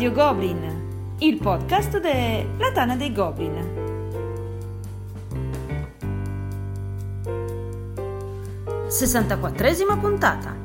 Radio 0.00 0.16
Goblin, 0.16 1.16
il 1.18 1.36
podcast 1.36 1.98
della 1.98 2.72
Tana 2.72 2.96
dei 2.96 3.12
Goblin. 3.12 3.54
Sessantaquattresima 8.88 9.98
puntata. 9.98 10.56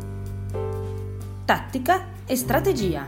Tattica 1.44 2.08
e 2.26 2.36
strategia. 2.38 3.06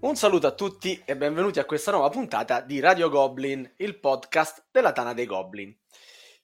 Un 0.00 0.16
saluto 0.16 0.48
a 0.48 0.52
tutti 0.52 1.00
e 1.04 1.16
benvenuti 1.16 1.60
a 1.60 1.64
questa 1.64 1.92
nuova 1.92 2.08
puntata 2.08 2.60
di 2.60 2.80
Radio 2.80 3.08
Goblin, 3.08 3.74
il 3.76 4.00
podcast 4.00 4.64
della 4.72 4.90
Tana 4.90 5.14
dei 5.14 5.26
Goblin. 5.26 5.72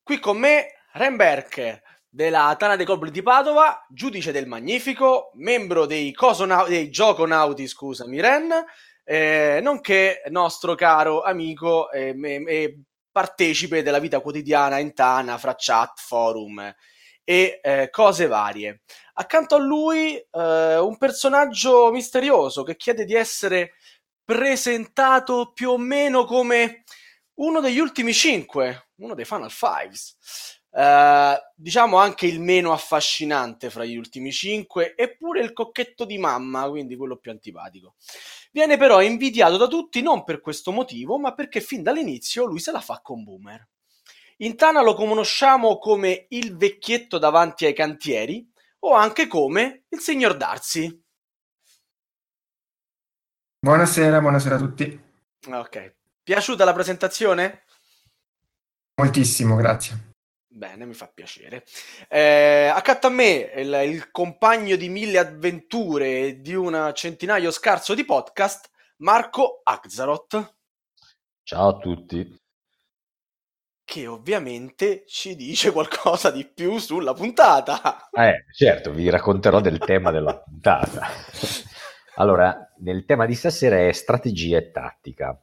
Qui 0.04 0.20
con 0.20 0.38
me 0.38 0.74
Remberg 0.92 1.88
della 2.10 2.54
Tana 2.58 2.74
dei 2.74 2.84
Goblin 2.84 3.12
di 3.12 3.22
Padova, 3.22 3.86
giudice 3.88 4.32
del 4.32 4.48
Magnifico, 4.48 5.30
membro 5.34 5.86
dei, 5.86 6.12
Cosonau- 6.12 6.68
dei 6.68 6.90
Gioconauti, 6.90 7.68
scusami 7.68 8.20
Ren, 8.20 8.52
eh, 9.04 9.60
nonché 9.62 10.22
nostro 10.30 10.74
caro 10.74 11.22
amico 11.22 11.90
e, 11.90 12.16
e, 12.20 12.80
partecipe 13.12 13.82
della 13.82 13.98
vita 14.00 14.20
quotidiana 14.20 14.78
in 14.78 14.92
Tana 14.92 15.38
fra 15.38 15.54
chat, 15.56 16.00
forum 16.00 16.74
e 17.22 17.60
eh, 17.62 17.88
cose 17.90 18.26
varie. 18.26 18.82
Accanto 19.14 19.54
a 19.54 19.58
lui 19.58 20.16
eh, 20.16 20.78
un 20.78 20.96
personaggio 20.98 21.90
misterioso 21.92 22.64
che 22.64 22.76
chiede 22.76 23.04
di 23.04 23.14
essere 23.14 23.74
presentato 24.24 25.52
più 25.52 25.70
o 25.70 25.78
meno 25.78 26.24
come 26.24 26.84
uno 27.34 27.60
degli 27.60 27.78
ultimi 27.78 28.12
cinque, 28.12 28.90
uno 28.96 29.14
dei 29.14 29.24
Final 29.24 29.50
Fives. 29.50 30.59
Uh, 30.72 31.34
diciamo 31.56 31.96
anche 31.96 32.26
il 32.26 32.40
meno 32.40 32.72
affascinante 32.72 33.70
fra 33.70 33.84
gli 33.84 33.96
ultimi 33.96 34.30
cinque, 34.30 34.94
eppure 34.96 35.42
il 35.42 35.52
cocchetto 35.52 36.04
di 36.04 36.16
mamma, 36.16 36.68
quindi 36.68 36.96
quello 36.96 37.16
più 37.16 37.32
antipatico. 37.32 37.96
Viene 38.52 38.76
però 38.76 39.02
invidiato 39.02 39.56
da 39.56 39.66
tutti 39.66 40.00
non 40.00 40.22
per 40.22 40.40
questo 40.40 40.70
motivo, 40.70 41.18
ma 41.18 41.34
perché 41.34 41.60
fin 41.60 41.82
dall'inizio 41.82 42.44
lui 42.44 42.60
se 42.60 42.70
la 42.70 42.80
fa 42.80 43.00
con 43.02 43.24
Boomer. 43.24 43.68
In 44.38 44.56
Tana 44.56 44.80
lo 44.80 44.94
conosciamo 44.94 45.78
come 45.78 46.26
il 46.30 46.56
vecchietto 46.56 47.18
davanti 47.18 47.66
ai 47.66 47.74
cantieri 47.74 48.48
o 48.80 48.94
anche 48.94 49.26
come 49.26 49.84
il 49.88 49.98
signor 49.98 50.36
Darcy. 50.36 51.02
Buonasera, 53.58 54.20
buonasera 54.20 54.54
a 54.54 54.58
tutti. 54.58 55.00
Ok, 55.48 55.94
piaciuta 56.22 56.64
la 56.64 56.72
presentazione? 56.72 57.64
Moltissimo, 58.94 59.56
grazie. 59.56 60.09
Bene, 60.52 60.84
mi 60.84 60.94
fa 60.94 61.06
piacere. 61.06 61.64
Eh, 62.08 62.68
accanto 62.74 63.06
a 63.06 63.10
me 63.10 63.52
il, 63.54 63.72
il, 63.84 64.10
compagno 64.10 64.74
di 64.74 64.88
mille 64.88 65.18
avventure 65.18 66.26
e 66.26 66.40
di 66.40 66.54
un 66.54 66.90
centinaio 66.92 67.52
scarso 67.52 67.94
di 67.94 68.04
podcast, 68.04 68.68
Marco 68.96 69.60
Axaroth. 69.62 70.56
Ciao 71.44 71.68
a 71.68 71.78
tutti. 71.78 72.36
Che 73.84 74.06
ovviamente 74.08 75.04
ci 75.06 75.36
dice 75.36 75.70
qualcosa 75.70 76.32
di 76.32 76.44
più 76.44 76.78
sulla 76.78 77.14
puntata. 77.14 78.08
Eh, 78.10 78.46
certo, 78.52 78.90
vi 78.90 79.08
racconterò 79.08 79.60
del 79.60 79.78
tema 79.78 80.10
della 80.10 80.36
puntata. 80.36 81.06
Allora, 82.16 82.74
nel 82.80 83.06
tema 83.06 83.24
di 83.24 83.34
stasera 83.34 83.86
è 83.86 83.92
strategia 83.92 84.58
e 84.58 84.70
tattica. 84.72 85.40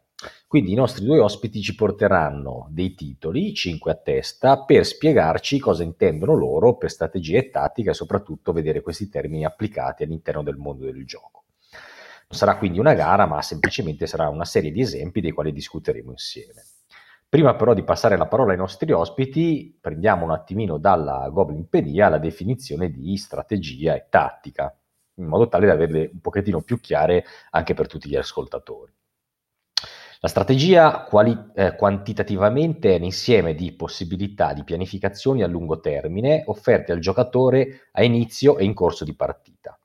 Quindi 0.48 0.72
i 0.72 0.76
nostri 0.76 1.06
due 1.06 1.20
ospiti 1.20 1.62
ci 1.62 1.76
porteranno 1.76 2.68
dei 2.72 2.96
titoli, 2.96 3.54
5 3.54 3.92
a 3.92 3.96
testa, 3.96 4.64
per 4.64 4.86
spiegarci 4.86 5.60
cosa 5.60 5.84
intendono 5.84 6.34
loro 6.34 6.76
per 6.76 6.90
strategia 6.90 7.38
e 7.38 7.50
tattica 7.50 7.92
e 7.92 7.94
soprattutto 7.94 8.54
vedere 8.54 8.82
questi 8.82 9.10
termini 9.10 9.46
applicati 9.46 10.04
all'interno 10.04 10.42
del 10.42 10.56
mondo 10.56 10.86
del 10.86 11.06
gioco. 11.06 11.44
Non 12.30 12.40
sarà 12.40 12.58
quindi 12.58 12.80
una 12.80 12.94
gara, 12.94 13.26
ma 13.26 13.42
semplicemente 13.42 14.08
sarà 14.08 14.28
una 14.28 14.46
serie 14.46 14.72
di 14.72 14.82
esempi 14.82 15.22
dei 15.22 15.32
quali 15.32 15.52
discuteremo 15.52 16.12
insieme. 16.12 16.64
Prima 17.30 17.56
però 17.56 17.74
di 17.74 17.84
passare 17.84 18.18
la 18.18 18.28
parola 18.28 18.54
ai 18.54 18.58
nostri 18.58 18.92
ospiti, 18.92 19.78
prendiamo 19.80 20.24
un 20.24 20.32
attimino 20.32 20.78
dalla 20.78 21.30
Goblinpedia 21.30 22.10
la 22.10 22.18
definizione 22.18 22.90
di 22.90 23.16
strategia 23.18 23.96
e 23.96 24.08
tattica, 24.10 24.74
in 25.16 25.26
modo 25.26 25.48
tale 25.48 25.68
da 25.68 25.74
averle 25.74 26.10
un 26.12 26.22
pochettino 26.22 26.62
più 26.62 26.80
chiare 26.80 27.26
anche 27.52 27.74
per 27.74 27.88
tutti 27.88 28.10
gli 28.10 28.16
ascoltatori. 28.16 28.92
La 30.20 30.30
strategia 30.30 31.04
quali, 31.04 31.38
eh, 31.54 31.76
quantitativamente 31.76 32.96
è 32.96 32.98
l'insieme 32.98 33.54
di 33.54 33.72
possibilità 33.74 34.54
di 34.54 34.64
pianificazioni 34.64 35.44
a 35.44 35.48
lungo 35.48 35.80
termine 35.80 36.42
offerte 36.48 36.92
al 36.92 37.00
giocatore 37.00 37.90
a 37.92 38.04
inizio 38.04 38.58
e 38.58 38.64
in 38.64 38.74
corso 38.74 39.04
di 39.04 39.16
partita. 39.16 39.78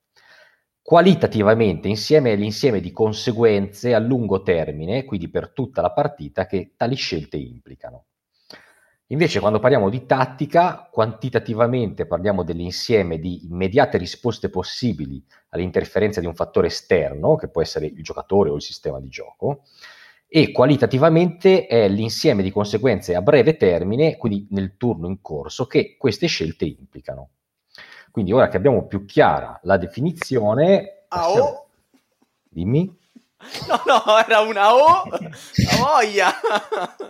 Qualitativamente 0.80 1.88
insieme 1.88 2.32
è 2.32 2.36
l'insieme 2.36 2.80
di 2.80 2.92
conseguenze 2.92 3.92
a 3.94 3.98
lungo 3.98 4.42
termine, 4.42 5.04
quindi 5.04 5.28
per 5.28 5.50
tutta 5.52 5.82
la 5.82 5.92
partita, 5.92 6.46
che 6.46 6.72
tali 6.76 6.94
scelte 6.94 7.36
implicano. 7.36 8.06
Invece 9.08 9.38
quando 9.38 9.58
parliamo 9.58 9.90
di 9.90 10.06
tattica, 10.06 10.88
quantitativamente 10.90 12.06
parliamo 12.06 12.42
dell'insieme 12.42 13.18
di 13.18 13.44
immediate 13.44 13.98
risposte 13.98 14.48
possibili 14.48 15.22
all'interferenza 15.50 16.20
di 16.20 16.26
un 16.26 16.34
fattore 16.34 16.68
esterno, 16.68 17.36
che 17.36 17.48
può 17.48 17.60
essere 17.60 17.84
il 17.86 18.02
giocatore 18.02 18.48
o 18.48 18.54
il 18.54 18.62
sistema 18.62 18.98
di 18.98 19.08
gioco, 19.08 19.64
e 20.34 20.50
qualitativamente 20.50 21.66
è 21.66 21.88
l'insieme 21.88 22.42
di 22.42 22.50
conseguenze 22.50 23.14
a 23.14 23.20
breve 23.20 23.58
termine, 23.58 24.16
quindi 24.16 24.46
nel 24.52 24.78
turno 24.78 25.06
in 25.06 25.20
corso, 25.20 25.66
che 25.66 25.96
queste 25.98 26.26
scelte 26.26 26.64
implicano. 26.64 27.32
Quindi 28.10 28.32
ora 28.32 28.48
che 28.48 28.56
abbiamo 28.56 28.86
più 28.86 29.04
chiara 29.04 29.60
la 29.64 29.76
definizione... 29.76 31.04
Passiamo... 31.06 31.66
Dimmi. 32.48 32.98
No, 33.68 33.82
no, 33.84 34.18
era 34.24 34.40
una 34.40 34.72
O, 34.72 35.02
la 35.10 35.76
voglia. 35.78 36.30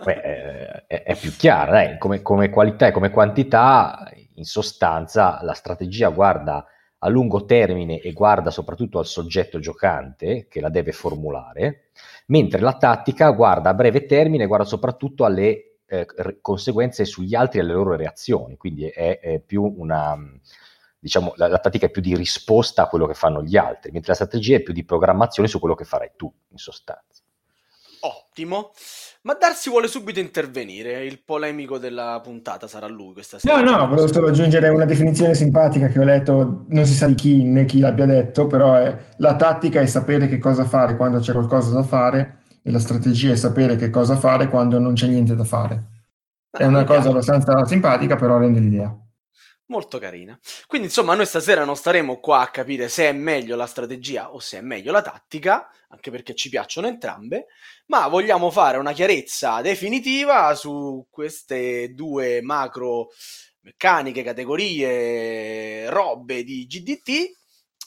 Beh, 0.03 0.21
eh, 0.21 0.87
è, 0.87 1.03
è, 1.03 1.15
più 1.15 1.31
chiara, 1.37 1.71
dai. 1.71 1.97
Come, 1.97 2.21
come 2.21 2.49
qualità 2.49 2.87
e 2.87 2.91
come 2.91 3.09
quantità, 3.09 4.11
in 4.33 4.43
sostanza 4.43 5.39
la 5.43 5.53
strategia 5.53 6.09
guarda 6.09 6.65
a 7.03 7.09
lungo 7.09 7.43
termine 7.45 7.99
e 7.99 8.13
guarda 8.13 8.49
soprattutto 8.49 8.97
al 8.97 9.05
soggetto 9.05 9.59
giocante 9.59 10.47
che 10.49 10.61
la 10.61 10.69
deve 10.69 10.93
formulare, 10.93 11.89
mentre 12.27 12.61
la 12.61 12.77
tattica 12.77 13.29
guarda 13.31 13.69
a 13.69 13.73
breve 13.73 14.05
termine, 14.05 14.47
guarda 14.47 14.65
soprattutto 14.65 15.25
alle 15.25 15.79
eh, 15.85 16.07
conseguenze 16.41 17.03
sugli 17.03 17.35
altri 17.35 17.59
e 17.59 17.61
alle 17.61 17.73
loro 17.73 17.95
reazioni, 17.95 18.55
quindi 18.55 18.87
è, 18.87 19.19
è 19.19 19.39
più 19.41 19.63
una, 19.77 20.17
diciamo, 20.97 21.33
la, 21.35 21.47
la, 21.49 21.59
tattica 21.59 21.87
è 21.87 21.91
più 21.91 22.01
di 22.01 22.15
risposta 22.15 22.83
a 22.83 22.87
quello 22.87 23.05
che 23.05 23.13
fanno 23.13 23.43
gli 23.43 23.57
altri, 23.57 23.91
mentre 23.91 24.11
la 24.11 24.15
strategia 24.15 24.55
è 24.55 24.61
più 24.61 24.73
di 24.73 24.85
programmazione 24.85 25.49
su 25.49 25.59
quello 25.59 25.75
che 25.75 25.83
farai 25.83 26.11
tu, 26.15 26.33
in 26.49 26.57
sostanza. 26.57 27.12
Ottimo. 28.05 28.71
Ma 29.21 29.35
Darsi 29.35 29.69
vuole 29.69 29.87
subito 29.87 30.19
intervenire, 30.19 31.05
il 31.05 31.21
polemico 31.23 31.77
della 31.77 32.19
puntata 32.21 32.67
sarà 32.67 32.87
lui 32.87 33.13
questa 33.13 33.39
sera. 33.39 33.61
No, 33.61 33.77
no, 33.77 33.87
volevo 33.87 34.11
solo 34.11 34.27
aggiungere 34.27 34.67
una 34.67 34.83
definizione 34.83 35.33
simpatica 35.33 35.87
che 35.87 35.99
ho 35.99 36.03
letto, 36.03 36.65
non 36.67 36.85
si 36.85 36.93
sa 36.93 37.07
di 37.07 37.15
chi 37.15 37.43
né 37.43 37.63
chi 37.63 37.79
l'abbia 37.79 38.05
detto, 38.05 38.47
però 38.47 38.75
è 38.75 38.97
la 39.17 39.35
tattica 39.37 39.79
è 39.79 39.85
sapere 39.85 40.27
che 40.27 40.39
cosa 40.39 40.65
fare 40.65 40.97
quando 40.97 41.19
c'è 41.19 41.31
qualcosa 41.31 41.73
da 41.73 41.83
fare 41.83 42.41
e 42.61 42.71
la 42.71 42.79
strategia 42.79 43.31
è 43.31 43.37
sapere 43.37 43.77
che 43.77 43.89
cosa 43.89 44.17
fare 44.17 44.49
quando 44.49 44.79
non 44.79 44.93
c'è 44.93 45.07
niente 45.07 45.35
da 45.35 45.45
fare. 45.45 45.83
È 46.51 46.63
ah, 46.63 46.67
una 46.67 46.83
cosa 46.83 47.09
abbastanza 47.09 47.63
simpatica, 47.65 48.17
però 48.17 48.37
rende 48.37 48.59
l'idea 48.59 48.93
molto 49.67 49.97
carina. 49.97 50.37
Quindi, 50.67 50.87
insomma, 50.87 51.15
noi 51.15 51.25
stasera 51.25 51.65
non 51.65 51.75
staremo 51.75 52.19
qua 52.19 52.41
a 52.41 52.49
capire 52.49 52.87
se 52.89 53.09
è 53.09 53.11
meglio 53.11 53.55
la 53.55 53.65
strategia 53.65 54.31
o 54.31 54.39
se 54.39 54.59
è 54.59 54.61
meglio 54.61 54.91
la 54.91 55.01
tattica, 55.01 55.67
anche 55.93 56.09
perché 56.09 56.33
ci 56.33 56.49
piacciono 56.49 56.87
entrambe, 56.87 57.47
ma 57.85 58.07
vogliamo 58.07 58.49
fare 58.49 58.77
una 58.77 58.93
chiarezza 58.93 59.61
definitiva 59.61 60.53
su 60.55 61.05
queste 61.09 61.93
due 61.93 62.41
macro 62.41 63.09
meccaniche, 63.61 64.23
categorie, 64.23 65.89
robe 65.89 66.43
di 66.43 66.65
GDT 66.65 67.31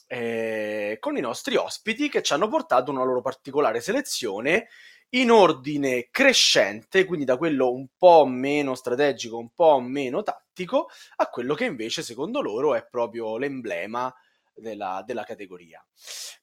eh, 0.07 0.97
con 1.01 1.17
i 1.17 1.21
nostri 1.21 1.57
ospiti 1.57 2.09
che 2.09 2.23
ci 2.23 2.33
hanno 2.33 2.49
portato 2.49 2.93
una 2.93 3.05
loro 3.05 3.21
particolare 3.21 3.81
selezione 3.81 4.69
in 5.11 5.31
ordine 5.31 6.09
crescente, 6.11 7.05
quindi 7.05 7.25
da 7.25 7.37
quello 7.37 7.73
un 7.73 7.89
po' 7.99 8.25
meno 8.25 8.77
strategico, 8.77 9.37
un 9.37 9.51
po' 9.53 9.81
meno 9.81 10.23
tattico, 10.23 10.89
a 11.17 11.29
quello 11.29 11.55
che 11.55 11.65
invece 11.65 12.03
secondo 12.03 12.41
loro 12.41 12.75
è 12.77 12.87
proprio 12.89 13.37
l'emblema 13.37 14.15
della, 14.57 15.03
della 15.05 15.25
categoria. 15.25 15.85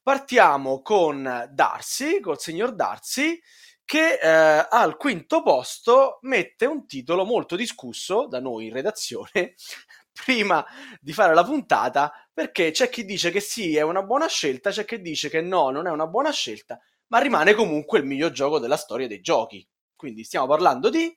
Partiamo 0.01 0.81
con 0.81 1.49
Darcy, 1.51 2.19
col 2.19 2.39
signor 2.39 2.75
Darcy, 2.75 3.39
che 3.83 4.19
eh, 4.21 4.67
al 4.69 4.95
quinto 4.97 5.41
posto 5.41 6.19
mette 6.21 6.65
un 6.65 6.85
titolo 6.87 7.25
molto 7.25 7.55
discusso 7.55 8.27
da 8.27 8.39
noi 8.39 8.67
in 8.67 8.73
redazione 8.73 9.55
prima 10.13 10.65
di 11.01 11.11
fare 11.11 11.33
la 11.33 11.43
puntata 11.43 12.11
perché 12.31 12.71
c'è 12.71 12.89
chi 12.89 13.03
dice 13.03 13.29
che 13.29 13.41
sì 13.41 13.75
è 13.75 13.81
una 13.81 14.03
buona 14.03 14.27
scelta, 14.27 14.69
c'è 14.69 14.85
chi 14.85 15.01
dice 15.01 15.29
che 15.29 15.41
no, 15.41 15.69
non 15.69 15.87
è 15.87 15.91
una 15.91 16.07
buona 16.07 16.31
scelta 16.31 16.79
ma 17.13 17.19
rimane 17.19 17.53
comunque 17.53 17.99
il 17.99 18.05
miglior 18.05 18.31
gioco 18.31 18.57
della 18.57 18.75
storia 18.75 19.07
dei 19.07 19.21
giochi. 19.21 19.65
Quindi 19.95 20.23
stiamo 20.23 20.47
parlando 20.47 20.89
di... 20.89 21.15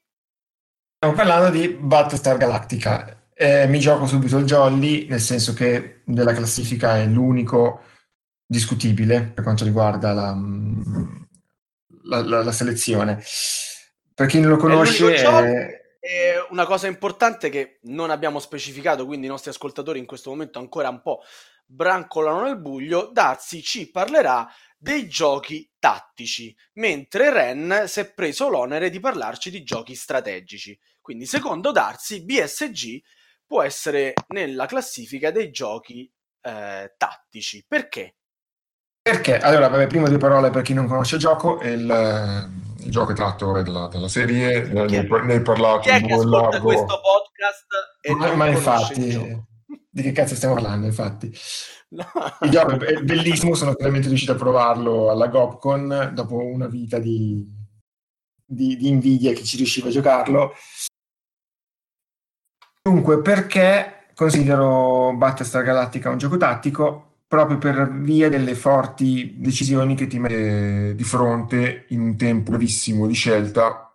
Stiamo 0.96 1.14
parlando 1.14 1.50
di 1.50 1.68
Battlestar 1.68 2.36
Galactica. 2.36 3.25
Eh, 3.38 3.66
mi 3.66 3.78
gioco 3.78 4.06
subito 4.06 4.38
il 4.38 4.46
Jolly, 4.46 5.06
nel 5.08 5.20
senso 5.20 5.52
che 5.52 6.00
della 6.04 6.32
classifica 6.32 6.96
è 6.96 7.04
l'unico 7.04 7.82
discutibile 8.46 9.22
per 9.22 9.44
quanto 9.44 9.64
riguarda 9.64 10.14
la, 10.14 10.34
mm, 10.34 11.22
la, 12.04 12.22
la, 12.22 12.42
la 12.42 12.52
selezione. 12.52 13.22
Per 14.14 14.26
chi 14.26 14.40
non 14.40 14.50
lo 14.50 14.56
conosce... 14.56 15.14
È 15.14 15.84
e 16.06 16.46
una 16.50 16.66
cosa 16.66 16.86
importante 16.86 17.50
che 17.50 17.80
non 17.82 18.10
abbiamo 18.10 18.38
specificato, 18.38 19.06
quindi 19.06 19.26
i 19.26 19.28
nostri 19.28 19.50
ascoltatori 19.50 19.98
in 19.98 20.06
questo 20.06 20.30
momento 20.30 20.60
ancora 20.60 20.88
un 20.88 21.02
po' 21.02 21.20
brancolano 21.66 22.44
nel 22.44 22.60
buio, 22.60 23.10
Darsi 23.12 23.60
ci 23.60 23.90
parlerà 23.90 24.48
dei 24.78 25.08
giochi 25.08 25.68
tattici, 25.80 26.56
mentre 26.74 27.32
Ren 27.32 27.84
si 27.88 28.00
è 28.00 28.12
preso 28.12 28.48
l'onere 28.48 28.88
di 28.88 29.00
parlarci 29.00 29.50
di 29.50 29.64
giochi 29.64 29.96
strategici. 29.96 30.78
Quindi, 31.00 31.26
secondo 31.26 31.72
Darsi, 31.72 32.24
BSG 32.24 33.02
può 33.46 33.62
essere 33.62 34.12
nella 34.28 34.66
classifica 34.66 35.30
dei 35.30 35.50
giochi 35.50 36.10
eh, 36.42 36.94
tattici. 36.96 37.64
Perché? 37.66 38.16
Perché? 39.06 39.38
Allora, 39.38 39.68
vabbè, 39.68 39.86
prima 39.86 40.08
due 40.08 40.18
parole 40.18 40.50
per 40.50 40.62
chi 40.62 40.74
non 40.74 40.88
conosce 40.88 41.14
il 41.14 41.20
gioco, 41.20 41.60
il, 41.62 42.50
il 42.80 42.90
gioco 42.90 43.12
è 43.12 43.14
tratto 43.14 43.52
dalla, 43.52 43.86
dalla 43.86 44.08
serie, 44.08 44.66
ne 44.66 44.80
hai 44.82 45.42
parlato 45.42 45.78
chi 45.80 45.90
è 45.90 46.02
che 46.02 46.12
ascolta 46.12 46.60
questo 46.60 47.00
podcast 47.00 47.66
e 48.00 48.14
ma, 48.14 48.34
ma 48.34 48.48
infatti, 48.48 49.44
di 49.88 50.02
che 50.02 50.10
cazzo 50.10 50.34
stiamo 50.34 50.54
parlando 50.54 50.86
infatti? 50.86 51.32
No. 51.88 52.04
Il 52.40 52.50
gioco 52.50 52.80
è 52.80 53.00
bellissimo, 53.00 53.54
sono 53.54 53.74
finalmente 53.74 54.08
riuscito 54.08 54.32
a 54.32 54.36
provarlo 54.36 55.08
alla 55.08 55.28
Gopcon 55.28 56.10
dopo 56.12 56.44
una 56.44 56.66
vita 56.66 56.98
di, 56.98 57.46
di, 58.44 58.76
di 58.76 58.88
invidia 58.88 59.32
che 59.32 59.44
ci 59.44 59.56
riusciva 59.56 59.86
a 59.86 59.92
giocarlo. 59.92 60.52
Dunque, 62.86 63.20
perché 63.20 64.06
considero 64.14 65.12
Battlestar 65.16 65.64
Galactica 65.64 66.08
un 66.08 66.18
gioco 66.18 66.36
tattico? 66.36 67.06
proprio 67.26 67.58
per 67.58 67.90
via 67.90 68.28
delle 68.28 68.54
forti 68.54 69.34
decisioni 69.38 69.96
che 69.96 70.06
ti 70.06 70.20
mette 70.20 70.94
di 70.94 71.02
fronte 71.02 71.86
in 71.88 72.00
un 72.00 72.16
tempo 72.16 72.50
brevissimo 72.50 73.08
di 73.08 73.14
scelta, 73.14 73.92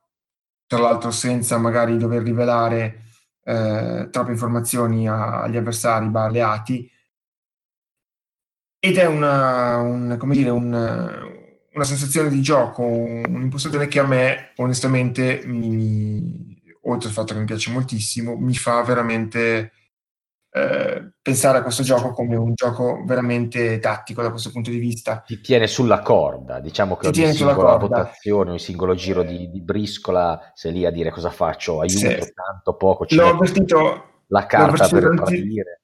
tra 0.67 0.79
l'altro 0.79 1.11
senza 1.11 1.57
magari 1.57 1.97
dover 1.97 2.23
rivelare 2.23 3.03
eh, 3.45 4.09
troppe 4.11 4.31
informazioni 4.31 5.07
agli 5.07 5.55
avversari, 5.55 6.09
alleati. 6.13 6.91
Ed 8.83 8.97
è 8.97 9.05
una, 9.05 9.77
un, 9.77 10.15
come 10.19 10.35
dire, 10.35 10.49
un, 10.49 10.65
una 11.73 11.83
sensazione 11.85 12.29
di 12.29 12.41
gioco, 12.41 12.83
un'impostazione 12.83 13.87
che 13.87 13.99
a 13.99 14.05
me 14.05 14.51
onestamente, 14.57 15.43
mi, 15.45 16.50
oltre 16.83 17.09
al 17.09 17.13
fatto 17.13 17.33
che 17.33 17.39
mi 17.39 17.45
piace 17.45 17.71
moltissimo, 17.71 18.35
mi 18.37 18.55
fa 18.55 18.81
veramente 18.81 19.71
eh, 20.53 21.13
pensare 21.21 21.59
a 21.59 21.61
questo 21.61 21.81
gioco 21.81 22.11
come 22.11 22.35
un 22.35 22.53
gioco 22.55 23.03
veramente 23.05 23.79
tattico 23.79 24.21
da 24.21 24.31
questo 24.31 24.51
punto 24.51 24.69
di 24.69 24.79
vista. 24.79 25.23
Ti 25.25 25.39
tiene 25.39 25.65
sulla 25.65 26.01
corda, 26.01 26.59
diciamo 26.59 26.97
che 26.97 27.09
Ti 27.11 27.23
ogni 27.23 27.33
singola 27.33 27.77
votazione, 27.77 28.49
ogni 28.49 28.59
singolo 28.59 28.93
giro 28.93 29.23
di, 29.23 29.49
di, 29.49 29.61
briscola, 29.61 30.51
sei 30.53 30.73
lì 30.73 30.85
a 30.85 30.91
dire 30.91 31.09
cosa 31.09 31.29
faccio, 31.29 31.79
aiuto, 31.79 31.99
sì. 31.99 32.33
tanto, 32.33 32.75
poco, 32.75 33.05
ci 33.05 33.15
l'ho 33.15 33.29
avvertito, 33.29 34.23
la 34.27 34.45
carta 34.45 34.87
per 34.89 35.03
tanti... 35.03 35.15
partire. 35.15 35.81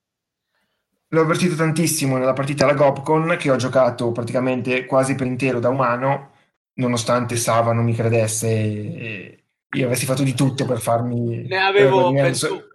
L'ho 1.11 1.21
avvertito 1.21 1.55
tantissimo 1.55 2.17
nella 2.17 2.33
partita 2.33 2.65
alla 2.65 2.73
Gopcon 2.73 3.37
che 3.39 3.49
ho 3.49 3.55
giocato 3.55 4.11
praticamente 4.11 4.85
quasi 4.85 5.15
per 5.15 5.27
intero 5.27 5.61
da 5.61 5.69
umano, 5.69 6.31
nonostante 6.73 7.37
Sava 7.37 7.71
non 7.71 7.85
mi 7.85 7.93
credesse 7.93 8.49
e 8.49 9.36
io 9.71 9.85
avessi 9.85 10.05
fatto 10.05 10.23
di 10.23 10.33
tutto 10.33 10.65
per 10.65 10.79
farmi... 10.79 11.47
Ne 11.47 11.57
avevo, 11.57 12.11
penso, 12.13 12.67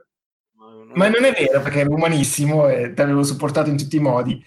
ma 0.95 1.09
non 1.09 1.25
è 1.25 1.33
vero 1.33 1.61
perché 1.63 1.81
ero 1.81 1.93
umanissimo 1.95 2.69
e 2.69 2.93
ti 2.93 3.01
avevo 3.01 3.23
supportato 3.23 3.71
in 3.71 3.77
tutti 3.77 3.97
i 3.97 4.01
modi. 4.01 4.45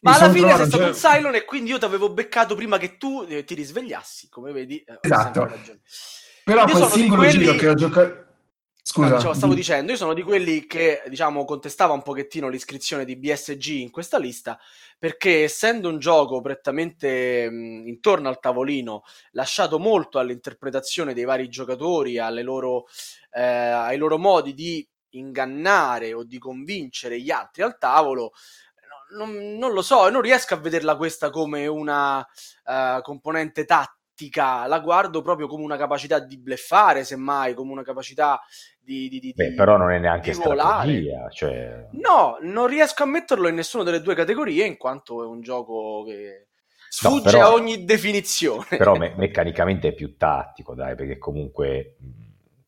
Ma 0.00 0.16
alla 0.16 0.30
fine 0.30 0.54
sei 0.56 0.66
stato 0.66 0.84
un 0.84 0.92
Cylon 0.92 1.34
e 1.36 1.44
quindi 1.44 1.70
io 1.70 1.78
ti 1.78 1.84
avevo 1.84 2.10
beccato 2.10 2.54
prima 2.56 2.76
che 2.76 2.96
tu 2.96 3.24
eh, 3.28 3.44
ti 3.44 3.54
risvegliassi, 3.54 4.28
come 4.28 4.52
vedi. 4.52 4.78
Eh, 4.78 4.98
esatto. 5.00 5.50
Però 6.44 6.64
quel 6.64 6.88
singolo 6.88 7.22
quelli... 7.22 7.38
giro 7.38 7.54
che 7.54 7.68
ho 7.68 7.74
giocato... 7.74 8.26
Scusa, 8.84 9.22
no, 9.22 9.32
stavo 9.32 9.54
dicendo, 9.54 9.92
io 9.92 9.96
sono 9.96 10.12
di 10.12 10.22
quelli 10.22 10.66
che, 10.66 11.02
diciamo, 11.06 11.44
contestava 11.44 11.92
un 11.92 12.02
pochettino 12.02 12.48
l'iscrizione 12.48 13.04
di 13.04 13.14
BSG 13.14 13.66
in 13.66 13.90
questa 13.90 14.18
lista, 14.18 14.58
perché 15.02 15.42
essendo 15.42 15.88
un 15.88 15.98
gioco 15.98 16.40
prettamente 16.40 17.50
mh, 17.50 17.88
intorno 17.88 18.28
al 18.28 18.38
tavolino, 18.38 19.02
lasciato 19.32 19.80
molto 19.80 20.20
all'interpretazione 20.20 21.12
dei 21.12 21.24
vari 21.24 21.48
giocatori, 21.48 22.18
loro, 22.44 22.84
eh, 23.32 23.42
ai 23.42 23.96
loro 23.96 24.16
modi 24.16 24.54
di 24.54 24.88
ingannare 25.14 26.12
o 26.12 26.22
di 26.22 26.38
convincere 26.38 27.20
gli 27.20 27.32
altri 27.32 27.62
al 27.62 27.78
tavolo, 27.78 28.30
non, 29.16 29.56
non 29.58 29.72
lo 29.72 29.82
so, 29.82 30.08
non 30.08 30.20
riesco 30.20 30.54
a 30.54 30.58
vederla 30.58 30.94
questa 30.94 31.30
come 31.30 31.66
una 31.66 32.18
uh, 32.20 33.00
componente 33.02 33.64
tattica, 33.64 34.68
la 34.68 34.78
guardo 34.78 35.20
proprio 35.20 35.48
come 35.48 35.64
una 35.64 35.76
capacità 35.76 36.20
di 36.20 36.38
bleffare, 36.38 37.02
semmai, 37.02 37.54
come 37.54 37.72
una 37.72 37.82
capacità 37.82 38.40
di... 38.84 39.08
di, 39.08 39.20
di 39.20 39.32
Beh, 39.34 39.52
però 39.54 39.76
non 39.76 39.90
è 39.90 39.98
neanche 39.98 40.32
strategia, 40.32 41.28
cioè... 41.30 41.88
No, 41.92 42.38
non 42.40 42.66
riesco 42.66 43.02
a 43.02 43.06
metterlo 43.06 43.48
in 43.48 43.54
nessuna 43.54 43.84
delle 43.84 44.00
due 44.00 44.14
categorie, 44.14 44.66
in 44.66 44.76
quanto 44.76 45.22
è 45.22 45.26
un 45.26 45.40
gioco 45.40 46.04
che 46.04 46.48
sfugge 46.88 47.24
no, 47.24 47.30
però, 47.30 47.46
a 47.46 47.52
ogni 47.52 47.84
definizione. 47.84 48.66
Però 48.76 48.94
me- 48.96 49.14
meccanicamente 49.18 49.88
è 49.88 49.94
più 49.94 50.16
tattico, 50.16 50.74
dai, 50.74 50.94
perché 50.94 51.18
comunque... 51.18 51.96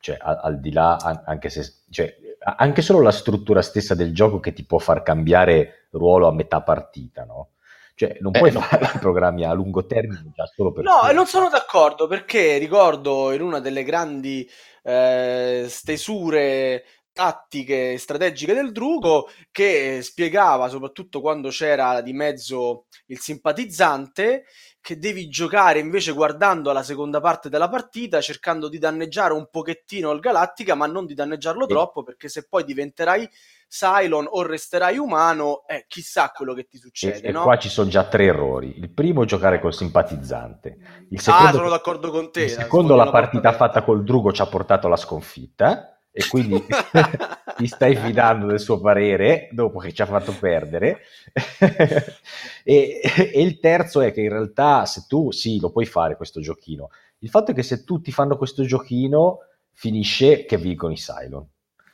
Cioè, 0.04 0.18
al, 0.20 0.38
al 0.42 0.60
di 0.60 0.70
là, 0.70 0.96
anche 1.24 1.48
se 1.48 1.62
cioè, 1.88 2.14
anche 2.44 2.82
solo 2.82 3.00
la 3.00 3.10
struttura 3.10 3.62
stessa 3.62 3.94
del 3.94 4.12
gioco 4.12 4.38
che 4.38 4.52
ti 4.52 4.64
può 4.64 4.78
far 4.78 5.02
cambiare 5.02 5.86
ruolo 5.92 6.28
a 6.28 6.32
metà 6.32 6.60
partita, 6.60 7.24
no? 7.24 7.52
Cioè, 7.96 8.16
non 8.20 8.32
puoi 8.32 8.48
eh, 8.48 8.52
fare 8.52 8.98
programmi 8.98 9.44
a 9.44 9.52
lungo 9.52 9.86
termine 9.86 10.32
già 10.34 10.46
solo 10.46 10.72
per... 10.72 10.84
No, 10.84 11.10
non 11.12 11.26
sono 11.26 11.48
d'accordo 11.48 12.06
perché 12.08 12.58
ricordo 12.58 13.30
in 13.32 13.40
una 13.40 13.60
delle 13.60 13.84
grandi 13.84 14.48
eh, 14.82 15.66
stesure 15.68 16.84
tattiche 17.14 17.96
strategiche 17.96 18.54
del 18.54 18.72
Drugo 18.72 19.30
che 19.52 20.00
spiegava, 20.02 20.68
soprattutto 20.68 21.20
quando 21.20 21.48
c'era 21.48 22.00
di 22.00 22.12
mezzo 22.12 22.86
il 23.06 23.20
simpatizzante, 23.20 24.46
che 24.80 24.98
devi 24.98 25.28
giocare 25.28 25.78
invece 25.78 26.12
guardando 26.12 26.70
alla 26.70 26.82
seconda 26.82 27.20
parte 27.20 27.48
della 27.48 27.68
partita, 27.68 28.20
cercando 28.20 28.68
di 28.68 28.78
danneggiare 28.78 29.32
un 29.32 29.48
pochettino 29.48 30.10
il 30.10 30.20
Galattica, 30.20 30.74
ma 30.74 30.86
non 30.86 31.06
di 31.06 31.14
danneggiarlo 31.14 31.66
troppo, 31.66 32.02
perché 32.02 32.28
se 32.28 32.46
poi 32.48 32.64
diventerai 32.64 33.26
Cylon 33.74 34.28
o 34.30 34.42
resterai 34.42 34.98
umano, 34.98 35.64
eh, 35.66 35.86
chissà 35.88 36.30
quello 36.30 36.54
che 36.54 36.68
ti 36.68 36.78
succede. 36.78 37.26
E, 37.26 37.32
no? 37.32 37.40
e 37.40 37.42
qua 37.42 37.58
ci 37.58 37.68
sono 37.68 37.88
già 37.88 38.04
tre 38.04 38.26
errori. 38.26 38.78
Il 38.78 38.88
primo, 38.90 39.24
giocare 39.24 39.58
col 39.58 39.74
simpatizzante. 39.74 40.76
Il 41.10 41.18
ah, 41.18 41.20
secondo, 41.20 41.48
ah, 41.48 41.52
sono 41.52 41.68
d'accordo 41.68 42.10
con 42.12 42.30
te. 42.30 42.44
Il 42.44 42.50
secondo, 42.50 42.94
la 42.94 43.10
partita 43.10 43.52
fatta 43.52 43.82
col 43.82 44.04
Drugo 44.04 44.32
ci 44.32 44.42
ha 44.42 44.46
portato 44.46 44.86
alla 44.86 44.96
sconfitta 44.96 45.98
e 46.12 46.24
quindi 46.28 46.64
ti 47.56 47.66
stai 47.66 47.96
fidando 47.96 48.46
del 48.46 48.60
suo 48.60 48.78
parere 48.78 49.48
dopo 49.50 49.80
che 49.80 49.92
ci 49.92 50.02
ha 50.02 50.06
fatto 50.06 50.32
perdere. 50.38 51.00
e, 52.62 53.00
e, 53.02 53.42
il 53.42 53.58
terzo 53.58 54.02
è 54.02 54.12
che 54.12 54.20
in 54.20 54.30
realtà 54.30 54.86
se 54.86 55.06
tu 55.08 55.32
sì, 55.32 55.58
lo 55.58 55.72
puoi 55.72 55.86
fare 55.86 56.16
questo 56.16 56.40
giochino. 56.40 56.90
Il 57.18 57.28
fatto 57.28 57.50
è 57.50 57.54
che 57.54 57.64
se 57.64 57.82
tutti 57.82 58.12
fanno 58.12 58.36
questo 58.36 58.62
giochino 58.62 59.38
finisce 59.72 60.44
che 60.44 60.58
vincono 60.58 60.92
i 60.92 60.96
Cylon 60.96 61.44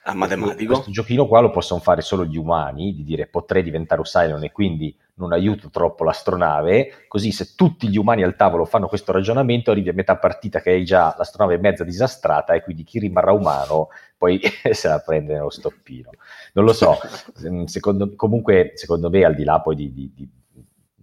a 0.05 0.15
matematico. 0.15 0.75
Questo 0.75 0.91
giochino 0.91 1.27
qua 1.27 1.41
lo 1.41 1.51
possono 1.51 1.81
fare 1.81 2.01
solo 2.01 2.25
gli 2.25 2.37
umani, 2.37 2.95
di 2.95 3.05
dire 3.05 3.27
potrei 3.27 3.63
diventare 3.63 4.01
un 4.01 4.07
Cylon 4.07 4.45
e 4.45 4.53
quindi 4.53 4.97
non 5.15 5.33
aiuto 5.33 5.69
troppo 5.69 6.05
l'astronave, 6.05 7.05
così 7.07 7.31
se 7.31 7.55
tutti 7.55 7.89
gli 7.89 7.99
umani 7.99 8.23
al 8.23 8.37
tavolo 8.37 8.65
fanno 8.65 8.89
questo 8.89 9.13
ragionamento 9.13 9.71
arrivi 9.71 9.91
a 9.91 9.93
metà 9.93 10.17
partita 10.17 10.61
che 10.61 10.71
hai 10.71 10.85
già 10.85 11.15
l'astronave 11.19 11.59
mezza 11.59 11.85
disastrata 11.85 12.55
e 12.55 12.63
quindi 12.63 12.85
chi 12.85 12.99
rimarrà 12.99 13.33
umano 13.33 13.89
poi 14.17 14.41
se 14.73 14.89
la 14.89 14.99
prende 15.01 15.35
nello 15.35 15.51
stoppino. 15.51 16.11
Non 16.55 16.65
lo 16.65 16.73
so, 16.73 16.97
secondo, 17.67 18.15
comunque 18.17 18.73
secondo 18.75 19.11
me 19.11 19.25
al 19.25 19.35
di 19.35 19.45
là 19.45 19.61
poi 19.61 19.77
di, 19.77 19.93
di, 19.93 20.13
di 20.15 20.29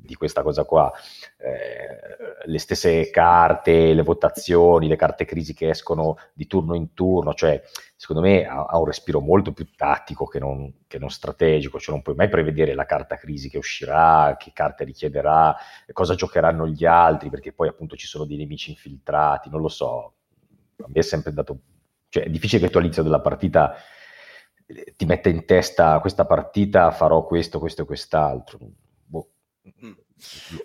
di 0.08 0.16
questa 0.16 0.42
cosa 0.42 0.64
qua. 0.64 0.92
Eh, 1.38 2.46
le 2.46 2.58
stesse 2.58 3.10
carte, 3.12 3.94
le 3.94 4.02
votazioni, 4.02 4.88
le 4.88 4.96
carte 4.96 5.26
crisi 5.26 5.54
che 5.54 5.70
escono 5.70 6.18
di 6.34 6.48
turno 6.48 6.74
in 6.74 6.94
turno, 6.94 7.34
cioè 7.34 7.62
secondo 7.96 8.22
me 8.22 8.46
ha, 8.46 8.66
ha 8.66 8.80
un 8.80 8.86
respiro 8.86 9.20
molto 9.20 9.52
più 9.52 9.70
tattico 9.76 10.26
che 10.26 10.40
non, 10.40 10.74
che 10.88 10.98
non, 10.98 11.10
strategico, 11.10 11.80
cioè 11.80 11.94
non 11.94 12.04
puoi 12.04 12.16
mai 12.16 12.30
prevedere 12.30 12.74
la 12.74 12.86
carta 12.86 13.18
crisi 13.18 13.50
che 13.50 13.58
uscirà, 13.58 14.36
che 14.40 14.52
carte 14.54 14.86
richiederà, 14.86 15.56
cosa 15.92 16.16
giocheranno 16.16 16.68
gli 16.68 16.86
altri, 16.86 17.30
perché 17.30 17.52
poi 17.54 17.68
appunto 17.68 17.96
ci 17.96 18.08
sono 18.08 18.26
dei 18.26 18.38
nemici 18.38 18.72
infiltrati, 18.72 19.50
non 19.50 19.62
lo 19.62 19.70
so, 19.70 20.14
a 20.78 20.88
me 20.88 21.00
è 21.00 21.02
sempre 21.02 21.34
dato, 21.34 21.60
cioè 22.10 22.24
è 22.24 22.30
difficile 22.30 22.66
che 22.66 22.72
tu 22.72 22.78
all'inizio 22.78 23.04
della 23.04 23.22
partita 23.22 23.76
eh, 24.66 24.94
ti 24.96 25.06
metta 25.06 25.30
in 25.30 25.46
testa 25.46 26.00
questa 26.00 26.26
partita 26.26 26.92
farò 26.92 27.26
questo, 27.26 27.60
questo 27.60 27.82
e 27.82 27.86
quest'altro 27.86 28.60
Mm. 29.86 29.92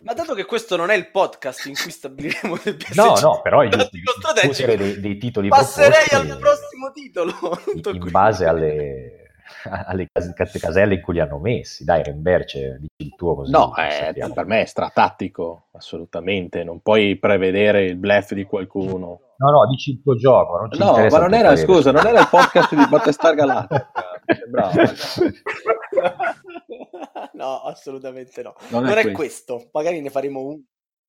Ma 0.03 0.15
dato 0.15 0.35
che 0.35 0.45
questo 0.45 0.77
non 0.77 0.91
è 0.91 0.95
il 0.95 1.11
podcast 1.11 1.67
in 1.67 1.75
cui 1.75 1.91
stabiliremo 1.91 2.55
il 2.65 2.77
PSG, 2.77 2.97
no, 2.97 3.19
no, 3.21 3.41
però 3.43 3.61
è 3.61 3.69
giusto 3.69 3.91
discutere 3.93 4.77
dei, 4.77 5.01
dei 5.01 5.19
titoli 5.19 5.49
passerei 5.49 6.07
al 6.13 6.39
prossimo 6.39 6.91
titolo 6.93 7.33
in, 7.75 7.83
in 7.95 8.11
base 8.11 8.47
alle, 8.47 9.23
alle 9.87 10.09
cas- 10.11 10.59
caselle 10.59 10.95
in 10.95 11.01
cui 11.01 11.15
li 11.15 11.21
hanno 11.21 11.39
messi. 11.39 11.85
Dai, 11.85 12.03
Remberce, 12.03 12.79
dici 12.81 12.95
il 12.97 13.15
tuo 13.15 13.37
così. 13.37 13.51
No, 13.51 13.75
eh, 13.77 14.13
per 14.33 14.47
me 14.47 14.63
è 14.63 14.67
stratattico, 14.67 15.69
assolutamente. 15.73 16.65
Non 16.65 16.81
puoi 16.81 17.19
prevedere 17.19 17.85
il 17.85 17.97
bluff 17.97 18.33
di 18.33 18.45
qualcuno. 18.45 19.21
No, 19.37 19.51
no, 19.51 19.67
dici 19.69 19.91
il 19.91 20.03
tuo 20.03 20.17
gioco. 20.17 20.59
Non 20.59 20.69
no, 20.79 21.07
ma 21.09 21.19
non 21.19 21.35
era, 21.35 21.57
scusa, 21.57 21.91
non 21.91 22.07
era 22.07 22.21
il 22.21 22.29
podcast 22.29 22.75
di 22.75 22.87
Battestar 22.89 23.35
Galattica. 23.35 23.91
Bravo. 24.49 24.73
No, 27.43 27.63
assolutamente 27.63 28.43
no. 28.43 28.55
Non, 28.69 28.85
non 28.85 28.99
è, 28.99 29.05
è 29.05 29.13
questo. 29.13 29.69
Magari 29.73 30.01
ne 30.01 30.11
faremo 30.11 30.41
un 30.41 30.63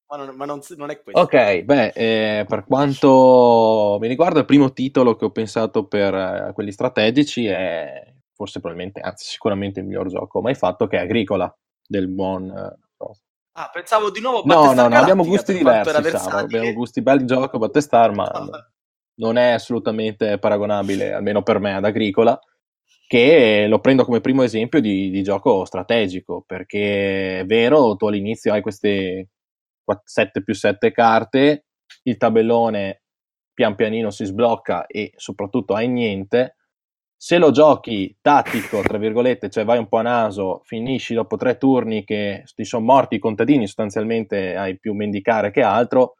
ma 0.10 0.18
non, 0.18 0.36
ma 0.36 0.46
non, 0.46 0.60
non 0.78 0.90
è 0.92 1.02
questo. 1.02 1.22
Ok, 1.22 1.62
beh, 1.62 1.88
eh, 1.96 2.46
per 2.48 2.66
quanto 2.66 3.98
mi 4.00 4.08
riguarda, 4.08 4.40
il 4.40 4.46
primo 4.46 4.72
titolo 4.72 5.16
che 5.16 5.26
ho 5.26 5.32
pensato 5.32 5.88
per 5.88 6.14
eh, 6.14 6.52
quelli 6.54 6.72
strategici 6.72 7.48
è 7.48 8.14
forse 8.34 8.60
probabilmente, 8.60 9.00
anzi 9.00 9.26
sicuramente 9.26 9.80
il 9.80 9.86
miglior 9.86 10.08
gioco 10.10 10.42
mai 10.42 10.56
fatto, 10.56 10.88
che 10.88 10.98
è 10.98 11.02
Agricola, 11.02 11.56
del 11.88 12.08
buon... 12.08 12.50
Uh, 12.50 12.82
Ah, 13.56 13.70
pensavo 13.72 14.10
di 14.10 14.20
nuovo 14.20 14.42
No, 14.46 14.74
no, 14.74 14.88
no, 14.88 14.96
abbiamo 14.96 15.24
gusti 15.24 15.54
diversi, 15.54 16.18
Savo, 16.18 16.38
abbiamo 16.38 16.74
gusti 16.74 17.04
belli 17.04 17.24
gioco 17.24 17.60
Battestar, 17.60 18.12
ma 18.12 18.26
non 19.22 19.38
è 19.38 19.52
assolutamente 19.52 20.40
paragonabile, 20.40 21.14
almeno 21.14 21.44
per 21.44 21.60
me, 21.60 21.76
ad 21.76 21.86
Agricola, 21.86 22.40
che 23.14 23.68
lo 23.68 23.78
prendo 23.78 24.06
come 24.06 24.22
primo 24.22 24.42
esempio 24.42 24.82
di, 24.82 25.12
di 25.12 25.22
gioco 25.22 25.66
strategico, 25.66 26.44
perché 26.48 27.42
è 27.42 27.46
vero, 27.46 27.96
tu 27.96 28.08
all'inizio 28.08 28.52
hai 28.52 28.64
queste 28.64 29.30
7 30.04 30.42
più 30.42 30.56
7 30.56 30.92
carte, 30.92 31.66
il 32.06 32.18
tabellone 32.18 33.04
pian 33.54 33.76
pianino 33.76 34.10
si 34.10 34.26
sblocca 34.26 34.88
e 34.88 35.12
soprattutto 35.16 35.76
hai 35.76 35.88
niente, 35.90 36.56
se 37.16 37.38
lo 37.38 37.52
giochi 37.52 38.18
tattico, 38.20 38.82
tra 38.82 38.98
virgolette, 38.98 39.52
cioè 39.52 39.64
vai 39.64 39.78
un 39.78 39.88
po' 39.88 39.98
a 39.98 40.02
naso, 40.02 40.62
finisci 40.64 41.14
dopo 41.14 41.38
tre 41.38 41.60
turni 41.60 42.04
che 42.06 42.42
ti 42.56 42.66
sono 42.66 42.84
morti 42.84 43.18
i 43.18 43.20
contadini, 43.20 43.68
sostanzialmente 43.68 44.56
hai 44.56 44.80
più 44.80 44.96
mendicare 44.96 45.52
che 45.52 45.62
altro, 45.62 46.16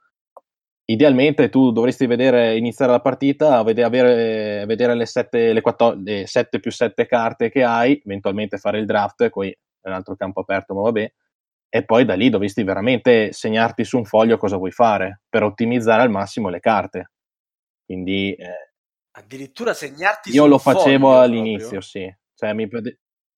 idealmente 0.86 1.50
tu 1.50 1.72
dovresti 1.72 2.06
vedere, 2.06 2.58
iniziare 2.58 2.92
la 2.92 3.02
partita, 3.02 3.64
vedere, 3.64 4.66
vedere 4.66 4.96
le, 4.96 5.06
7, 5.06 5.54
le, 5.54 5.62
14, 5.62 6.04
le 6.04 6.28
7 6.28 6.60
più 6.60 6.72
7 6.72 7.06
carte 7.06 7.50
che 7.50 7.64
hai, 7.64 8.02
eventualmente 8.04 8.58
fare 8.58 8.80
il 8.80 8.86
draft, 8.86 9.30
poi 9.30 9.50
è 9.50 9.88
un 9.88 9.94
altro 9.94 10.16
campo 10.16 10.42
aperto, 10.42 10.74
ma 10.74 10.82
vabbè, 10.82 11.14
e 11.70 11.86
poi 11.86 12.06
da 12.06 12.14
lì 12.14 12.30
dovresti 12.30 12.64
veramente 12.64 13.32
segnarti 13.32 13.84
su 13.84 13.98
un 13.98 14.06
foglio 14.06 14.38
cosa 14.38 14.58
vuoi 14.58 14.72
fare 14.72 15.22
per 15.28 15.44
ottimizzare 15.44 16.04
al 16.04 16.12
massimo 16.12 16.50
le 16.50 16.60
carte. 16.60 17.12
Quindi... 17.86 18.34
Eh, 18.34 18.72
Addirittura 19.16 19.74
segnarti 19.74 20.32
Io 20.32 20.48
lo 20.48 20.58
facevo 20.58 21.20
all'inizio, 21.20 21.80
proprio. 21.80 21.82
sì. 21.82 22.16
Cioè, 22.36 22.54
mi... 22.54 22.68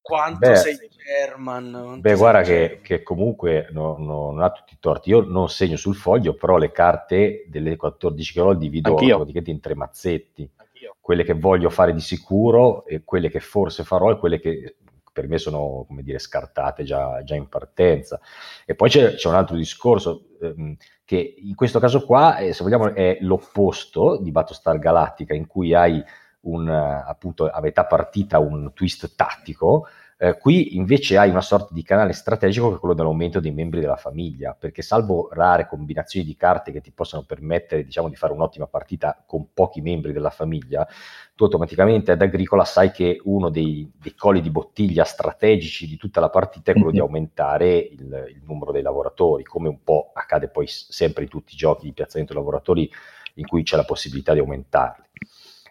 Quanto 0.05 0.37
beh, 0.37 0.55
sei 0.55 0.77
German? 1.03 1.99
Beh, 1.99 2.13
guarda 2.13 2.43
che, 2.43 2.79
che, 2.83 3.01
comunque 3.01 3.69
no, 3.71 3.95
no, 3.97 4.29
non 4.29 4.43
ha 4.43 4.51
tutti 4.51 4.75
i 4.75 4.77
torti. 4.79 5.09
Io 5.09 5.21
non 5.21 5.49
segno 5.49 5.77
sul 5.77 5.95
foglio, 5.95 6.35
però 6.35 6.57
le 6.57 6.71
carte 6.71 7.45
delle 7.47 7.75
14 7.75 8.33
che 8.33 8.39
ho 8.39 8.53
divido 8.53 8.91
Anch'io. 8.91 9.15
praticamente 9.15 9.49
in 9.49 9.59
tre 9.59 9.73
mazzetti. 9.73 10.47
Anch'io. 10.57 10.95
Quelle 10.99 11.23
che 11.23 11.33
voglio 11.33 11.71
fare 11.71 11.91
di 11.91 12.01
sicuro 12.01 12.85
e 12.85 13.01
quelle 13.03 13.31
che 13.31 13.39
forse 13.39 13.83
farò 13.83 14.11
e 14.11 14.19
quelle 14.19 14.39
che 14.39 14.75
per 15.11 15.27
me 15.27 15.39
sono, 15.39 15.85
come 15.87 16.03
dire, 16.03 16.19
scartate 16.19 16.83
già, 16.83 17.23
già 17.23 17.33
in 17.33 17.49
partenza. 17.49 18.19
E 18.63 18.75
poi 18.75 18.89
c'è, 18.89 19.15
c'è 19.15 19.27
un 19.27 19.33
altro 19.33 19.55
discorso 19.55 20.25
ehm, 20.39 20.75
che 21.03 21.35
in 21.39 21.55
questo 21.55 21.79
caso 21.79 22.05
qua, 22.05 22.37
eh, 22.37 22.53
se 22.53 22.63
vogliamo, 22.63 22.93
è 22.93 23.17
l'opposto 23.21 24.19
di 24.21 24.29
Battlestar 24.29 24.77
Galactica, 24.77 25.33
in 25.33 25.47
cui 25.47 25.73
hai 25.73 25.99
un, 26.45 26.67
appunto, 26.67 27.49
a 27.49 27.61
metà 27.61 27.85
partita 27.85 28.39
un 28.39 28.71
twist 28.73 29.15
tattico, 29.15 29.87
eh, 30.17 30.37
qui 30.37 30.77
invece 30.77 31.17
hai 31.17 31.29
una 31.29 31.41
sorta 31.41 31.73
di 31.73 31.83
canale 31.83 32.13
strategico 32.13 32.69
che 32.69 32.75
è 32.75 32.79
quello 32.79 32.95
dell'aumento 32.95 33.41
dei 33.41 33.51
membri 33.51 33.81
della 33.81 33.97
famiglia, 33.97 34.55
perché 34.57 34.81
salvo 34.81 35.27
rare 35.33 35.67
combinazioni 35.67 36.25
di 36.25 36.37
carte 36.37 36.71
che 36.71 36.79
ti 36.79 36.91
possano 36.91 37.23
permettere 37.23 37.83
diciamo, 37.83 38.07
di 38.07 38.15
fare 38.15 38.31
un'ottima 38.31 38.67
partita 38.67 39.21
con 39.25 39.51
pochi 39.53 39.81
membri 39.81 40.13
della 40.13 40.29
famiglia, 40.29 40.87
tu 41.35 41.43
automaticamente 41.43 42.13
ad 42.13 42.21
Agricola 42.21 42.63
sai 42.63 42.91
che 42.91 43.19
uno 43.25 43.49
dei, 43.49 43.91
dei 44.01 44.15
colli 44.15 44.39
di 44.39 44.49
bottiglia 44.49 45.03
strategici 45.03 45.85
di 45.85 45.97
tutta 45.97 46.21
la 46.21 46.29
partita 46.29 46.71
è 46.71 46.73
quello 46.75 46.91
mm-hmm. 46.91 46.95
di 46.95 47.01
mhm. 47.01 47.13
aumentare 47.13 47.77
il, 47.77 48.25
il, 48.35 48.41
numero 48.45 48.71
dei 48.71 48.81
lavoratori, 48.81 49.43
come 49.43 49.67
un 49.67 49.83
po' 49.83 50.11
accade 50.13 50.47
poi 50.47 50.65
sempre 50.67 51.23
in 51.23 51.29
tutti 51.29 51.55
i 51.55 51.57
giochi 51.57 51.87
di 51.87 51.93
piazzamento 51.93 52.33
lavoratori 52.33 52.89
in 53.33 53.45
cui 53.45 53.63
c'è 53.63 53.75
la 53.75 53.83
possibilità 53.83 54.31
di 54.31 54.39
aumentarli. 54.39 55.04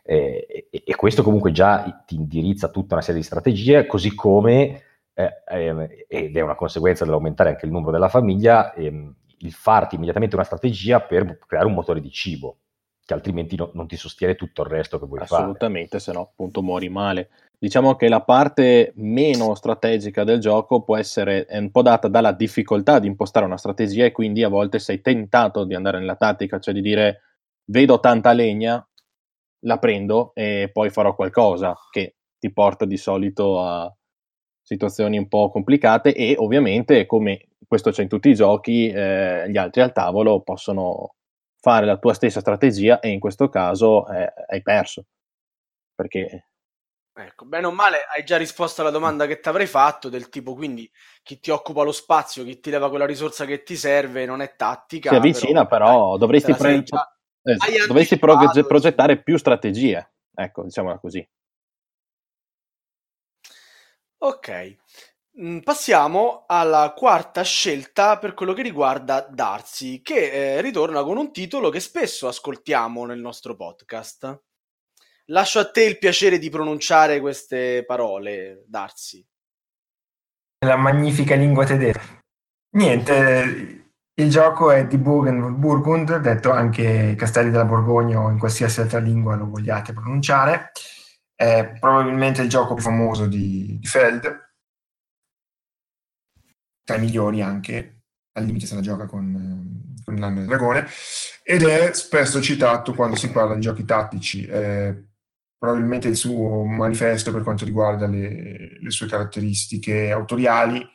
Eh, 0.07 0.69
e, 0.71 0.83
e, 0.85 0.95
questo 0.97 1.23
comunque 1.23 1.51
già 1.51 2.05
ti 2.07 2.15
indirizza 2.15 2.69
tutta 2.69 2.95
una 2.95 3.03
serie 3.03 3.21
di 3.21 3.27
strategie, 3.27 3.87
così 3.87 4.15
come, 4.15 4.83
eh, 5.15 5.43
eh, 5.49 6.07
ed 6.07 6.37
è 6.37 6.41
una 6.43 6.55
conseguenza 6.55 7.05
dell'aumentare 7.05 7.49
anche 7.49 7.65
il 7.65 7.73
numero 7.73 7.91
della 7.91 8.11
famiglia, 8.11 8.75
ehm, 8.75 9.15
il 9.39 9.53
farti 9.53 9.95
immediatamente 9.95 10.35
una 10.35 10.45
strategia 10.45 11.01
per 11.01 11.39
creare 11.47 11.67
un 11.67 11.73
motore 11.73 12.03
di 12.03 12.11
cibo, 12.11 12.59
che 13.03 13.15
altrimenti 13.15 13.57
no, 13.57 13.71
non 13.73 13.87
ti 13.87 13.97
sostiene 13.97 14.35
tutto 14.35 14.63
il 14.63 14.69
resto 14.69 14.99
che 14.99 15.07
vuoi 15.07 15.21
Assolutamente, 15.21 15.59
fare. 15.59 15.73
Assolutamente, 15.73 15.99
se 16.01 16.13
no 16.13 16.21
appunto 16.21 16.63
muori 16.63 16.89
male. 16.91 17.31
Diciamo 17.57 17.95
che 17.97 18.09
la 18.09 18.21
parte 18.21 18.93
meno 18.97 19.55
strategica 19.55 20.23
del 20.23 20.39
gioco 20.39 20.83
può 20.83 20.99
essere 20.99 21.47
un 21.49 21.71
po' 21.71 21.81
data 21.81 22.09
dalla 22.09 22.33
difficoltà 22.33 22.99
di 22.99 23.07
impostare 23.07 23.47
una 23.47 23.57
strategia 23.57 24.05
e 24.05 24.13
quindi 24.13 24.43
a 24.43 24.49
volte 24.51 24.79
sei 24.79 25.01
tentato 25.01 25.65
di 25.65 25.75
andare 25.75 25.99
nella 25.99 26.17
tattica, 26.17 26.59
cioè 26.59 26.75
di 26.75 26.83
dire 26.83 27.23
vedo 27.67 28.01
tanta 28.01 28.33
legna, 28.33 28.87
la 29.65 29.79
prendo 29.79 30.33
e 30.35 30.71
poi 30.73 30.91
farò 30.91 31.15
qualcosa 31.15 31.75
che 31.91 32.17
ti 32.39 32.53
porta 32.53 32.85
di 32.85 32.97
solito 32.97 33.61
a 33.61 33.93
situazioni 34.63 35.19
un 35.19 35.29
po' 35.29 35.51
complicate 35.51 36.15
e 36.15 36.37
ovviamente 36.39 37.07
come 37.07 37.49
questo 37.67 37.91
c'è 37.91 38.03
in 38.03 38.09
tutti 38.09 38.31
i 38.31 38.35
giochi 38.35 38.89
eh, 38.89 39.49
gli 39.51 39.57
altri 39.57 39.83
al 39.83 39.93
tavolo 39.93 40.41
possono 40.41 41.15
fare 41.61 41.87
la 41.87 41.99
tua 41.99 42.15
stessa 42.15 42.41
strategia 42.41 43.01
e 43.01 43.11
in 43.11 43.21
questo 43.21 43.49
caso 43.49 44.07
eh, 44.09 44.33
hai 44.49 44.63
perso 44.63 45.05
perché 45.95 46.49
Ecco, 47.17 47.45
bene 47.45 47.67
o 47.67 47.71
male 47.71 47.99
hai 48.13 48.25
già 48.25 48.37
risposto 48.37 48.81
alla 48.81 48.91
domanda 48.91 49.27
che 49.27 49.39
ti 49.39 49.49
avrei 49.49 49.69
fatto, 49.69 50.09
del 50.09 50.29
tipo 50.31 50.55
quindi 50.55 50.91
chi 51.23 51.39
ti 51.39 51.53
occupa 51.53 51.85
lo 51.85 51.93
spazio, 51.93 52.43
chi 52.43 52.59
ti 52.59 52.71
leva 52.71 52.89
quella 52.89 53.07
risorsa 53.07 53.45
che 53.45 53.63
ti 53.63 53.77
serve, 53.77 54.27
non 54.27 54.41
è 54.41 54.57
tattica. 54.57 55.11
Si 55.11 55.15
avvicina, 55.15 55.65
però, 55.65 55.87
però 55.87 56.09
dai, 56.11 56.19
dovresti 56.19 56.55
prendere. 56.55 56.83
Già... 56.83 57.14
Esatto. 57.45 57.87
Dovresti 57.87 58.19
proge- 58.19 58.65
progettare 58.65 59.23
più 59.23 59.37
strategie, 59.37 60.13
ecco, 60.35 60.63
diciamola 60.63 60.99
così. 60.99 61.27
Ok, 64.17 64.77
mm, 65.39 65.59
passiamo 65.59 66.45
alla 66.47 66.95
quarta 66.97 67.43
scelta 67.43 68.19
per 68.19 68.33
quello 68.33 68.55
che 68.55 68.63
riguarda 68.63 69.21
Darcy, 69.21 70.01
che 70.01 70.57
eh, 70.57 70.61
ritorna 70.63 71.03
con 71.03 71.19
un 71.19 71.31
titolo 71.31 71.69
che 71.69 71.81
spesso 71.81 72.27
ascoltiamo 72.29 73.05
nel 73.05 73.21
nostro 73.21 73.55
podcast. 73.55 74.43
Lascio 75.27 75.59
a 75.59 75.71
te 75.71 75.85
il 75.85 75.99
piacere 75.99 76.39
di 76.39 76.49
pronunciare 76.49 77.21
queste 77.21 77.85
parole, 77.85 78.65
Darcy. 78.67 79.27
La 80.65 80.77
magnifica 80.77 81.35
lingua 81.35 81.67
tedesca. 81.67 82.21
Niente, 82.77 83.84
il 84.17 84.31
gioco 84.31 84.71
è 84.71 84.87
di 84.87 84.97
Burgen, 84.97 85.59
Burgund, 85.59 86.17
detto 86.19 86.53
anche 86.53 87.15
Castelli 87.17 87.51
della 87.51 87.65
Borgogna 87.65 88.21
o 88.21 88.31
in 88.31 88.39
qualsiasi 88.39 88.81
altra 88.81 89.01
lingua 89.01 89.35
lo 89.35 89.49
vogliate 89.49 89.93
pronunciare. 89.93 90.71
È 91.35 91.77
probabilmente 91.81 92.43
il 92.43 92.49
gioco 92.49 92.75
più 92.75 92.83
famoso 92.85 93.27
di, 93.27 93.77
di 93.81 93.87
Feld, 93.87 94.53
tra 96.85 96.97
i 96.97 97.01
migliori 97.01 97.43
anche, 97.43 98.03
al 98.33 98.45
limite 98.45 98.67
se 98.67 98.77
la 98.77 98.81
gioca 98.81 99.07
con, 99.07 99.95
con 100.05 100.15
l'anno 100.15 100.39
del 100.39 100.47
dragone, 100.47 100.87
ed 101.43 101.63
è 101.63 101.93
spesso 101.93 102.41
citato 102.41 102.95
quando 102.95 103.17
si 103.17 103.31
parla 103.31 103.55
di 103.55 103.61
giochi 103.61 103.85
tattici. 103.85 104.47
È 104.47 104.95
probabilmente 105.59 106.07
il 106.07 106.17
suo 106.17 106.65
manifesto 106.65 107.33
per 107.33 107.43
quanto 107.43 107.65
riguarda 107.65 108.07
le, 108.07 108.79
le 108.81 108.91
sue 108.91 109.09
caratteristiche 109.09 110.13
autoriali 110.13 110.87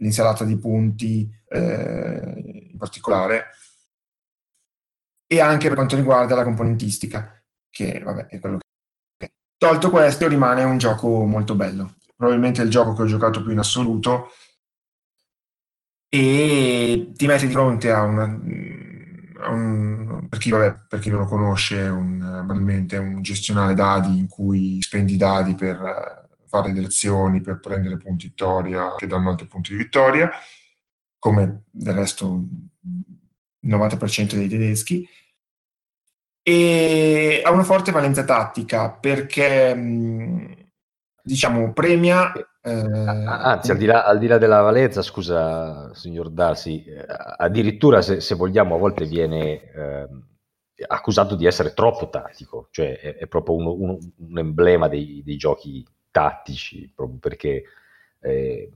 l'insalata 0.00 0.44
di 0.44 0.56
punti 0.58 1.30
eh, 1.48 2.68
in 2.72 2.76
particolare, 2.76 3.46
e 5.26 5.40
anche 5.40 5.68
per 5.68 5.76
quanto 5.76 5.96
riguarda 5.96 6.34
la 6.34 6.44
componentistica, 6.44 7.40
che 7.70 8.00
vabbè 8.02 8.26
è 8.26 8.40
quello 8.40 8.58
che... 9.16 9.32
Tolto 9.56 9.90
questo 9.90 10.26
rimane 10.26 10.64
un 10.64 10.78
gioco 10.78 11.24
molto 11.24 11.54
bello, 11.54 11.96
probabilmente 12.16 12.62
il 12.62 12.70
gioco 12.70 12.94
che 12.94 13.02
ho 13.02 13.06
giocato 13.06 13.42
più 13.42 13.52
in 13.52 13.58
assoluto, 13.58 14.30
e 16.08 17.12
ti 17.14 17.26
metti 17.26 17.46
di 17.46 17.52
fronte 17.52 17.90
a 17.90 18.02
una... 18.02 18.24
Un, 19.42 20.26
per, 20.28 20.38
chi, 20.38 20.50
vabbè, 20.50 20.86
per, 20.86 20.98
chi, 20.98 21.08
non 21.08 21.20
lo 21.20 21.26
conosce, 21.26 21.80
un, 21.80 22.20
un 22.20 23.22
gestionale 23.22 23.72
dadi 23.72 24.18
in 24.18 24.28
cui 24.28 24.82
spendi 24.82 25.16
dadi 25.16 25.54
per 25.54 26.19
fare 26.50 26.72
delle 26.72 26.88
azioni 26.88 27.40
per 27.40 27.60
prendere 27.60 27.96
punti 27.96 28.26
vittoria 28.26 28.94
che 28.96 29.06
danno 29.06 29.30
altri 29.30 29.46
punti 29.46 29.70
di 29.70 29.78
vittoria, 29.78 30.28
come 31.18 31.62
del 31.70 31.94
resto 31.94 32.44
il 33.60 33.70
90% 33.70 34.34
dei 34.34 34.48
tedeschi, 34.48 35.08
e 36.42 37.40
ha 37.44 37.50
una 37.52 37.62
forte 37.62 37.92
valenza 37.92 38.24
tattica 38.24 38.90
perché 38.90 39.74
mh, 39.74 40.54
diciamo, 41.22 41.72
premia... 41.72 42.32
Eh, 42.62 42.70
Anzi, 42.70 43.70
al 43.70 43.76
di, 43.76 43.86
là, 43.86 44.04
al 44.04 44.18
di, 44.18 44.26
là, 44.26 44.38
della 44.38 44.60
valenza, 44.60 45.02
scusa, 45.02 45.94
signor 45.94 46.30
Darsi, 46.30 46.84
eh, 46.84 47.06
addirittura 47.36 48.02
se, 48.02 48.20
se, 48.20 48.34
vogliamo 48.34 48.74
a 48.74 48.78
volte 48.78 49.06
viene 49.06 49.62
eh, 49.72 50.08
accusato 50.88 51.36
di 51.36 51.46
essere 51.46 51.72
troppo 51.72 52.08
tattico, 52.08 52.68
cioè 52.70 52.98
è, 52.98 53.16
è 53.16 53.26
proprio 53.28 53.56
uno, 53.56 53.72
uno, 53.72 53.98
un 54.16 54.38
emblema 54.38 54.88
dei, 54.88 55.22
dei, 55.24 55.36
giochi 55.36 55.86
tattici, 56.10 56.90
proprio 56.94 57.18
perché 57.18 57.62
eh, 58.20 58.70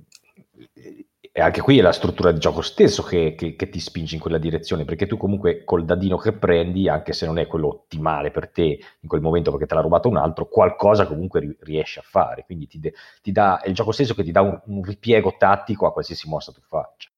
e 1.37 1.41
anche 1.41 1.63
qui 1.63 1.79
è 1.81 1.83
la 1.83 1.91
struttura 1.91 2.31
di 2.31 2.39
gioco 2.39 2.61
stesso 2.63 3.03
che, 3.03 3.35
che, 3.37 3.57
che, 3.57 3.69
ti 3.69 3.81
spinge 3.81 4.15
in 4.15 4.21
quella 4.21 4.39
direzione, 4.39 4.85
perché 4.85 5.09
tu 5.09 5.17
comunque 5.17 5.65
col 5.65 5.85
dadino 5.85 6.17
che 6.17 6.33
prendi, 6.33 6.89
anche 6.89 7.13
se 7.13 7.27
non 7.27 7.39
è 7.39 7.49
quello 7.49 7.67
ottimale 7.67 8.31
per 8.31 8.51
te 8.51 8.79
in 9.01 9.09
quel 9.09 9.21
momento 9.21 9.51
perché 9.51 9.67
te 9.67 9.75
l'ha 9.75 9.81
rubato 9.81 10.09
un 10.09 10.17
altro, 10.17 10.47
qualcosa 10.47 11.09
comunque 11.09 11.57
riesci 11.63 11.99
a 11.99 12.03
fare. 12.03 12.45
Quindi 12.45 12.69
ti, 12.69 12.79
de, 12.79 12.95
ti 13.21 13.33
dà, 13.33 13.61
è 13.61 13.69
il 13.69 13.75
gioco 13.75 13.91
stesso 13.91 14.15
che 14.15 14.23
ti 14.23 14.31
dà 14.31 14.43
un, 14.43 14.61
un, 14.67 14.85
ripiego 14.85 15.35
tattico 15.37 15.87
a 15.89 15.93
qualsiasi 15.93 16.29
mossa 16.29 16.53
tu 16.53 16.61
faccia. 16.61 17.11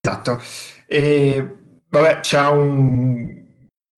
Esatto. 0.00 0.38
E, 0.86 1.56
vabbè, 1.86 2.20
c'è 2.20 2.48
un, 2.48 3.43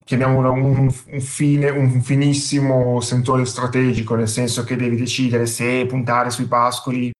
chiamiamolo 0.06 0.52
un, 0.52 0.88
un, 1.08 1.20
fine, 1.20 1.68
un 1.68 2.00
finissimo 2.00 3.00
sentore 3.00 3.44
strategico, 3.44 4.14
nel 4.14 4.28
senso 4.28 4.62
che 4.62 4.76
devi 4.76 4.94
decidere 4.94 5.46
se 5.46 5.84
puntare 5.86 6.30
sui 6.30 6.46
pascoli 6.46 7.10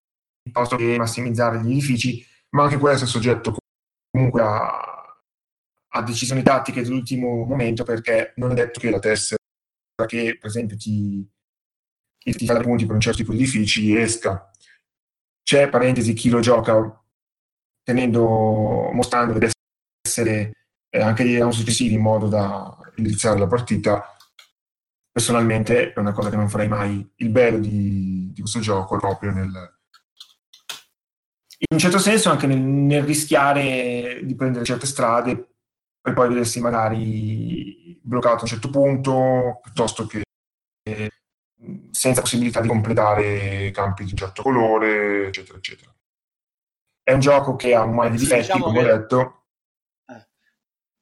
piuttosto 0.41 0.77
che 0.77 0.95
massimizzare 0.97 1.61
gli 1.61 1.71
edifici, 1.71 2.25
ma 2.51 2.63
anche 2.63 2.77
questo 2.77 3.03
è 3.03 3.07
soggetto 3.07 3.57
comunque 4.09 4.41
a, 4.41 5.19
a 5.89 6.01
decisioni 6.01 6.41
tattiche 6.43 6.81
dell'ultimo 6.81 7.43
momento 7.43 7.83
perché 7.83 8.31
non 8.37 8.51
è 8.51 8.53
detto 8.53 8.79
che 8.79 8.89
la 8.89 8.99
tessera 8.99 9.35
che 10.05 10.37
per 10.39 10.49
esempio 10.49 10.77
ti, 10.77 11.29
ti 12.17 12.45
fa 12.45 12.57
punti 12.61 12.85
per 12.85 12.95
un 12.95 13.01
certo 13.01 13.17
tipo 13.17 13.33
di 13.33 13.39
edifici 13.39 13.97
esca. 13.97 14.49
C'è, 15.43 15.67
parentesi, 15.67 16.13
chi 16.13 16.29
lo 16.29 16.39
gioca 16.39 17.03
tenendo, 17.83 18.91
mostrando 18.93 19.37
le 19.37 19.51
essere 20.05 20.53
eh, 20.97 21.01
anche 21.01 21.23
dei 21.23 21.37
round 21.37 21.53
successivi 21.53 21.93
in 21.93 22.01
modo 22.01 22.27
da 22.27 22.75
iniziare 22.95 23.37
la 23.37 23.47
partita 23.47 24.15
personalmente 25.11 25.93
è 25.93 25.99
una 25.99 26.13
cosa 26.13 26.29
che 26.29 26.35
non 26.35 26.49
farei 26.49 26.67
mai 26.67 27.07
il 27.15 27.29
bello 27.29 27.59
di, 27.59 28.31
di 28.33 28.41
questo 28.41 28.59
gioco 28.59 28.97
proprio 28.97 29.31
nel, 29.31 29.77
in 31.59 31.67
un 31.69 31.77
certo 31.79 31.99
senso 31.99 32.29
anche 32.29 32.47
nel, 32.47 32.59
nel, 32.59 33.03
rischiare 33.03 34.21
di 34.23 34.35
prendere 34.35 34.65
certe 34.65 34.85
strade 34.85 35.53
per 35.99 36.13
poi 36.13 36.29
vedersi 36.29 36.61
magari 36.61 37.99
bloccato 38.01 38.37
a 38.37 38.41
un 38.41 38.47
certo 38.47 38.69
punto, 38.69 39.59
piuttosto 39.61 40.05
che 40.05 40.21
eh, 40.83 41.11
senza 41.91 42.21
possibilità 42.21 42.61
di 42.61 42.67
completare 42.67 43.71
campi 43.71 44.05
di 44.05 44.11
un 44.11 44.17
certo 44.17 44.41
colore, 44.41 45.27
eccetera, 45.27 45.57
eccetera. 45.57 45.93
È 47.03 47.11
un 47.11 47.19
gioco 47.19 47.55
che 47.55 47.73
ha 47.73 47.83
un 47.83 47.95
mare 47.95 48.11
di 48.11 48.17
difetti, 48.17 48.41
diciamo 48.41 48.65
come 48.65 48.79
ho 48.79 48.97
detto. 48.97 49.46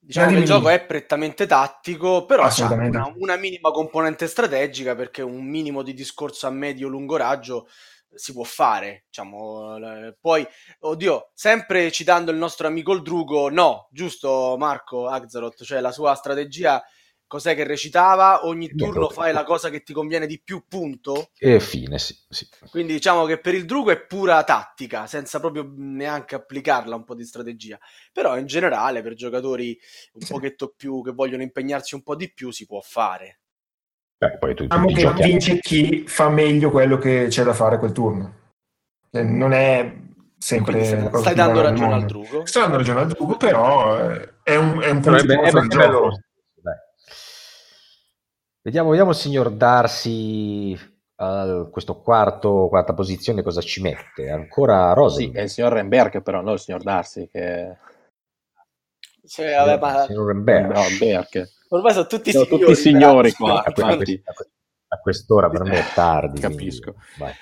Diciamo 0.05 0.33
che 0.33 0.37
il 0.37 0.45
gioco 0.45 0.69
è 0.69 0.85
prettamente 0.85 1.47
tattico, 1.47 2.25
però 2.25 2.43
ha 2.43 2.73
una, 2.73 3.11
una 3.17 3.35
minima 3.37 3.71
componente 3.71 4.27
strategica 4.27 4.93
perché 4.93 5.23
un 5.23 5.43
minimo 5.43 5.81
di 5.81 5.95
discorso 5.95 6.45
a 6.45 6.51
medio-lungo 6.51 7.17
raggio 7.17 7.67
si 8.13 8.31
può 8.31 8.43
fare, 8.43 9.05
diciamo, 9.07 9.77
poi, 10.21 10.45
oddio, 10.81 11.31
sempre 11.33 11.91
citando 11.91 12.31
il 12.31 12.37
nostro 12.37 12.67
amico 12.67 12.93
il 12.93 13.01
Drugo, 13.01 13.49
no, 13.49 13.89
giusto 13.91 14.55
Marco 14.57 15.07
Axaroth, 15.07 15.63
cioè 15.63 15.81
la 15.81 15.91
sua 15.91 16.13
strategia, 16.13 16.81
cos'è 17.27 17.55
che 17.55 17.63
recitava? 17.63 18.45
Ogni 18.45 18.73
turno 18.75 19.09
fai 19.09 19.33
la 19.33 19.43
cosa 19.43 19.69
che 19.69 19.83
ti 19.83 19.93
conviene 19.93 20.27
di 20.27 20.41
più, 20.43 20.63
punto? 20.67 21.29
E 21.37 21.59
fine, 21.59 21.97
sì, 21.99 22.15
sì. 22.29 22.47
Quindi 22.69 22.93
diciamo 22.93 23.25
che 23.25 23.39
per 23.39 23.53
il 23.53 23.65
Drugo 23.65 23.91
è 23.91 23.99
pura 23.99 24.43
tattica, 24.43 25.07
senza 25.07 25.39
proprio 25.39 25.71
neanche 25.75 26.35
applicarla 26.35 26.95
un 26.95 27.03
po' 27.03 27.15
di 27.15 27.25
strategia, 27.25 27.77
però 28.11 28.37
in 28.37 28.45
generale 28.45 29.01
per 29.01 29.13
giocatori 29.13 29.77
un 30.13 30.21
sì. 30.21 30.31
pochetto 30.31 30.73
più 30.75 31.01
che 31.01 31.11
vogliono 31.11 31.43
impegnarsi 31.43 31.95
un 31.95 32.03
po' 32.03 32.15
di 32.15 32.31
più 32.33 32.51
si 32.51 32.65
può 32.65 32.79
fare. 32.81 33.39
Beh, 34.17 34.37
poi 34.37 34.55
tu, 34.55 34.63
diciamo 34.63 34.87
che 34.87 35.01
giochi... 35.01 35.23
vince 35.23 35.59
chi 35.59 36.05
fa 36.07 36.29
meglio 36.29 36.71
quello 36.71 36.97
che 36.97 37.27
c'è 37.29 37.43
da 37.43 37.53
fare 37.53 37.77
quel 37.79 37.91
turno. 37.91 38.43
Non 39.11 39.51
è 39.51 39.93
sempre... 40.37 40.83
Stai, 40.85 41.09
stai 41.19 41.35
dando 41.35 41.61
ragione 41.61 41.93
al 41.93 42.05
Drugo. 42.05 42.45
Stai 42.45 42.61
dando 42.61 42.77
ragione 42.77 43.01
al 43.01 43.07
Drugo, 43.07 43.35
però 43.35 44.11
eh, 44.11 44.35
è 44.43 44.55
un, 44.55 44.81
è 44.81 44.89
un 44.89 45.01
punto 45.01 45.21
di 45.25 45.33
è, 45.33 45.51
è 45.51 45.51
bello. 45.67 46.19
Vediamo, 48.65 48.89
vediamo 48.89 49.11
il 49.11 49.15
signor 49.15 49.51
Darsi 49.51 50.75
a 51.17 51.67
questo 51.69 52.01
quarto, 52.01 52.65
quarta 52.67 52.95
posizione 52.95 53.43
cosa 53.43 53.61
ci 53.61 53.79
mette? 53.79 54.31
Ancora 54.31 54.91
Rosy? 54.93 55.29
Sì, 55.29 55.37
è 55.37 55.41
il 55.41 55.49
signor 55.51 55.73
Remberg 55.73 56.23
però, 56.23 56.41
non 56.41 56.53
il 56.53 56.59
signor 56.59 56.81
Darsi 56.81 57.29
che... 57.31 57.77
Sì, 59.23 59.43
vabbè, 59.43 59.77
ma... 59.77 60.01
Il 60.01 60.07
signor 60.07 60.25
Remberg. 60.25 60.73
No, 60.73 60.81
Remberg. 60.81 61.47
Ormai 61.69 61.93
sono 61.93 62.07
tutti 62.07 62.31
sono 62.31 62.45
signori. 62.45 62.65
Tutti 62.65 62.75
signori 62.75 63.31
qua. 63.33 63.63
A, 63.63 63.71
a, 64.87 64.97
quest'ora 64.99 65.47
per 65.47 65.61
me 65.61 65.77
è 65.77 65.93
tardi. 65.93 66.41
Capisco. 66.41 66.95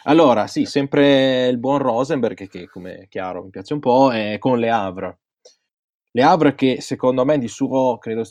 Allora, 0.04 0.48
sì, 0.48 0.66
sempre 0.66 1.48
il 1.48 1.58
buon 1.58 1.78
Rosenberg, 1.78 2.50
che 2.50 2.68
come 2.68 2.98
è 2.98 3.08
chiaro 3.08 3.44
mi 3.44 3.50
piace 3.50 3.72
un 3.72 3.80
po', 3.80 4.12
è 4.12 4.38
con 4.40 4.60
Le 4.60 4.70
Havre. 4.70 5.20
Le 6.12 6.22
Havre 6.22 6.54
che 6.54 6.82
secondo 6.82 7.24
me 7.24 7.38
di 7.38 7.48
suo 7.48 7.98
credo 7.98 8.26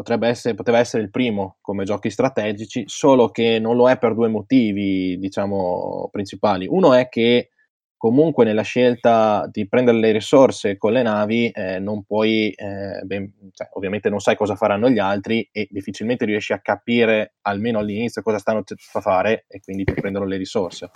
potrebbe 0.00 0.28
essere, 0.28 0.54
poteva 0.54 0.78
essere 0.78 1.02
il 1.02 1.10
primo 1.10 1.58
come 1.60 1.84
giochi 1.84 2.08
strategici, 2.08 2.84
solo 2.86 3.28
che 3.28 3.58
non 3.58 3.76
lo 3.76 3.90
è 3.90 3.98
per 3.98 4.14
due 4.14 4.28
motivi, 4.28 5.18
diciamo, 5.18 6.08
principali. 6.10 6.66
Uno 6.66 6.94
è 6.94 7.10
che 7.10 7.50
comunque 7.98 8.46
nella 8.46 8.62
scelta 8.62 9.46
di 9.52 9.68
prendere 9.68 9.98
le 9.98 10.12
risorse 10.12 10.78
con 10.78 10.92
le 10.92 11.02
navi 11.02 11.50
eh, 11.50 11.78
non 11.80 12.04
puoi, 12.04 12.50
eh, 12.50 13.02
ben, 13.04 13.30
cioè, 13.52 13.68
ovviamente 13.72 14.08
non 14.08 14.20
sai 14.20 14.36
cosa 14.36 14.56
faranno 14.56 14.88
gli 14.88 14.98
altri 14.98 15.46
e 15.52 15.68
difficilmente 15.70 16.24
riesci 16.24 16.54
a 16.54 16.60
capire 16.60 17.34
almeno 17.42 17.78
all'inizio 17.78 18.22
cosa 18.22 18.38
stanno 18.38 18.64
a 18.64 19.00
fare 19.02 19.44
e 19.48 19.60
quindi 19.60 19.84
ti 19.84 19.92
prendono 19.92 20.24
le 20.24 20.38
risorse. 20.38 20.88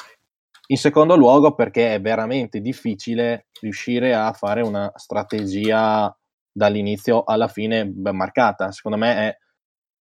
In 0.68 0.78
secondo 0.78 1.14
luogo 1.14 1.54
perché 1.54 1.92
è 1.92 2.00
veramente 2.00 2.60
difficile 2.60 3.48
riuscire 3.60 4.14
a 4.14 4.32
fare 4.32 4.62
una 4.62 4.90
strategia 4.94 6.16
dall'inizio 6.54 7.24
alla 7.24 7.48
fine 7.48 7.84
ben 7.86 8.16
marcata. 8.16 8.70
Secondo 8.70 8.96
me 8.96 9.16
è, 9.16 9.36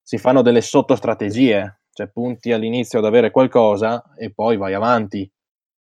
si 0.01 0.17
fanno 0.17 0.41
delle 0.41 0.61
sottostrategie, 0.61 1.79
cioè 1.91 2.07
punti 2.09 2.51
all'inizio 2.51 2.99
ad 2.99 3.05
avere 3.05 3.31
qualcosa 3.31 4.13
e 4.15 4.31
poi 4.31 4.55
vai 4.57 4.73
avanti 4.73 5.29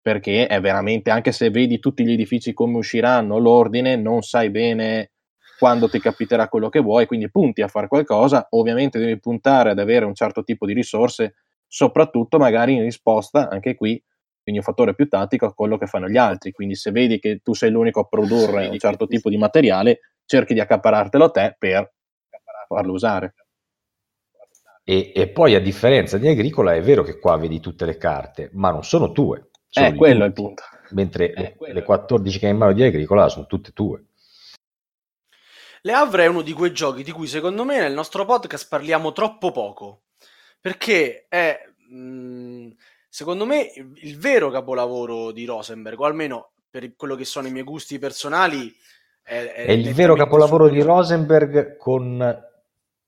perché 0.01 0.49
è 0.49 0.61
veramente, 0.61 1.11
anche 1.11 1.31
se 1.31 1.51
vedi 1.51 1.79
tutti 1.79 2.05
gli 2.05 2.13
edifici 2.13 2.53
come 2.53 2.79
usciranno, 2.79 3.39
l'ordine, 3.39 3.95
non 3.95 4.23
sai 4.23 4.51
bene 4.51 5.13
quando 5.61 5.89
ti 5.89 6.01
capiterà 6.01 6.49
quello 6.49 6.69
che 6.69 6.81
vuoi, 6.81 7.07
quindi 7.07 7.31
punti 7.31 7.63
a 7.63 7.69
fare 7.69 7.87
qualcosa, 7.87 8.49
ovviamente 8.51 8.99
devi 8.99 9.21
puntare 9.21 9.71
ad 9.71 9.79
avere 9.79 10.05
un 10.05 10.15
certo 10.15 10.43
tipo 10.43 10.67
di 10.67 10.73
risorse, 10.73 11.35
soprattutto 11.69 12.37
magari 12.39 12.75
in 12.75 12.83
risposta, 12.83 13.49
anche 13.49 13.77
qui, 13.77 14.03
quindi 14.43 14.61
un 14.61 14.67
fattore 14.67 14.97
più 14.97 15.07
tattico 15.07 15.47
a 15.47 15.55
quello 15.55 15.79
che 15.79 15.87
fanno 15.87 16.09
gli 16.09 16.17
altri, 16.17 16.51
quindi 16.51 16.75
se 16.75 16.91
vedi 16.91 17.21
che 17.21 17.39
tu 17.45 17.55
sei 17.55 17.71
l'unico 17.71 18.01
a 18.01 18.05
produrre 18.05 18.67
un 18.67 18.79
certo 18.79 19.07
tipo 19.07 19.31
di 19.31 19.37
materiale, 19.37 20.01
cerchi 20.25 20.55
di 20.55 20.61
accaparartelo 20.61 21.31
te 21.31 21.57
per 21.59 21.93
farlo 22.67 22.93
usare. 22.93 23.35
E, 24.85 25.13
e 25.15 25.29
poi 25.29 25.55
a 25.55 25.61
differenza 25.61 26.19
di 26.19 26.29
Agricola 26.29 26.75
è 26.75 26.83
vero 26.83 27.03
che 27.03 27.19
qua 27.19 27.37
vedi 27.37 27.61
tutte 27.61 27.85
le 27.85 27.97
carte, 27.97 28.51
ma 28.53 28.71
non 28.71 28.83
sono 28.83 29.13
tue 29.13 29.51
sono 29.73 29.87
eh, 29.87 29.95
quello 29.95 30.25
è 30.25 30.27
il 30.27 30.35
punto. 30.35 30.63
Mentre 30.91 31.33
eh, 31.33 31.57
le, 31.59 31.73
le 31.73 31.83
14 31.83 32.39
che 32.39 32.45
hai 32.45 32.53
in 32.53 32.59
mano 32.59 32.75
di 32.75 32.83
Agricola 32.83 33.31
sono 33.31 33.47
tutte 33.47 33.73
tue. 33.73 34.05
Le 35.81 35.93
Havre 35.95 36.25
è 36.25 36.29
uno 36.29 36.43
di 36.43 36.53
quei 36.53 36.75
giochi 36.75 37.03
di 37.03 37.11
cui 37.11 37.27
secondo 37.27 37.65
me 37.65 37.81
nel 37.81 37.95
nostro 37.95 38.27
podcast 38.27 38.69
parliamo 38.69 39.13
troppo 39.13 39.51
poco. 39.51 40.03
Perché 40.61 41.25
è, 41.27 41.59
mh, 41.89 41.97
mm, 41.97 42.71
secondo 43.09 43.47
me, 43.47 43.73
il, 43.75 44.19
vero 44.19 44.51
capolavoro 44.51 45.33
di 45.33 45.47
Rosenberg, 45.47 45.99
o 45.99 46.05
almeno 46.05 46.53
per 46.69 46.95
quello 46.95 47.17
che 47.17 47.25
sono 47.25 47.47
i 47.47 47.51
miei 47.51 47.65
gusti 47.65 47.99
personali. 47.99 48.77
È, 49.23 49.35
è, 49.35 49.65
è 49.67 49.73
il 49.73 49.93
vero 49.95 50.15
capolavoro 50.15 50.69
di 50.69 50.81
Rosenberg 50.83 51.77
con 51.77 52.51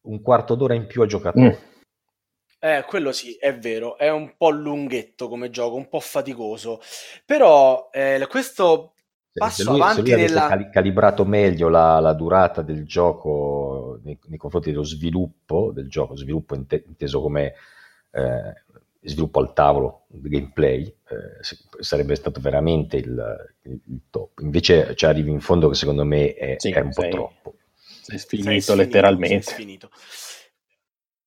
un 0.05 0.22
quarto 0.22 0.55
d'ora 0.55 0.74
in 0.74 0.87
più 0.87 1.03
a 1.03 1.07
giocatore. 1.07 1.46
Mm. 1.46 1.72
Eh, 2.61 2.85
quello 2.87 3.12
sì, 3.12 3.35
è 3.35 3.55
vero, 3.59 3.98
è 3.98 4.11
un 4.11 4.37
po' 4.38 4.48
lunghetto 4.48 5.29
come 5.29 5.50
gioco, 5.50 5.77
un 5.77 5.88
po' 5.88 6.00
faticoso, 6.00 6.81
però 7.27 7.90
eh, 7.92 8.27
questo 8.27 8.94
passo 9.35 9.62
se 9.64 9.68
lui, 9.68 9.81
avanti 9.81 10.07
se 10.07 10.16
lui 10.16 10.22
nella... 10.22 10.48
Cali- 10.48 10.70
calibrato 10.70 11.24
meglio 11.27 11.68
la, 11.68 12.00
la, 12.00 12.14
durata 12.14 12.62
del 12.62 12.87
gioco 12.87 14.00
nei, 14.03 14.18
nei, 14.29 14.38
confronti 14.38 14.70
dello 14.70 14.85
sviluppo 14.85 15.72
del 15.74 15.90
gioco, 15.90 16.16
sviluppo 16.16 16.55
inte- 16.55 16.85
inteso 16.87 17.20
come 17.20 17.53
eh, 18.12 18.62
sviluppo 19.04 19.40
al 19.40 19.52
tavolo, 19.52 20.06
gameplay, 20.08 20.84
eh, 20.84 21.82
sarebbe 21.82 22.14
stato 22.14 22.40
veramente 22.40 22.96
il, 22.96 23.54
il, 23.62 24.00
top. 24.10 24.40
Invece 24.40 24.94
ci 24.96 25.04
arrivi 25.04 25.30
in 25.30 25.40
fondo 25.40 25.68
che 25.68 25.74
secondo 25.74 26.04
me 26.04 26.34
è, 26.34 26.54
sì, 26.58 26.70
è 26.70 26.80
un 26.80 26.92
sei, 26.92 27.10
po' 27.10 27.16
troppo. 27.16 27.54
Sei 28.02 28.18
sfinito, 28.18 28.60
sei 28.60 28.76
letteralmente. 28.76 29.42
Sei 29.42 29.54
sfinito. 29.54 29.90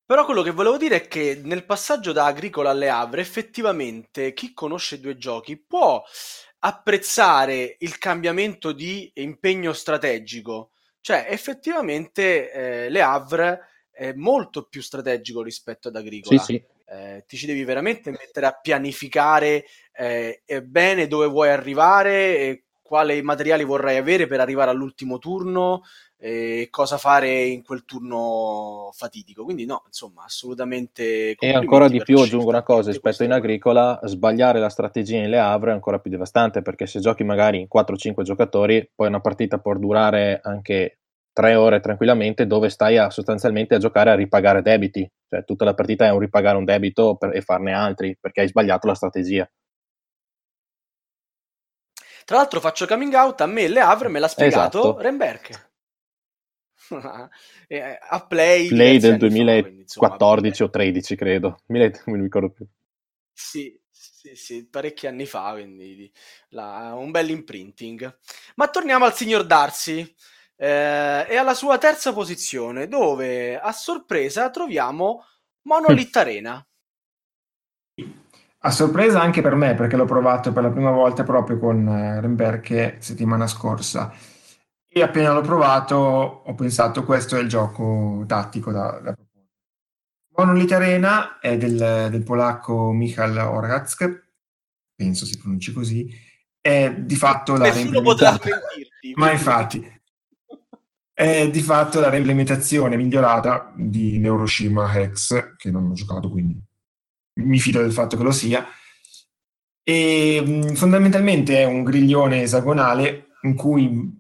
Però 0.05 0.25
quello 0.25 0.41
che 0.41 0.51
volevo 0.51 0.77
dire 0.77 1.03
è 1.03 1.07
che 1.07 1.39
nel 1.43 1.65
passaggio 1.65 2.13
da 2.13 2.25
Agricola 2.25 2.69
alle 2.69 2.89
Havre, 2.89 3.21
effettivamente 3.21 4.33
chi 4.33 4.53
conosce 4.53 4.95
i 4.95 4.99
due 4.99 5.17
giochi 5.17 5.57
può 5.57 6.01
apprezzare 6.59 7.75
il 7.79 7.97
cambiamento 7.97 8.71
di 8.71 9.11
impegno 9.15 9.73
strategico. 9.73 10.71
Cioè, 11.01 11.27
effettivamente 11.29 12.51
eh, 12.51 12.89
Le 12.89 13.01
Havre 13.01 13.59
è 13.91 14.13
molto 14.13 14.63
più 14.63 14.81
strategico 14.81 15.41
rispetto 15.41 15.89
ad 15.89 15.95
Agricola. 15.95 16.39
Sì, 16.39 16.53
sì. 16.53 16.75
Eh, 16.89 17.25
ti 17.27 17.35
ci 17.35 17.45
devi 17.45 17.63
veramente 17.63 18.11
mettere 18.11 18.45
a 18.45 18.57
pianificare 18.59 19.65
eh, 19.93 20.41
bene 20.63 21.07
dove 21.07 21.27
vuoi 21.27 21.49
arrivare 21.49 22.63
quali 22.81 23.21
materiali 23.21 23.65
vorrai 23.65 23.97
avere 23.97 24.27
per 24.27 24.39
arrivare 24.39 24.71
all'ultimo 24.71 25.17
turno 25.17 25.81
e 26.19 26.69
cosa 26.71 26.97
fare 26.97 27.43
in 27.43 27.61
quel 27.61 27.83
turno 27.85 28.89
fatidico. 28.93 29.43
Quindi 29.43 29.65
no, 29.65 29.83
insomma, 29.85 30.23
assolutamente... 30.23 31.35
E 31.35 31.53
ancora 31.53 31.89
di 31.89 32.01
più 32.01 32.17
aggiungo 32.17 32.47
una 32.47 32.63
cosa, 32.63 32.89
rispetto 32.89 33.23
in 33.23 33.33
agricola, 33.33 33.99
sbagliare 34.03 34.59
la 34.59 34.69
strategia 34.69 35.17
in 35.17 35.29
Le 35.29 35.37
Havre 35.37 35.71
è 35.71 35.73
ancora 35.73 35.99
più 35.99 36.09
devastante, 36.09 36.61
perché 36.61 36.87
se 36.87 36.99
giochi 36.99 37.23
magari 37.23 37.59
in 37.59 37.67
4-5 37.71 38.21
giocatori, 38.23 38.89
poi 38.95 39.07
una 39.07 39.21
partita 39.21 39.59
può 39.59 39.75
durare 39.75 40.39
anche 40.41 40.99
3 41.37 41.53
ore 41.53 41.79
tranquillamente, 41.81 42.47
dove 42.47 42.67
stai 42.67 42.97
a, 42.97 43.11
sostanzialmente 43.11 43.75
a 43.75 43.77
giocare 43.77 44.09
a 44.09 44.15
ripagare 44.15 44.63
debiti. 44.63 45.07
Cioè 45.29 45.43
tutta 45.45 45.65
la 45.65 45.75
partita 45.75 46.07
è 46.07 46.09
un 46.09 46.17
ripagare 46.17 46.57
un 46.57 46.65
debito 46.65 47.15
per, 47.15 47.35
e 47.35 47.41
farne 47.41 47.73
altri, 47.73 48.17
perché 48.19 48.41
hai 48.41 48.47
sbagliato 48.47 48.87
la 48.87 48.95
strategia. 48.95 49.47
Tra 52.25 52.37
l'altro 52.37 52.59
faccio 52.59 52.87
coming 52.87 53.13
out, 53.13 53.41
a 53.41 53.45
me 53.45 53.67
Le 53.67 53.79
Havre 53.79 54.07
me 54.07 54.17
l'ha 54.17 54.27
spiegato 54.27 54.79
esatto. 54.79 54.97
Remberg. 54.99 55.65
Eh, 57.69 57.99
a 58.01 58.25
Play, 58.25 58.69
Play 58.69 58.97
del 58.97 59.17
2014 59.17 60.63
o 60.63 60.69
13 60.69 61.15
credo, 61.17 61.59
non 61.67 61.91
mi 62.05 62.21
ricordo 62.21 62.49
più. 62.49 62.65
Sì, 63.33 63.77
sì, 63.91 64.35
sì, 64.35 64.69
parecchi 64.69 65.05
anni 65.05 65.25
fa, 65.25 65.51
quindi 65.51 66.09
la, 66.49 66.93
un 66.95 67.11
bel 67.11 67.29
imprinting. 67.29 68.19
Ma 68.55 68.69
torniamo 68.69 69.03
al 69.03 69.13
signor 69.13 69.45
Darcy 69.45 70.15
eh, 70.57 71.25
e 71.29 71.35
alla 71.35 71.53
sua 71.53 71.77
terza 71.77 72.11
posizione, 72.11 72.87
dove 72.87 73.59
a 73.59 73.71
sorpresa 73.71 74.49
troviamo 74.49 75.23
Monolith 75.61 76.15
Arena. 76.17 76.67
A 78.61 78.71
sorpresa 78.71 79.21
anche 79.21 79.41
per 79.41 79.55
me, 79.55 79.75
perché 79.75 79.95
l'ho 79.95 80.05
provato 80.05 80.51
per 80.51 80.63
la 80.63 80.71
prima 80.71 80.91
volta 80.91 81.23
proprio 81.23 81.59
con 81.59 81.87
eh, 81.87 82.19
Remberche 82.19 82.97
settimana 82.99 83.47
scorsa 83.47 84.11
e 84.97 85.01
appena 85.03 85.31
l'ho 85.31 85.41
provato 85.41 85.95
ho 85.95 86.55
pensato 86.55 87.03
questo 87.03 87.35
è 87.37 87.39
il 87.39 87.47
gioco 87.47 88.23
tattico 88.27 88.71
da, 88.71 88.99
da 89.01 89.13
proporre. 89.13 89.49
Monolith 90.35 90.71
Arena 90.71 91.39
è 91.39 91.57
del, 91.57 92.07
del 92.09 92.23
polacco 92.23 92.91
Michal 92.91 93.37
Orack, 93.37 94.29
penso 94.95 95.25
si 95.25 95.37
pronunci 95.37 95.71
così, 95.71 96.09
è 96.59 96.93
di 96.93 97.15
fatto 97.15 97.55
la 97.55 97.71
reimplementazione. 97.71 98.61
Ma 99.15 99.31
infatti, 99.31 99.96
è 101.17 101.49
di 101.49 101.61
fatto 101.61 101.99
la 101.99 102.11
reimplementazione 102.11 102.95
migliorata 102.95 103.73
di 103.75 104.19
Neuroshima 104.19 104.93
Hex, 104.93 105.55
che 105.57 105.71
non 105.71 105.89
ho 105.89 105.93
giocato 105.93 106.29
quindi 106.29 106.55
mi 107.39 107.57
fido 107.57 107.81
del 107.81 107.91
fatto 107.91 108.17
che 108.17 108.21
lo 108.21 108.29
sia. 108.29 108.63
E 109.81 110.73
fondamentalmente 110.75 111.57
è 111.57 111.65
un 111.65 111.83
griglione 111.83 112.43
esagonale 112.43 113.29
in 113.41 113.55
cui 113.55 114.15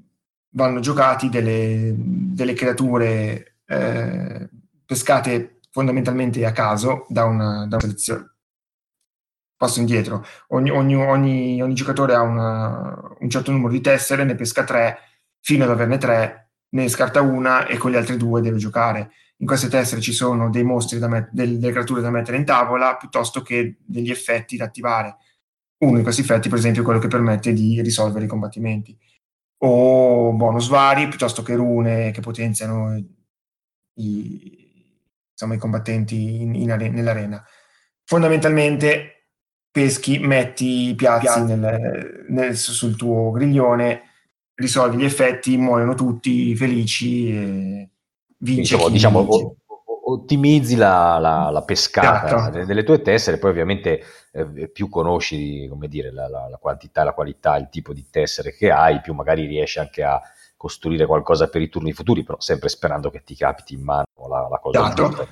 vanno 0.49 0.79
giocati 0.79 1.29
delle, 1.29 1.93
delle 1.95 2.53
creature 2.53 3.57
eh, 3.63 4.49
pescate 4.83 5.59
fondamentalmente 5.69 6.43
a 6.47 6.51
caso 6.51 7.05
da 7.09 7.25
una, 7.25 7.67
da 7.67 7.75
una 7.75 7.79
selezione. 7.79 8.37
Passo 9.55 9.79
indietro. 9.81 10.25
Ogni, 10.47 10.71
ogni, 10.71 10.95
ogni, 10.95 11.61
ogni 11.61 11.75
giocatore 11.75 12.15
ha 12.15 12.21
una, 12.21 13.15
un 13.19 13.29
certo 13.29 13.51
numero 13.51 13.71
di 13.71 13.81
tessere, 13.81 14.23
ne 14.23 14.33
pesca 14.33 14.63
tre, 14.63 14.97
fino 15.41 15.63
ad 15.63 15.69
averne 15.69 15.99
tre, 15.99 16.46
ne 16.69 16.89
scarta 16.89 17.21
una 17.21 17.65
e 17.65 17.77
con 17.77 17.91
le 17.91 17.97
altre 17.97 18.17
due 18.17 18.41
deve 18.41 18.57
giocare. 18.57 19.11
In 19.37 19.47
queste 19.47 19.67
tessere 19.67 20.01
ci 20.01 20.13
sono 20.13 20.49
dei 20.49 20.63
mostri, 20.63 20.99
da 20.99 21.07
met- 21.07 21.29
delle, 21.31 21.59
delle 21.59 21.71
creature 21.71 22.01
da 22.01 22.09
mettere 22.09 22.37
in 22.37 22.45
tavola, 22.45 22.95
piuttosto 22.97 23.41
che 23.41 23.77
degli 23.85 24.09
effetti 24.09 24.57
da 24.57 24.65
attivare. 24.65 25.17
Uno 25.79 25.97
di 25.97 26.03
questi 26.03 26.21
effetti, 26.21 26.49
per 26.49 26.57
esempio, 26.57 26.81
è 26.81 26.85
quello 26.85 26.99
che 26.99 27.07
permette 27.07 27.53
di 27.53 27.81
risolvere 27.81 28.25
i 28.25 28.27
combattimenti 28.27 28.97
o 29.59 30.33
bonus 30.33 30.67
vari 30.67 31.07
piuttosto 31.07 31.41
che 31.41 31.55
rune 31.55 32.11
che 32.11 32.21
potenziano 32.21 32.95
i, 33.95 35.01
insomma, 35.31 35.55
i 35.55 35.57
combattenti 35.57 36.41
in, 36.41 36.55
in 36.55 36.71
are- 36.71 36.89
nell'arena. 36.89 37.43
Fondamentalmente 38.03 39.29
peschi, 39.71 40.19
metti 40.19 40.89
i 40.89 40.95
piazzi 40.95 41.43
nel, 41.43 42.25
nel, 42.29 42.55
sul 42.55 42.95
tuo 42.95 43.31
griglione, 43.31 44.06
risolvi 44.57 44.97
gli 44.97 45.05
effetti, 45.05 45.57
muoiono 45.57 45.95
tutti 45.95 46.55
felici 46.55 47.29
e 47.29 47.89
vince. 48.37 48.75
Insomma, 48.75 48.91
diciamo, 48.91 49.23
vince 49.23 49.55
ottimizzi 50.09 50.75
la, 50.75 51.17
la, 51.19 51.49
la 51.49 51.63
pescata 51.63 52.25
esatto. 52.25 52.65
delle 52.65 52.83
tue 52.83 53.01
tessere, 53.01 53.37
poi 53.37 53.51
ovviamente 53.51 54.03
eh, 54.31 54.69
più 54.69 54.89
conosci 54.89 55.67
come 55.67 55.87
dire, 55.87 56.11
la, 56.11 56.27
la, 56.27 56.57
quantità, 56.59 57.03
la 57.03 57.13
qualità, 57.13 57.57
il 57.57 57.67
tipo 57.69 57.93
di 57.93 58.05
tessere 58.09 58.53
che 58.53 58.71
hai, 58.71 59.01
più 59.01 59.13
magari 59.13 59.45
riesci 59.45 59.79
anche 59.79 60.03
a 60.03 60.21
costruire 60.55 61.05
qualcosa 61.05 61.49
per 61.49 61.61
i 61.61 61.69
turni 61.69 61.91
futuri, 61.91 62.23
però 62.23 62.39
sempre 62.39 62.69
sperando 62.69 63.09
che 63.09 63.23
ti 63.23 63.35
capiti 63.35 63.73
in 63.73 63.83
mano 63.83 64.05
la, 64.27 64.59
cosa 64.61 64.79
esatto. 64.79 65.07
giusta. 65.07 65.27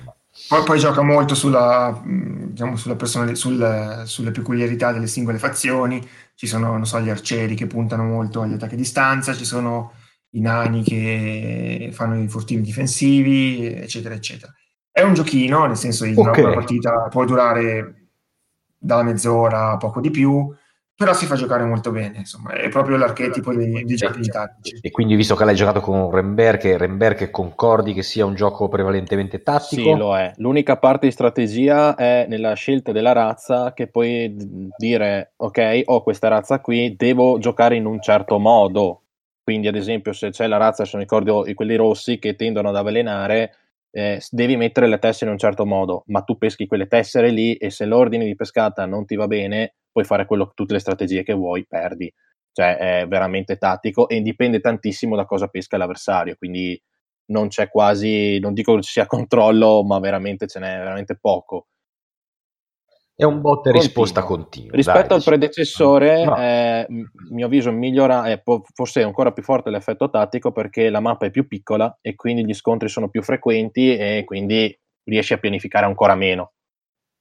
Poi, 0.48 0.62
poi, 0.64 0.78
gioca 0.78 1.00
molto 1.00 1.34
sulla, 1.34 1.98
diciamo, 2.04 2.76
sulla 2.76 2.96
sul, 3.34 4.02
sulle 4.04 4.30
peculiarità 4.30 4.92
delle 4.92 5.06
singole 5.06 5.38
fazioni, 5.38 6.06
ci 6.36 6.46
sono 6.46 6.84
so, 6.84 7.00
gli 7.00 7.08
arcieri 7.08 7.54
che 7.54 7.66
puntano 7.66 8.04
molto 8.04 8.42
agli 8.42 8.52
attacchi 8.52 8.74
a 8.74 8.76
distanza, 8.76 9.34
ci 9.34 9.46
sono 9.46 9.92
i 10.30 10.40
nani 10.40 10.82
che 10.82 11.88
fanno 11.92 12.20
i 12.20 12.28
fortini 12.28 12.60
difensivi, 12.60 13.64
eccetera, 13.72 14.14
eccetera. 14.14 14.52
È 14.90 15.00
un 15.00 15.14
giochino, 15.14 15.64
nel 15.66 15.78
senso 15.78 16.04
che 16.04 16.12
okay. 16.14 16.44
una 16.44 16.52
partita 16.52 17.08
può 17.08 17.24
durare 17.24 18.08
dalla 18.78 19.02
mezz'ora 19.02 19.70
a 19.70 19.76
poco 19.78 20.00
di 20.00 20.10
più, 20.10 20.54
però 20.96 21.12
si 21.12 21.26
fa 21.26 21.34
giocare 21.34 21.62
molto 21.64 21.90
bene, 21.90 22.16
insomma, 22.18 22.52
è 22.52 22.70
proprio 22.70 22.96
l'archetipo 22.96 23.54
dei, 23.54 23.84
dei 23.84 23.96
giochi 23.96 24.26
tattici. 24.28 24.78
E 24.80 24.90
quindi 24.90 25.14
visto 25.14 25.34
che 25.34 25.44
l'hai 25.44 25.54
giocato 25.54 25.80
con 25.80 26.10
Remberg, 26.10 26.74
Remberg 26.74 27.30
concordi 27.30 27.92
che 27.92 28.02
sia 28.02 28.24
un 28.24 28.34
gioco 28.34 28.68
prevalentemente 28.68 29.42
tattico? 29.42 29.82
Sì, 29.82 29.94
lo 29.94 30.16
è. 30.16 30.32
L'unica 30.36 30.78
parte 30.78 31.04
di 31.04 31.12
strategia 31.12 31.94
è 31.96 32.24
nella 32.26 32.54
scelta 32.54 32.92
della 32.92 33.12
razza 33.12 33.74
che 33.74 33.88
puoi 33.88 34.34
dire, 34.74 35.34
ok, 35.36 35.82
ho 35.84 36.02
questa 36.02 36.28
razza 36.28 36.60
qui, 36.60 36.96
devo 36.96 37.38
giocare 37.38 37.76
in 37.76 37.84
un 37.84 38.00
certo 38.00 38.38
modo. 38.38 39.02
Quindi, 39.42 39.68
ad 39.68 39.76
esempio, 39.76 40.14
se 40.14 40.30
c'è 40.30 40.46
la 40.46 40.56
razza, 40.56 40.86
se 40.86 40.92
non 40.94 41.02
ricordo, 41.02 41.44
quelli 41.54 41.76
rossi 41.76 42.18
che 42.18 42.36
tendono 42.36 42.70
ad 42.70 42.76
avvelenare, 42.76 43.52
eh, 43.90 44.18
devi 44.30 44.56
mettere 44.56 44.88
le 44.88 44.98
tessere 44.98 45.26
in 45.26 45.32
un 45.32 45.38
certo 45.38 45.66
modo, 45.66 46.04
ma 46.06 46.22
tu 46.22 46.38
peschi 46.38 46.66
quelle 46.66 46.86
tessere 46.86 47.28
lì 47.28 47.54
e 47.54 47.68
se 47.68 47.84
l'ordine 47.84 48.24
di 48.24 48.34
pescata 48.34 48.86
non 48.86 49.04
ti 49.04 49.14
va 49.14 49.26
bene, 49.26 49.74
puoi 49.96 50.04
fare 50.04 50.26
quello, 50.26 50.52
tutte 50.54 50.74
le 50.74 50.78
strategie 50.78 51.22
che 51.22 51.32
vuoi, 51.32 51.66
perdi. 51.66 52.12
Cioè 52.52 52.76
è 52.76 53.08
veramente 53.08 53.56
tattico 53.56 54.08
e 54.08 54.20
dipende 54.20 54.60
tantissimo 54.60 55.16
da 55.16 55.24
cosa 55.24 55.48
pesca 55.48 55.78
l'avversario, 55.78 56.36
quindi 56.36 56.78
non 57.30 57.48
c'è 57.48 57.70
quasi, 57.70 58.38
non 58.38 58.52
dico 58.52 58.74
che 58.74 58.82
ci 58.82 58.92
sia 58.92 59.06
controllo, 59.08 59.82
ma 59.84 59.98
veramente 59.98 60.46
ce 60.46 60.58
n'è 60.58 60.76
veramente 60.76 61.16
poco. 61.18 61.68
È 63.14 63.24
un 63.24 63.40
botta 63.40 63.70
e 63.70 63.72
risposta 63.72 64.22
continua. 64.22 64.76
Rispetto 64.76 65.08
dai, 65.08 65.16
al 65.16 65.24
predecessore, 65.24 66.24
no. 66.26 66.36
eh, 66.36 66.86
mio 67.30 67.46
avviso 67.46 67.72
migliora, 67.72 68.30
eh, 68.30 68.42
forse 68.74 69.00
è 69.00 69.04
ancora 69.04 69.32
più 69.32 69.42
forte 69.42 69.70
l'effetto 69.70 70.10
tattico 70.10 70.52
perché 70.52 70.90
la 70.90 71.00
mappa 71.00 71.24
è 71.24 71.30
più 71.30 71.46
piccola 71.46 71.96
e 72.02 72.14
quindi 72.14 72.44
gli 72.44 72.52
scontri 72.52 72.90
sono 72.90 73.08
più 73.08 73.22
frequenti 73.22 73.96
e 73.96 74.24
quindi 74.26 74.78
riesci 75.04 75.32
a 75.32 75.38
pianificare 75.38 75.86
ancora 75.86 76.14
meno. 76.14 76.52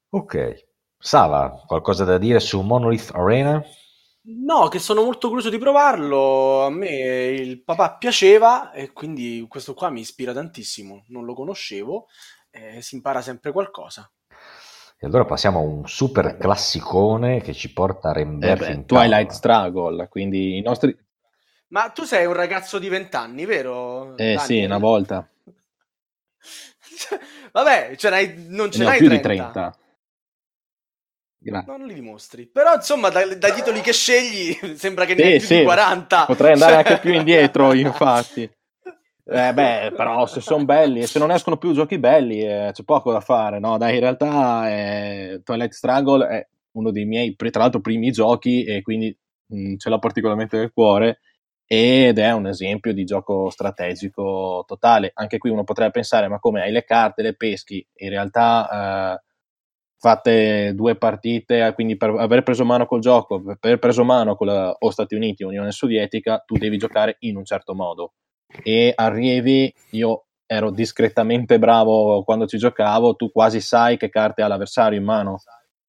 Ok. 0.10 0.65
Sava, 1.06 1.62
qualcosa 1.68 2.04
da 2.04 2.18
dire 2.18 2.40
su 2.40 2.62
Monolith 2.62 3.12
Arena? 3.14 3.64
No, 4.24 4.68
che 4.70 4.80
sono 4.80 5.04
molto 5.04 5.28
curioso 5.28 5.52
di 5.52 5.60
provarlo. 5.60 6.64
A 6.64 6.72
me 6.72 7.28
il 7.28 7.64
papà 7.64 7.98
piaceva 7.98 8.72
e 8.72 8.92
quindi 8.92 9.46
questo 9.48 9.76
qua 9.76 9.92
mi 9.92 10.00
ispira 10.00 10.34
tantissimo. 10.34 11.04
Non 11.10 11.26
lo 11.26 11.36
conoscevo, 11.36 12.08
eh, 12.50 12.82
si 12.82 12.96
impara 12.96 13.22
sempre 13.22 13.52
qualcosa. 13.52 14.12
E 14.98 15.06
allora 15.06 15.26
passiamo 15.26 15.60
a 15.60 15.62
un 15.62 15.88
super 15.88 16.38
classicone 16.38 17.40
che 17.40 17.54
ci 17.54 17.72
porta 17.72 18.10
a 18.10 18.14
Remberg 18.14 18.64
eh 18.64 18.72
in 18.72 18.88
Twilight 18.88 19.30
Struggle, 19.30 20.08
quindi 20.08 20.58
i 20.58 20.62
nostri... 20.62 20.98
Ma 21.68 21.90
tu 21.90 22.02
sei 22.02 22.26
un 22.26 22.34
ragazzo 22.34 22.80
di 22.80 22.90
vent'anni, 22.90 23.46
vero? 23.46 24.18
Eh 24.18 24.34
Daniel? 24.34 24.40
sì, 24.40 24.64
una 24.64 24.80
volta. 24.80 25.30
Vabbè, 27.54 27.94
ce 27.96 28.10
non 28.48 28.72
ce 28.72 28.80
ne 28.80 28.86
n'hai 28.86 28.98
più 28.98 29.08
30. 29.08 29.16
di 29.16 29.22
30. 29.22 29.78
No, 31.52 31.64
non 31.78 31.88
li 31.88 31.94
dimostri. 31.94 32.48
Però, 32.48 32.74
insomma, 32.74 33.10
dai, 33.10 33.38
dai 33.38 33.54
titoli 33.54 33.82
che 33.82 33.94
scegli, 33.94 34.54
sembra 34.76 35.06
che 35.06 35.16
sì, 35.16 35.22
ne 35.22 35.28
hai 35.28 35.38
più 35.38 35.48
sì. 35.48 35.58
di 35.58 35.64
40. 35.64 36.26
Potrei 36.26 36.54
andare 36.54 36.76
anche 36.76 37.00
più 37.00 37.14
indietro, 37.14 37.74
infatti. 37.76 38.50
Eh 39.28 39.54
beh, 39.54 39.94
però 39.96 40.28
se 40.28 40.40
sono 40.40 40.66
belli 40.66 41.00
e 41.00 41.08
se 41.08 41.18
non 41.18 41.32
escono 41.32 41.58
più 41.58 41.74
giochi 41.74 41.98
belli 41.98 42.42
eh, 42.42 42.70
c'è 42.72 42.84
poco 42.84 43.12
da 43.12 43.22
fare, 43.22 43.58
no? 43.58 43.76
Dai, 43.80 43.96
in 43.96 44.00
realtà 44.00 44.70
eh, 44.70 45.42
Twilight 45.44 45.72
Struggle 45.72 46.28
è 46.28 46.48
uno 46.74 46.92
dei 46.92 47.06
miei, 47.06 47.36
tra 47.36 47.62
l'altro, 47.62 47.82
primi 47.82 48.12
giochi 48.12 48.64
e 48.64 48.84
quindi 48.84 49.18
mh, 49.48 49.72
mm, 49.72 49.76
ce 49.78 49.90
l'ho 49.90 49.98
particolarmente 49.98 50.58
nel 50.58 50.72
cuore 50.72 51.22
ed 51.66 52.20
è 52.20 52.32
un 52.34 52.46
esempio 52.46 52.94
di 52.94 53.04
gioco 53.04 53.50
strategico 53.50 54.64
totale. 54.68 55.10
Anche 55.16 55.40
qui 55.40 55.50
uno 55.50 55.64
potrebbe 55.64 55.92
pensare, 55.92 56.28
ma 56.28 56.38
come 56.38 56.62
hai 56.62 56.72
le 56.72 56.84
carte, 56.84 57.24
le 57.24 57.36
peschi? 57.36 57.86
In 57.96 58.10
realtà... 58.10 59.20
Fatte 59.98 60.74
due 60.76 60.96
partite, 60.96 61.72
quindi 61.74 61.98
per 61.98 62.10
aver 62.10 62.44
preso 62.44 62.66
mano 62.66 62.86
col 62.86 63.00
gioco, 63.00 63.42
per 63.42 63.58
aver 63.60 63.80
preso 63.80 64.04
mano 64.04 64.36
con 64.36 64.48
la, 64.48 64.76
o 64.78 64.90
Stati 64.90 65.16
Uniti 65.16 65.44
o 65.44 65.48
Unione 65.48 65.72
Sovietica, 65.72 66.44
tu 66.46 66.58
devi 66.58 66.78
giocare 66.78 67.18
in 67.20 67.38
un 67.38 67.46
certo 67.46 67.74
modo. 67.74 68.14
E 68.64 68.92
arrivi, 68.96 69.74
io 69.92 70.26
ero 70.46 70.70
discretamente 70.70 71.58
bravo 71.58 72.24
quando 72.24 72.46
ci 72.46 72.58
giocavo, 72.58 73.16
tu 73.16 73.32
quasi 73.32 73.60
sai 73.62 73.98
che 73.98 74.10
carte 74.10 74.44
ha 74.44 74.48
l'avversario 74.48 75.00
in 75.00 75.06
mano 75.06 75.40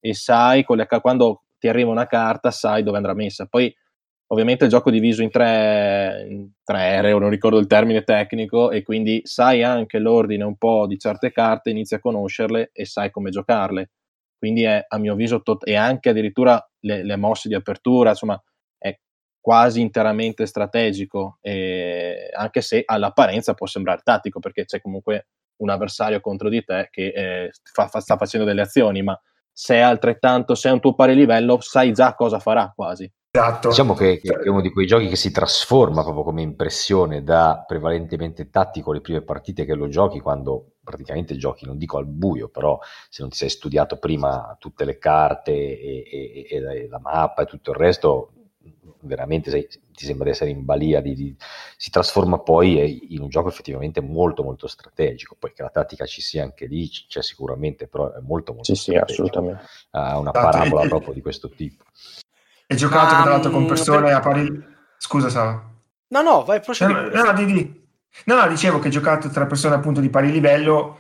e 0.01 0.15
sai 0.15 0.65
le, 0.67 0.87
quando 0.87 1.43
ti 1.59 1.69
arriva 1.69 1.91
una 1.91 2.07
carta 2.07 2.51
sai 2.51 2.83
dove 2.83 2.97
andrà 2.97 3.15
messa. 3.15 3.47
Poi 3.47 3.75
ovviamente 4.29 4.65
il 4.65 4.71
gioco 4.71 4.89
è 4.89 4.93
diviso 4.93 5.23
in 5.23 5.31
tre, 5.31 6.27
in 6.29 6.51
tre 6.65 6.97
aree, 6.97 7.19
non 7.19 7.31
ricordo 7.31 7.59
il 7.59 7.67
termine 7.67 8.03
tecnico, 8.03 8.71
e 8.71 8.83
quindi 8.83 9.21
sai 9.25 9.63
anche 9.63 9.99
l'ordine 9.99 10.45
un 10.45 10.57
po' 10.57 10.87
di 10.87 10.99
certe 10.99 11.33
carte, 11.33 11.71
inizi 11.71 11.95
a 11.95 12.01
conoscerle 12.01 12.71
e 12.73 12.85
sai 12.85 13.11
come 13.11 13.31
giocarle 13.31 13.91
quindi 14.39 14.63
è 14.63 14.85
a 14.87 14.99
mio 14.99 15.15
avviso 15.15 15.43
tot- 15.43 15.67
e 15.67 15.75
anche 15.75 16.11
addirittura 16.11 16.65
le, 16.81 17.03
le, 17.03 17.17
mosse 17.17 17.49
di 17.49 17.55
apertura, 17.55 18.11
insomma 18.11 18.41
è 18.79 18.99
quasi 19.41 19.81
interamente 19.81 20.47
strategico, 20.47 21.39
anche 21.43 22.61
se 22.61 22.83
all'apparenza 22.85 23.55
può 23.55 23.67
sembrare 23.67 24.03
tattico 24.05 24.39
perché 24.39 24.65
c'è 24.65 24.81
comunque 24.81 25.29
un 25.63 25.71
avversario 25.71 26.21
contro 26.21 26.49
di 26.49 26.63
te 26.65 26.89
che 26.91 27.07
eh, 27.09 27.51
fa, 27.73 27.89
fa, 27.89 28.01
sta 28.01 28.17
facendo 28.17 28.47
delle 28.47 28.61
azioni, 28.61 29.03
ma 29.03 29.19
se 29.51 29.77
è 29.77 29.81
altrettanto, 29.81 30.55
se 30.55 30.69
è 30.69 30.73
un 30.73 30.81
tuo 30.81 30.95
pari 30.95 31.15
livello, 31.15 31.61
sai 31.61 31.93
già 31.93 32.15
cosa 32.15 32.39
farà 32.39 32.71
quasi. 32.75 33.11
Esatto. 33.37 33.69
Diciamo 33.69 33.95
che, 33.95 34.19
che, 34.19 34.35
è 34.35 34.49
uno 34.49 34.63
di 34.63 34.71
quei 34.71 34.87
giochi 34.87 35.09
che 35.09 35.17
si 35.17 35.31
trasforma 35.31 36.03
proprio 36.03 36.25
come 36.25 36.41
impressione 36.41 37.23
da 37.23 37.65
prevalentemente 37.67 38.49
tattico 38.49 38.93
le 38.93 39.03
prime 39.03 39.23
partite 39.23 39.67
che 39.67 39.75
lo 39.75 39.89
giochi 39.89 40.21
quando 40.21 40.77
praticamente 40.83 41.37
giochi, 41.37 41.67
non 41.67 41.77
dico 41.77 41.99
al 41.99 42.07
buio, 42.07 42.49
però 42.49 42.79
se 43.09 43.21
non 43.21 43.31
ti 43.31 43.37
sei 43.37 43.51
studiato 43.51 43.99
prima 43.99 44.57
tutte 44.59 44.85
le 44.85 44.99
carte 44.99 45.53
e, 45.53 46.05
e, 46.11 46.47
e 46.49 46.89
la 46.89 47.01
mappa 47.01 47.43
e 47.43 47.47
tutto 47.47 47.73
il 47.73 47.77
resto, 47.77 48.31
veramente 49.01 49.51
sei, 49.51 49.67
ti 49.67 50.05
sembra 50.05 50.25
di 50.25 50.31
essere 50.31 50.51
in 50.51 50.65
balia, 50.65 51.01
di, 51.01 51.15
di, 51.15 51.37
si 51.77 51.91
trasforma 51.91 52.39
poi 52.39 53.13
in 53.15 53.21
un 53.21 53.29
gioco 53.29 53.49
effettivamente 53.49 54.01
molto 54.01 54.45
molto 54.45 54.67
strategico, 54.67 55.37
poi 55.39 55.53
che 55.53 55.63
la 55.63 55.71
tattica 55.71 56.07
ci 56.07 56.23
sia 56.23 56.43
anche 56.43 56.67
lì, 56.67 56.89
c'è 56.89 57.23
sicuramente, 57.23 57.89
però 57.89 58.13
è 58.13 58.21
molto 58.21 58.53
molto 58.53 58.75
sì, 58.75 58.81
strategico. 58.81 59.13
Sì, 59.13 59.21
assolutamente. 59.21 59.65
Ha 59.91 60.19
una 60.19 60.31
parabola 60.31 60.87
proprio 60.87 61.13
di 61.13 61.21
questo 61.21 61.51
tipo. 61.51 61.85
È 62.67 62.75
giocato 62.75 63.15
um, 63.15 63.23
tra 63.23 63.31
l'altro 63.31 63.51
con 63.51 63.67
persone 63.67 64.07
per... 64.07 64.15
a 64.15 64.21
pari... 64.21 64.65
Scusa 64.99 65.29
Sara. 65.29 65.63
No, 66.09 66.23
no, 66.23 66.45
vai, 66.45 66.61
procedi. 66.61 66.93
No, 66.93 67.23
no, 67.23 67.33
di, 67.33 67.45
di. 67.45 67.87
no, 68.25 68.35
no, 68.35 68.49
dicevo 68.49 68.79
che 68.79 68.89
giocato 68.89 69.29
tra 69.29 69.47
persone 69.47 69.75
appunto 69.75 70.01
di 70.01 70.11
pari 70.11 70.31
livello 70.33 70.99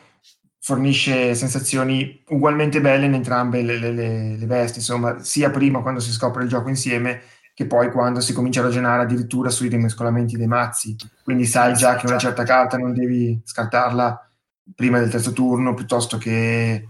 fornisce 0.60 1.34
sensazioni 1.34 2.24
ugualmente 2.28 2.80
belle 2.80 3.06
in 3.06 3.14
entrambe 3.14 3.62
le, 3.62 3.78
le, 3.78 3.92
le, 3.92 4.36
le 4.36 4.46
vesti, 4.46 4.78
insomma, 4.78 5.20
sia 5.20 5.50
prima 5.50 5.80
quando 5.80 6.00
si 6.00 6.10
scopre 6.10 6.42
il 6.42 6.48
gioco 6.48 6.68
insieme 6.68 7.22
che 7.54 7.66
poi 7.66 7.90
quando 7.90 8.20
si 8.20 8.32
comincia 8.32 8.60
a 8.60 8.64
ragionare 8.64 9.02
addirittura 9.02 9.48
sui 9.48 9.68
rimescolamenti 9.68 10.36
dei 10.36 10.46
mazzi. 10.46 10.94
Quindi 11.22 11.46
sai 11.46 11.74
già 11.74 11.96
che 11.96 12.06
una 12.06 12.18
certa 12.18 12.42
carta 12.42 12.76
non 12.76 12.92
devi 12.92 13.40
scartarla 13.44 14.28
prima 14.74 14.98
del 14.98 15.08
terzo 15.08 15.32
turno 15.32 15.72
piuttosto 15.72 16.18
che 16.18 16.86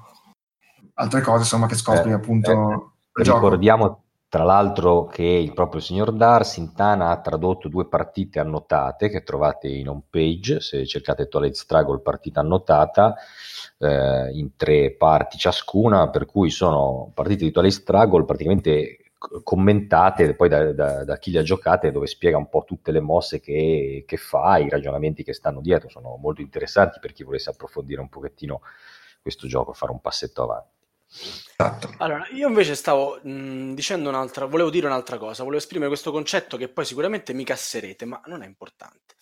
altre 0.95 1.21
cose, 1.21 1.43
insomma, 1.43 1.67
che 1.67 1.77
scopri 1.77 2.11
eh, 2.11 2.15
appunto. 2.15 2.95
Eh, 3.13 3.23
ricordiamo 3.23 4.06
tra 4.29 4.45
l'altro 4.45 5.07
che 5.07 5.23
il 5.23 5.53
proprio 5.55 5.81
signor 5.81 6.13
Dar 6.13 6.45
Sintana 6.45 7.11
ha 7.11 7.21
tradotto 7.21 7.69
due 7.69 7.87
partite 7.87 8.41
annotate 8.41 9.09
che 9.09 9.23
trovate 9.23 9.69
in 9.69 9.89
home 9.89 10.03
page, 10.11 10.61
se 10.61 10.85
cercate 10.87 11.29
Twilight 11.29 11.55
Struggle 11.55 12.01
partita 12.01 12.41
annotata, 12.41 13.15
eh, 13.79 14.31
in 14.33 14.57
tre 14.57 14.93
parti 14.93 15.39
ciascuna, 15.39 16.11
per 16.11 16.27
cui 16.27 16.51
sono 16.51 17.11
partite 17.15 17.45
di 17.45 17.51
Twilight 17.53 17.81
Struggle 17.81 18.25
praticamente 18.25 18.99
commentate 19.43 20.35
poi 20.35 20.49
da, 20.49 20.73
da, 20.73 21.05
da, 21.05 21.19
chi 21.19 21.31
le 21.31 21.41
ha 21.41 21.43
giocate 21.43 21.91
dove 21.91 22.07
spiega 22.07 22.37
un 22.37 22.49
po' 22.49 22.65
tutte 22.67 22.93
le 22.93 23.01
mosse 23.01 23.41
che, 23.41 24.05
che, 24.07 24.17
fa, 24.17 24.59
i 24.59 24.69
ragionamenti 24.69 25.23
che 25.25 25.33
stanno 25.33 25.61
dietro, 25.61 25.89
sono 25.89 26.17
molto 26.17 26.43
interessanti 26.43 26.99
per 27.01 27.13
chi 27.13 27.25
volesse 27.25 27.51
approfondire 27.51 28.01
un 28.01 28.09
pochettino 28.09 28.61
questo 29.23 29.47
gioco, 29.47 29.73
fare 29.73 29.93
un 29.93 30.01
passetto 30.01 30.43
avanti. 30.43 30.76
Esatto. 31.59 31.95
Allora, 31.99 32.27
io 32.33 32.49
invece 32.49 32.75
stavo 32.75 33.19
mh, 33.23 33.73
dicendo 33.73 34.09
un'altra, 34.09 34.45
volevo 34.45 34.71
dire 34.71 34.87
un'altra 34.87 35.17
cosa, 35.17 35.43
volevo 35.43 35.61
esprimere 35.61 35.89
questo 35.89 36.13
concetto 36.13 36.57
che 36.57 36.69
poi 36.69 36.85
sicuramente 36.85 37.33
mi 37.33 37.45
casserete, 37.45 38.05
ma 38.05 38.21
non 38.27 38.43
è 38.43 38.47
importante. 38.47 39.15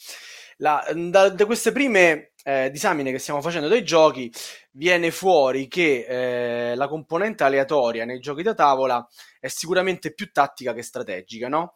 La, 0.59 0.85
da, 0.95 1.31
da, 1.31 1.47
queste 1.47 1.73
prime 1.73 2.33
eh, 2.45 2.71
disamine 2.71 3.11
che 3.11 3.19
stiamo 3.19 3.41
facendo 3.41 3.67
dei 3.69 3.85
giochi 3.85 4.33
viene 4.73 5.11
fuori 5.11 5.67
che 5.67 6.71
eh, 6.71 6.75
la 6.77 6.87
componente 6.87 7.43
aleatoria 7.43 8.05
nei 8.05 8.21
giochi 8.21 8.43
da 8.43 8.55
tavola 8.55 9.07
è 9.41 9.49
sicuramente 9.49 10.13
più 10.13 10.31
tattica 10.31 10.73
che 10.73 10.83
strategica, 10.83 11.49
no? 11.49 11.75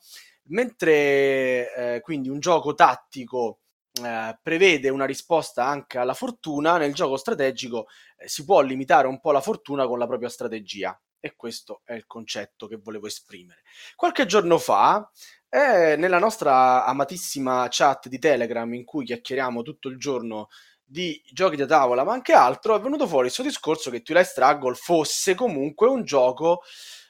Mentre 0.51 1.75
eh, 1.75 2.01
quindi 2.01 2.29
un 2.29 2.39
gioco 2.41 2.75
tattico 2.75 3.61
eh, 4.05 4.39
prevede 4.43 4.89
una 4.89 5.05
risposta 5.05 5.65
anche 5.65 5.99
alla 5.99 6.15
fortuna, 6.15 6.77
nel 6.77 6.95
gioco 6.95 7.17
strategico 7.17 7.87
eh, 8.17 8.29
si 8.29 8.45
può 8.45 8.61
limitare 8.61 9.07
un 9.07 9.21
po' 9.21 9.33
la 9.33 9.41
fortuna 9.41 9.87
con 9.87 9.99
la 9.99 10.07
propria 10.07 10.29
strategia. 10.29 10.99
E 11.21 11.35
questo 11.35 11.81
è 11.85 11.95
il 11.95 12.07
concetto 12.07 12.69
che 12.69 12.77
volevo 12.77 13.07
esprimere. 13.07 13.63
Qualche 13.97 14.25
giorno 14.25 14.59
fa, 14.59 15.11
eh, 15.49 15.97
nella 15.97 16.19
nostra 16.19 16.85
amatissima 16.85 17.67
chat 17.69 18.09
di 18.09 18.19
Telegram, 18.19 18.73
in 18.73 18.85
cui 18.85 19.05
chiacchieriamo 19.05 19.63
tutto 19.63 19.89
il 19.89 19.99
giorno 19.99 20.49
di 20.85 21.21
giochi 21.33 21.57
da 21.57 21.67
tavola, 21.67 22.05
ma 22.05 22.13
anche 22.13 22.33
altro, 22.33 22.77
è 22.77 22.81
venuto 22.81 23.07
fuori 23.07 23.27
il 23.27 23.33
suo 23.33 23.45
discorso 23.45 23.91
che 23.91 24.03
Twilight 24.03 24.31
Struggle 24.31 24.75
fosse 24.75 25.35
comunque 25.35 25.87
un 25.87 26.05
gioco 26.05 26.63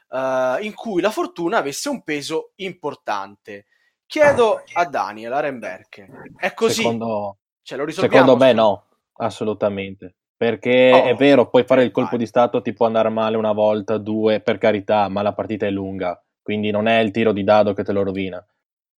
uh, 0.09 0.61
in 0.63 0.73
cui 0.75 1.01
la 1.01 1.11
fortuna 1.11 1.59
avesse 1.59 1.89
un 1.89 2.03
peso 2.03 2.53
importante. 2.57 3.67
Chiedo 4.09 4.63
a 4.73 4.87
Daniel 4.87 5.35
Arenberg, 5.35 6.35
è 6.39 6.55
così? 6.55 6.81
Secondo, 6.81 7.37
cioè, 7.61 7.91
secondo 7.91 8.39
me 8.39 8.55
no, 8.55 8.85
assolutamente. 9.19 10.15
Perché 10.35 10.93
oh, 10.95 11.05
è 11.05 11.15
vero, 11.15 11.51
puoi 11.51 11.65
fare 11.65 11.83
il 11.83 11.91
colpo 11.91 12.13
vai. 12.13 12.21
di 12.21 12.27
stato, 12.27 12.63
ti 12.63 12.73
può 12.73 12.87
andare 12.87 13.11
male 13.11 13.37
una 13.37 13.53
volta, 13.53 13.99
due, 13.99 14.41
per 14.41 14.57
carità, 14.57 15.11
ma 15.11 15.21
la 15.21 15.35
partita 15.35 15.67
è 15.67 15.71
lunga, 15.71 16.19
quindi 16.41 16.71
non 16.71 16.87
è 16.87 17.01
il 17.01 17.11
tiro 17.11 17.33
di 17.33 17.45
dado 17.45 17.75
che 17.75 17.85
te 17.85 17.93
lo 17.93 18.03
rovina. 18.03 18.43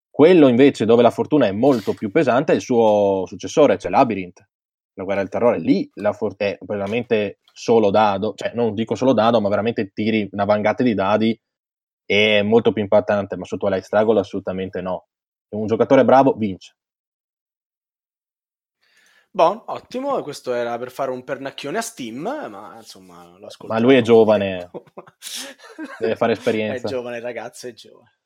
Quello 0.08 0.46
invece 0.46 0.84
dove 0.84 1.02
la 1.02 1.10
fortuna 1.10 1.48
è 1.48 1.52
molto 1.52 1.92
più 1.92 2.12
pesante 2.12 2.52
è 2.52 2.54
il 2.54 2.60
suo 2.60 3.24
successore, 3.26 3.78
cioè 3.78 3.90
Labyrinth, 3.90 4.48
la 4.94 5.02
guerra 5.02 5.22
del 5.22 5.30
terrore. 5.30 5.58
Lì 5.58 5.90
la 5.94 6.12
fortuna 6.12 6.50
è 6.50 6.58
veramente 6.60 7.40
solo 7.52 7.90
dado, 7.90 8.34
cioè 8.36 8.52
non 8.54 8.74
dico 8.74 8.94
solo 8.94 9.12
dado, 9.12 9.40
ma 9.40 9.48
veramente 9.48 9.90
tiri 9.92 10.28
una 10.30 10.44
vangata 10.44 10.84
di 10.84 10.94
dadi 10.94 11.40
è 12.12 12.42
molto 12.42 12.72
più 12.72 12.82
impattante, 12.82 13.36
ma 13.36 13.44
su 13.44 13.56
Twilight 13.56 13.84
Struggle 13.84 14.18
assolutamente 14.18 14.80
no. 14.80 15.06
Un 15.50 15.66
giocatore 15.66 16.04
bravo 16.04 16.32
vince. 16.32 16.74
Buon, 19.30 19.62
ottimo, 19.66 20.20
questo 20.22 20.52
era 20.52 20.76
per 20.76 20.90
fare 20.90 21.12
un 21.12 21.22
pernacchione 21.22 21.78
a 21.78 21.82
Steam, 21.82 22.16
ma 22.18 22.74
insomma 22.78 23.36
lo 23.38 23.46
ascolto. 23.46 23.72
Ma 23.72 23.78
lui 23.78 23.94
è 23.94 24.02
giovane, 24.02 24.72
deve 26.00 26.16
fare 26.16 26.32
esperienza. 26.32 26.88
È 26.88 26.90
giovane 26.90 27.20
ragazzo, 27.20 27.68
è 27.68 27.74
giovane. 27.74 28.18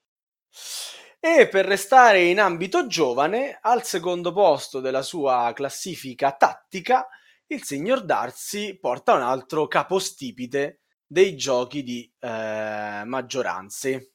E 1.21 1.49
per 1.49 1.67
restare 1.67 2.23
in 2.23 2.41
ambito 2.41 2.87
giovane, 2.87 3.59
al 3.61 3.83
secondo 3.83 4.33
posto 4.33 4.81
della 4.81 5.03
sua 5.03 5.53
classifica 5.55 6.33
tattica, 6.33 7.07
il 7.49 7.63
signor 7.65 8.03
Darcy 8.03 8.79
porta 8.79 9.13
un 9.13 9.23
altro 9.23 9.67
capostipite 9.67 10.84
dei 11.07 11.37
giochi 11.37 11.83
di 11.83 12.13
eh, 12.19 13.03
maggioranze, 13.05 14.13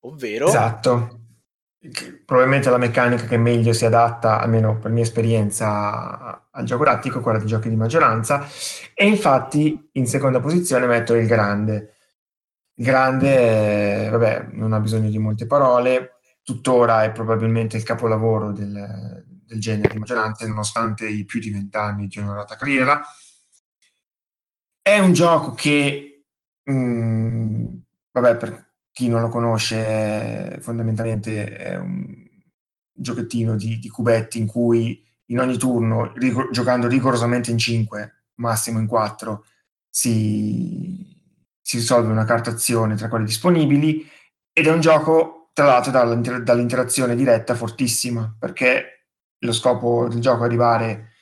ovvero... 0.00 0.48
Esatto, 0.48 1.20
probabilmente 2.24 2.70
la 2.70 2.78
meccanica 2.78 3.26
che 3.26 3.36
meglio 3.36 3.72
si 3.72 3.84
adatta, 3.84 4.40
almeno 4.40 4.78
per 4.78 4.90
mia 4.90 5.04
esperienza, 5.04 6.48
al 6.50 6.64
gioco 6.64 6.84
tattico, 6.84 7.20
quella 7.20 7.38
di 7.38 7.46
giochi 7.46 7.68
di 7.68 7.76
maggioranza, 7.76 8.46
e 8.94 9.06
infatti 9.06 9.88
in 9.92 10.06
seconda 10.06 10.40
posizione 10.40 10.86
metto 10.86 11.14
il 11.14 11.26
grande. 11.26 11.94
Il 12.74 12.84
grande, 12.84 14.08
vabbè, 14.10 14.48
non 14.52 14.72
ha 14.72 14.80
bisogno 14.80 15.08
di 15.08 15.18
molte 15.18 15.46
parole, 15.46 16.20
tuttora 16.42 17.04
è 17.04 17.12
probabilmente 17.12 17.76
il 17.76 17.82
capolavoro 17.82 18.52
del, 18.52 19.24
del 19.26 19.60
genere 19.60 19.92
di 19.92 19.98
maggioranze, 19.98 20.46
nonostante 20.46 21.06
i 21.08 21.24
più 21.24 21.40
di 21.40 21.50
vent'anni 21.50 22.06
di 22.06 22.18
onorata 22.18 22.56
carriera 22.56 23.02
è 24.94 24.98
un 24.98 25.12
gioco 25.12 25.52
che, 25.52 26.24
mh, 26.64 26.72
mm, 26.72 27.66
vabbè, 28.12 28.36
per 28.36 28.72
chi 28.90 29.08
non 29.08 29.20
lo 29.20 29.28
conosce, 29.28 29.86
è, 29.86 30.58
fondamentalmente 30.60 31.56
è 31.56 31.76
un 31.76 32.26
giochettino 32.92 33.54
di, 33.56 33.78
di, 33.78 33.88
cubetti 33.88 34.38
in 34.38 34.46
cui 34.46 35.04
in 35.26 35.40
ogni 35.40 35.58
turno, 35.58 36.12
rig- 36.14 36.50
giocando 36.50 36.88
rigorosamente 36.88 37.50
in 37.50 37.58
5, 37.58 38.24
massimo 38.36 38.78
in 38.78 38.86
4, 38.86 39.44
si, 39.88 41.16
si 41.60 41.76
risolve 41.76 42.10
una 42.10 42.24
carta 42.24 42.50
azione 42.50 42.96
tra 42.96 43.08
quelle 43.08 43.24
disponibili 43.24 44.06
ed 44.52 44.66
è 44.66 44.72
un 44.72 44.80
gioco 44.80 45.50
tra 45.52 45.66
l'altro 45.66 45.90
dall'inter- 45.92 46.42
dall'interazione 46.42 47.14
diretta 47.14 47.54
fortissima 47.54 48.34
perché 48.38 49.08
lo 49.40 49.52
scopo 49.52 50.08
del 50.08 50.20
gioco 50.20 50.42
è 50.42 50.46
arrivare 50.46 51.12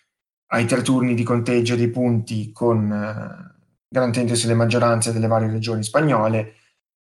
ai 0.49 0.67
tre 0.67 0.83
turni 0.83 1.15
di 1.15 1.23
conteggio 1.23 1.75
dei 1.75 1.91
punti 1.91 2.53
con, 2.53 3.56
garantendosi 3.89 4.47
le 4.47 4.55
maggioranze 4.55 5.13
delle 5.13 5.27
varie 5.27 5.51
regioni 5.51 5.83
spagnole, 5.83 6.55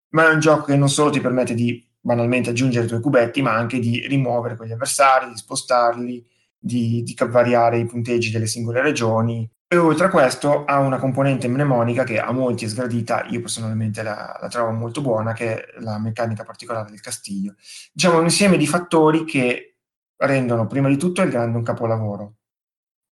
ma 0.09 0.29
è 0.29 0.33
un 0.33 0.39
gioco 0.39 0.65
che 0.65 0.75
non 0.75 0.89
solo 0.89 1.09
ti 1.09 1.21
permette 1.21 1.53
di 1.53 1.85
banalmente 1.99 2.49
aggiungere 2.49 2.85
i 2.85 2.87
tuoi 2.87 3.01
cubetti, 3.01 3.41
ma 3.41 3.53
anche 3.53 3.79
di 3.79 4.05
rimuovere 4.07 4.55
quegli 4.55 4.73
avversari, 4.73 5.29
di 5.29 5.37
spostarli, 5.37 6.25
di, 6.57 7.03
di 7.03 7.15
variare 7.27 7.79
i 7.79 7.85
punteggi 7.85 8.29
delle 8.29 8.47
singole 8.47 8.81
regioni. 8.81 9.49
E 9.67 9.77
oltre 9.77 10.05
a 10.05 10.09
questo 10.09 10.65
ha 10.65 10.77
una 10.79 10.99
componente 10.99 11.47
mnemonica 11.47 12.03
che 12.03 12.19
a 12.19 12.31
molti 12.31 12.65
è 12.65 12.67
sgradita, 12.67 13.25
io 13.29 13.41
personalmente 13.41 14.03
la, 14.03 14.37
la 14.39 14.47
trovo 14.47 14.71
molto 14.71 15.01
buona, 15.01 15.33
che 15.33 15.55
è 15.55 15.79
la 15.79 15.97
meccanica 15.97 16.43
particolare 16.43 16.91
del 16.91 17.01
castiglio. 17.01 17.55
Diciamo 17.91 18.19
un 18.19 18.25
insieme 18.25 18.57
di 18.57 18.67
fattori 18.67 19.23
che 19.25 19.77
rendono 20.17 20.67
prima 20.67 20.89
di 20.89 20.97
tutto 20.97 21.21
il 21.23 21.31
grande 21.31 21.57
un 21.57 21.63
capolavoro. 21.63 22.35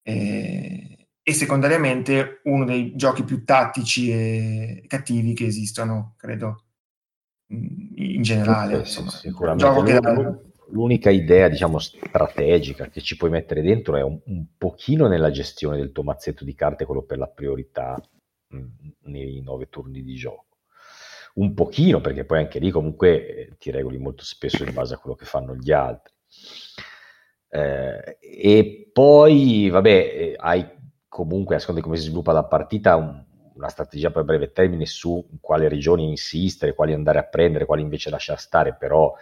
E, 0.03 1.00
e 1.31 1.33
secondariamente 1.33 2.41
uno 2.45 2.65
dei 2.65 2.97
giochi 2.97 3.23
più 3.23 3.45
tattici 3.45 4.11
e 4.11 4.85
cattivi 4.89 5.33
che 5.33 5.47
esistono, 5.47 6.15
credo, 6.17 6.65
in 7.47 8.21
generale. 8.23 8.85
Sì, 8.85 9.07
sicuramente. 9.09 10.01
L'unica, 10.01 10.41
l'unica 10.71 11.11
idea, 11.11 11.49
diciamo, 11.49 11.79
strategica 11.79 12.89
che 12.89 13.01
ci 13.01 13.17
puoi 13.17 13.31
mettere 13.31 13.63
dentro 13.63 13.97
è 13.97 14.03
un, 14.03 14.19
un, 14.25 14.45
pochino 14.59 15.07
nella 15.07 15.31
gestione 15.31 15.77
del 15.77 15.93
tuo 15.93 16.03
mazzetto 16.03 16.45
di 16.45 16.55
carte, 16.55 16.85
quello 16.85 17.03
per 17.03 17.19
la 17.19 17.29
priorità 17.29 17.97
mh, 18.49 18.65
nei 19.03 19.41
nove 19.41 19.69
turni 19.69 20.03
di 20.03 20.15
gioco. 20.17 20.47
Un 21.35 21.55
pochino, 21.55 22.01
perché 22.01 22.25
poi 22.25 22.39
anche 22.39 22.59
lì 22.59 22.71
comunque 22.71 23.27
eh, 23.27 23.57
ti 23.57 23.71
regoli 23.71 23.99
molto 23.99 24.25
spesso 24.25 24.65
in 24.65 24.75
base 24.75 24.95
a 24.95 24.99
quello 24.99 25.15
che 25.15 25.27
fanno 25.27 25.55
gli 25.55 25.71
altri. 25.71 26.13
Eh, 27.53 28.19
e 28.21 28.91
poi, 28.93 29.69
vabbè, 29.69 29.91
eh, 29.91 30.35
hai 30.37 30.79
comunque, 31.21 31.57
a 31.57 31.59
seconda 31.59 31.81
di 31.81 31.87
come 31.87 31.99
si 31.99 32.07
sviluppa 32.07 32.33
la 32.33 32.45
partita, 32.45 32.97
un, 32.97 33.23
una 33.55 33.69
strategia 33.69 34.11
per 34.11 34.25
breve 34.25 34.53
termine 34.53 34.87
su 34.87 35.27
quale 35.41 35.69
regioni 35.69 36.09
insistere, 36.09 36.75
quali 36.75 36.95
andare 36.95 37.19
a 37.19 37.25
prendere, 37.25 37.67
quali 37.67 37.83
invece 37.83 38.09
lasciare 38.09 38.39
stare, 38.41 38.75
però 38.75 39.15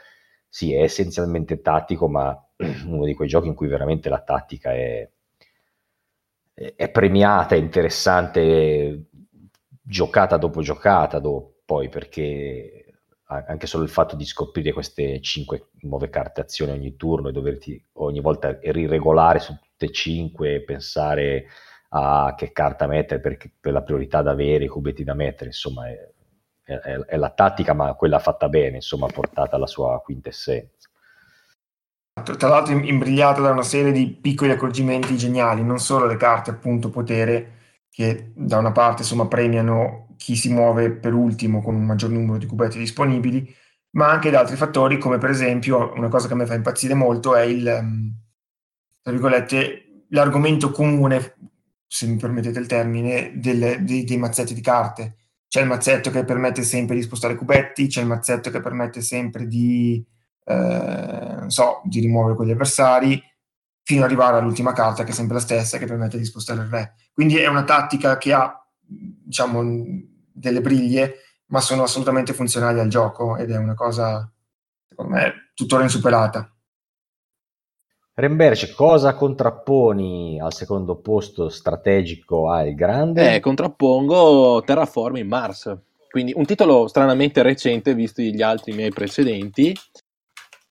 sì, 0.49 0.73
è 0.73 0.83
essenzialmente 0.83 1.61
tattico, 1.61 2.09
ma 2.09 2.41
uno 2.87 3.05
di 3.05 3.15
quei 3.15 3.27
giochi 3.29 3.49
in 3.49 3.55
cui 3.55 3.67
veramente 3.67 4.09
la 4.09 4.21
tattica 4.21 4.73
è, 4.73 5.11
è 6.55 6.91
premiata, 6.91 7.57
è 7.57 7.59
interessante, 7.59 9.07
giocata 9.83 10.37
dopo 10.37 10.63
giocata, 10.63 11.19
dopo, 11.19 11.61
poi 11.65 11.89
perché 11.89 12.85
anche 13.31 13.67
solo 13.67 13.83
il 13.83 13.91
fatto 13.91 14.17
di 14.17 14.25
scoprire 14.25 14.73
queste 14.73 15.21
cinque 15.21 15.69
nuove 15.81 16.09
carte 16.09 16.41
azione 16.41 16.73
ogni 16.73 16.97
turno 16.97 17.29
e 17.29 17.33
doverti 17.33 17.83
ogni 17.95 18.21
volta 18.21 18.59
riregolare 18.63 19.39
su 19.39 19.53
tutte 19.53 19.87
e 19.87 19.93
cinque, 19.93 20.63
pensare 20.63 21.47
a 21.91 22.35
che 22.37 22.53
carta 22.53 22.87
mettere 22.87 23.21
per, 23.21 23.39
per 23.59 23.73
la 23.73 23.83
priorità 23.83 24.23
da 24.23 24.33
avere, 24.33 24.65
i 24.65 24.69
cubetti 24.69 25.05
da 25.05 25.15
mettere, 25.15 25.47
insomma 25.47 25.89
è, 25.89 26.13
è, 26.63 26.75
è, 26.75 27.17
la 27.17 27.31
tattica 27.31 27.73
ma 27.73 27.95
quella 27.95 28.19
fatta 28.19 28.49
bene, 28.49 28.77
insomma 28.77 29.07
portata 29.07 29.57
alla 29.57 29.67
sua 29.67 30.01
quintessenza. 30.01 30.89
Tra 32.23 32.49
l'altro 32.49 32.75
imbrigliata 32.75 33.41
da 33.41 33.51
una 33.51 33.63
serie 33.63 33.93
di 33.93 34.09
piccoli 34.11 34.51
accorgimenti 34.51 35.17
geniali, 35.17 35.63
non 35.63 35.79
solo 35.79 36.07
le 36.07 36.17
carte 36.17 36.51
appunto 36.51 36.91
potere 36.91 37.55
che 37.89 38.33
da 38.35 38.59
una 38.59 38.73
parte 38.73 39.03
insomma 39.03 39.29
premiano 39.29 40.15
chi 40.17 40.35
si 40.35 40.53
muove 40.53 40.91
per 40.91 41.15
ultimo 41.15 41.63
con 41.63 41.77
un 41.77 41.85
maggior 41.85 42.11
numero 42.11 42.39
di 42.39 42.47
cubetti 42.47 42.77
disponibili, 42.77 43.55
ma 43.91 44.11
anche 44.11 44.31
da 44.31 44.41
altri 44.41 44.57
fattori 44.57 44.99
come 44.99 45.19
per 45.19 45.31
esempio 45.31 45.93
una 45.95 46.09
cosa 46.09 46.27
che 46.27 46.33
a 46.33 46.37
me 46.37 46.47
fa 46.47 46.55
impazzire 46.55 46.95
molto 46.95 47.37
è 47.37 47.43
il, 47.43 47.67
ehm, 47.67 48.13
l'argomento 50.09 50.71
comune 50.71 51.35
se 51.89 52.07
mi 52.07 52.17
permettete 52.17 52.59
il 52.59 52.67
termine, 52.67 53.33
delle, 53.35 53.83
dei, 53.83 54.05
dei, 54.05 54.19
mazzetti 54.19 54.53
di 54.53 54.61
carte. 54.61 55.17
C'è 55.49 55.63
il 55.63 55.67
mazzetto 55.67 56.11
che 56.11 56.25
permette 56.25 56.63
sempre 56.63 56.95
di 56.95 57.03
spostare 57.03 57.35
cubetti, 57.35 57.87
c'è 57.87 58.03
il 58.03 58.07
mazzetto 58.07 58.51
che 58.51 58.61
permette 58.61 59.01
sempre 59.01 59.47
di, 59.47 60.05
eh, 60.45 61.45
so, 61.47 61.81
di 61.85 62.01
rimuovere 62.01 62.37
quegli 62.37 62.51
avversari, 62.51 63.21
fino 63.83 64.01
ad 64.01 64.07
arrivare 64.07 64.37
all'ultima 64.37 64.75
carta 64.75 65.03
che 65.03 65.13
è 65.13 65.15
sempre 65.15 65.37
la 65.37 65.41
stessa, 65.41 65.79
che 65.79 65.87
permette 65.87 66.19
di 66.19 66.27
spostare 66.27 66.61
il 66.61 66.69
re. 66.69 66.95
Quindi 67.15 67.39
è 67.39 67.47
una 67.47 67.65
tattica 67.65 68.19
che 68.19 68.35
ha, 68.35 68.55
diciamo, 68.79 69.63
delle 70.31 70.61
briglie, 70.61 71.15
ma 71.47 71.61
sono 71.61 71.85
assolutamente 71.85 72.35
funzionali 72.35 72.81
al 72.81 72.89
gioco 72.89 73.37
ed 73.39 73.51
è 73.51 73.57
una 73.57 73.75
cosa, 73.75 74.31
secondo 74.87 75.15
me, 75.15 75.51
tuttora 75.55 75.85
insuperata. 75.85 76.53
Remberce, 78.19 78.73
cosa 78.75 79.15
contrapponi 79.15 80.41
al 80.41 80.53
secondo 80.53 80.97
posto 80.97 81.49
strategico 81.49 82.51
al 82.51 82.75
grande? 82.75 83.37
Eh, 83.37 83.39
contrappongo 83.39 84.61
Terraforming 84.67 85.29
Mars, 85.29 85.79
quindi 86.11 86.33
un 86.35 86.45
titolo 86.45 86.89
stranamente 86.89 87.43
recente 87.43 87.95
visti 87.95 88.35
gli 88.35 88.43
altri 88.43 88.73
miei 88.73 88.91
precedenti, 88.91 89.73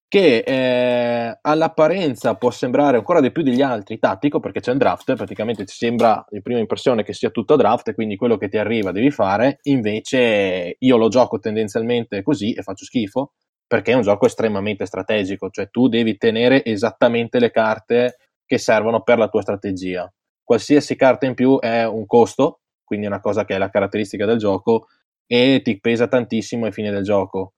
che 0.10 0.40
eh, 0.40 1.38
all'apparenza 1.42 2.36
può 2.36 2.52
sembrare 2.52 2.98
ancora 2.98 3.22
di 3.22 3.32
più 3.32 3.44
degli 3.44 3.62
altri 3.62 3.98
tattico 3.98 4.42
perché 4.42 4.60
c'è 4.60 4.74
il 4.74 4.78
draft, 4.78 5.16
praticamente 5.16 5.66
ci 5.66 5.78
sembra 5.78 6.26
di 6.30 6.42
prima 6.42 6.60
impressione 6.60 7.04
che 7.04 7.14
sia 7.14 7.30
tutto 7.30 7.56
draft, 7.56 7.94
quindi 7.94 8.18
quello 8.18 8.36
che 8.36 8.50
ti 8.50 8.58
arriva 8.58 8.92
devi 8.92 9.10
fare, 9.10 9.60
invece 9.64 10.76
io 10.78 10.98
lo 10.98 11.08
gioco 11.08 11.40
tendenzialmente 11.40 12.24
così 12.24 12.52
e 12.52 12.62
faccio 12.62 12.84
schifo, 12.84 13.32
perché 13.67 13.91
è 13.91 13.95
un 13.95 14.01
gioco 14.01 14.25
estremamente 14.25 14.86
strategico, 14.86 15.49
cioè 15.49 15.69
tu 15.69 15.89
devi 15.89 16.17
tenere 16.17 16.63
esattamente 16.63 17.39
le 17.39 17.51
carte 17.51 18.17
che 18.45 18.58
servono 18.58 19.01
per 19.01 19.17
la 19.17 19.27
tua 19.27 19.41
strategia. 19.41 20.12
Qualsiasi 20.41 20.95
carta 20.95 21.25
in 21.25 21.34
più 21.34 21.60
è 21.60 21.86
un 21.86 22.06
costo, 22.06 22.62
quindi 22.84 23.06
è 23.06 23.10
una 23.10 23.19
cosa 23.19 23.43
che 23.43 23.56
è 23.56 23.58
la 23.58 23.69
caratteristica 23.69 24.25
del 24.25 24.38
gioco 24.38 24.88
e 25.25 25.62
ti 25.62 25.80
pesa 25.82 26.08
tantissimo 26.08 26.65
ai 26.65 26.71
fini 26.71 26.89
del 26.89 27.03
gioco. 27.03 27.53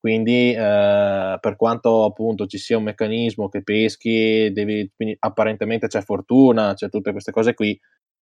Quindi 0.00 0.52
eh, 0.54 1.36
per 1.38 1.56
quanto 1.56 2.04
appunto 2.04 2.46
ci 2.46 2.56
sia 2.56 2.78
un 2.78 2.84
meccanismo 2.84 3.50
che 3.50 3.62
peschi, 3.62 4.50
devi, 4.50 4.90
quindi 4.96 5.14
apparentemente 5.18 5.88
c'è 5.88 6.00
fortuna, 6.00 6.72
c'è 6.72 6.88
tutte 6.88 7.12
queste 7.12 7.32
cose 7.32 7.52
qui, 7.52 7.78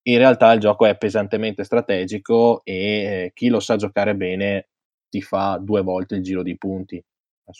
in 0.07 0.17
realtà 0.17 0.51
il 0.53 0.59
gioco 0.59 0.87
è 0.87 0.97
pesantemente 0.97 1.63
strategico 1.63 2.61
e 2.63 3.25
eh, 3.25 3.31
chi 3.35 3.49
lo 3.49 3.59
sa 3.59 3.75
giocare 3.75 4.15
bene 4.15 4.69
ti 5.09 5.21
fa 5.21 5.59
due 5.61 5.81
volte 5.83 6.15
il 6.15 6.23
giro 6.23 6.41
di 6.41 6.57
punti 6.57 7.03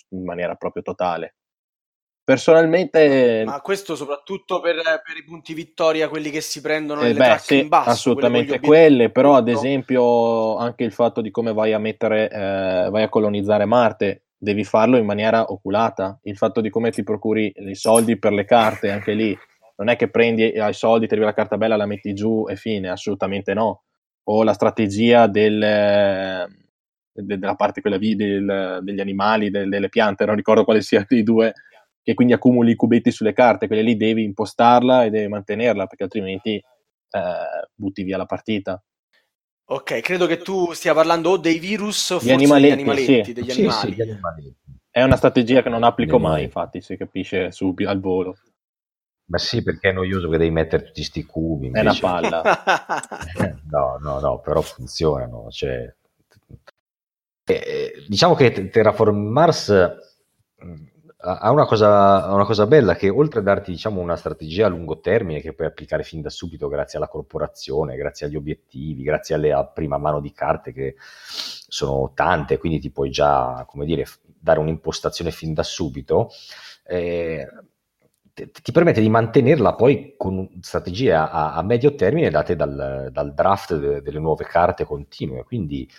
in 0.10 0.23
maniera 0.23 0.56
proprio 0.56 0.84
totale. 0.84 1.36
Personalmente... 2.28 3.43
Ma 3.45 3.62
questo 3.62 3.95
soprattutto 3.95 4.60
per, 4.60 4.76
per 4.76 5.15
i 5.17 5.23
punti 5.23 5.54
vittoria, 5.54 6.10
quelli 6.10 6.30
che 6.30 6.41
si 6.41 6.60
prendono 6.60 7.00
eh, 7.00 7.13
nelle 7.13 7.19
beh, 7.19 7.38
sì, 7.38 7.60
in 7.60 7.69
basso. 7.69 7.89
Assolutamente 7.89 8.60
quelle, 8.60 9.12
però 9.12 9.36
ad 9.36 9.47
esempio 9.47 10.58
anche 10.58 10.84
il 10.84 10.91
fatto 10.91 11.21
di 11.21 11.32
come 11.32 11.54
vai 11.54 11.71
a 11.71 11.80
mettere, 11.80 12.30
eh, 12.30 12.89
vai 12.89 13.04
a 13.04 13.08
colonizzare 13.08 13.63
Marte, 13.63 14.23
devi 14.38 14.65
farlo 14.65 14.97
in 14.97 15.06
maniera 15.06 15.52
oculata. 15.52 16.19
Il 16.23 16.36
fatto 16.36 16.60
di 16.60 16.69
come 16.69 16.91
ti 16.91 17.02
procuri 17.02 17.54
i 17.56 17.76
soldi 17.76 18.20
per 18.20 18.34
le 18.34 18.43
carte, 18.43 18.91
anche 18.91 19.14
lì, 19.14 19.38
non 19.78 19.88
è 19.88 19.95
che 19.95 20.09
prendi 20.09 20.53
i 20.53 20.74
soldi, 20.74 21.07
ti 21.07 21.14
arriva 21.14 21.30
la 21.30 21.34
carta 21.34 21.55
bella, 21.55 21.78
la 21.78 21.86
metti 21.86 22.14
giù 22.14 22.45
e 22.49 22.57
fine, 22.57 22.89
assolutamente 22.89 23.53
no. 23.53 23.84
O 24.24 24.43
la 24.43 24.51
strategia 24.51 25.28
del 25.28 25.59
della 27.24 27.55
parte 27.55 27.82
quella 27.82 27.97
vi, 27.97 28.15
del, 28.15 28.80
degli 28.82 28.99
animali, 28.99 29.49
del, 29.49 29.70
delle 29.70 29.89
piante, 29.89 30.26
non 30.26 30.36
ricordo 30.36 30.63
quale 30.63 30.82
sia 30.82 31.05
dei 31.07 31.24
due, 31.24 31.53
che 32.01 32.13
quindi 32.13 32.34
accumuli 32.34 32.72
i 32.72 32.76
cubetti 32.76 33.11
sulle 33.11 33.34
carte, 33.34 33.68
quelle 33.68 33.82
lì 33.82 33.97
devi 33.97 34.24
impostarla 34.24 35.03
e 35.03 35.09
devi 35.09 35.28
mantenerla, 35.28 35.88
perché 35.88 36.03
altrimenti 36.03 36.55
eh, 36.55 37.68
butti 37.74 38.03
via 38.03 38.18
la 38.18 38.26
partita. 38.26 38.82
Ok, 39.70 39.99
credo 39.99 40.28
che 40.28 40.38
tu 40.38 40.72
stia 40.72 40.93
parlando 40.93 41.32
o 41.32 41.38
dei 41.38 41.59
virus 41.59 42.11
o 42.11 42.20
forse 42.20 42.32
animaletti, 42.32 42.76
degli 42.76 42.80
animaletti, 42.80 43.24
sì. 43.24 43.34
degli 43.34 43.49
sì, 43.49 43.59
animali. 43.61 43.93
Sì, 43.93 44.01
animaletti. 44.01 44.55
È 44.89 45.03
una 45.03 45.15
strategia 45.18 45.61
che 45.61 45.70
non 45.70 45.84
applico 45.84 46.18
mai, 46.18 46.43
infatti, 46.43 46.82
si 46.82 46.95
capisce 46.95 47.51
subito 47.51 47.89
al 47.89 47.99
volo. 47.99 48.38
Ma 49.30 49.38
sì, 49.38 49.61
perché 49.61 49.89
è 49.89 49.91
noioso 49.91 50.30
che 50.30 50.38
devi 50.38 50.51
mettere 50.51 50.84
tutti 50.84 51.01
questi 51.01 51.26
cubi. 51.26 51.68
Invece. 51.68 51.86
È 51.86 51.89
una 51.89 51.99
palla. 51.99 53.59
no, 53.70 53.97
no, 53.99 54.20
no, 54.20 54.39
però 54.39 54.61
funzionano. 54.61 55.49
Cioè, 55.49 55.93
eh, 57.54 58.06
diciamo 58.08 58.36
che 58.36 58.70
Terraform 58.70 59.18
Mars 59.18 59.72
mm, 60.64 60.86
ha 61.20 61.52
una, 61.52 61.66
cosa, 61.66 62.32
una 62.32 62.45
cosa, 62.45 62.68
bella 62.68 62.95
che 62.95 63.10
oltre 63.10 63.39
a 63.39 63.43
darti 63.43 63.72
diciamo, 63.72 64.00
una 64.00 64.16
strategia 64.16 64.68
a 64.68 64.70
lungo 64.70 65.00
termine 65.00 65.41
che 65.41 65.54
puoi 65.54 65.68
applicare 65.68 66.04
fin 66.04 66.22
da 66.22 66.30
subito 66.30 66.68
grazie 66.68 66.98
alla 66.98 67.08
corporazione, 67.08 67.95
grazie 67.95 68.28
agli 68.28 68.36
obiettivi, 68.36 69.02
grazie 69.02 69.36
alle 69.36 69.52
a 69.52 69.66
prima 69.66 69.98
mano 69.98 70.22
di 70.22 70.32
carte 70.32 70.72
che 70.72 70.95
sono 71.00 72.12
tante, 72.14 72.58
quindi 72.58 72.80
ti 72.80 72.91
puoi 72.91 73.10
già 73.10 73.66
come 73.68 73.86
dire, 73.86 74.06
dare 74.39 74.60
un'impostazione 74.60 75.32
fin 75.32 75.54
da 75.54 75.64
subito, 75.64 76.30
eh, 76.86 77.48
ti 78.34 78.72
permette 78.72 79.02
di 79.02 79.10
mantenerla 79.10 79.74
poi 79.74 80.14
con 80.16 80.48
strategie 80.62 81.14
a, 81.14 81.56
a 81.56 81.64
medio 81.64 81.95
termine 81.95 82.30
date 82.30 82.56
dal, 82.56 83.10
dal 83.12 83.34
draft 83.34 83.76
de, 83.76 84.02
delle 84.02 84.20
nuove 84.20 84.45
carte 84.45 84.86
continue. 84.86 85.43
Quindi 85.43 85.89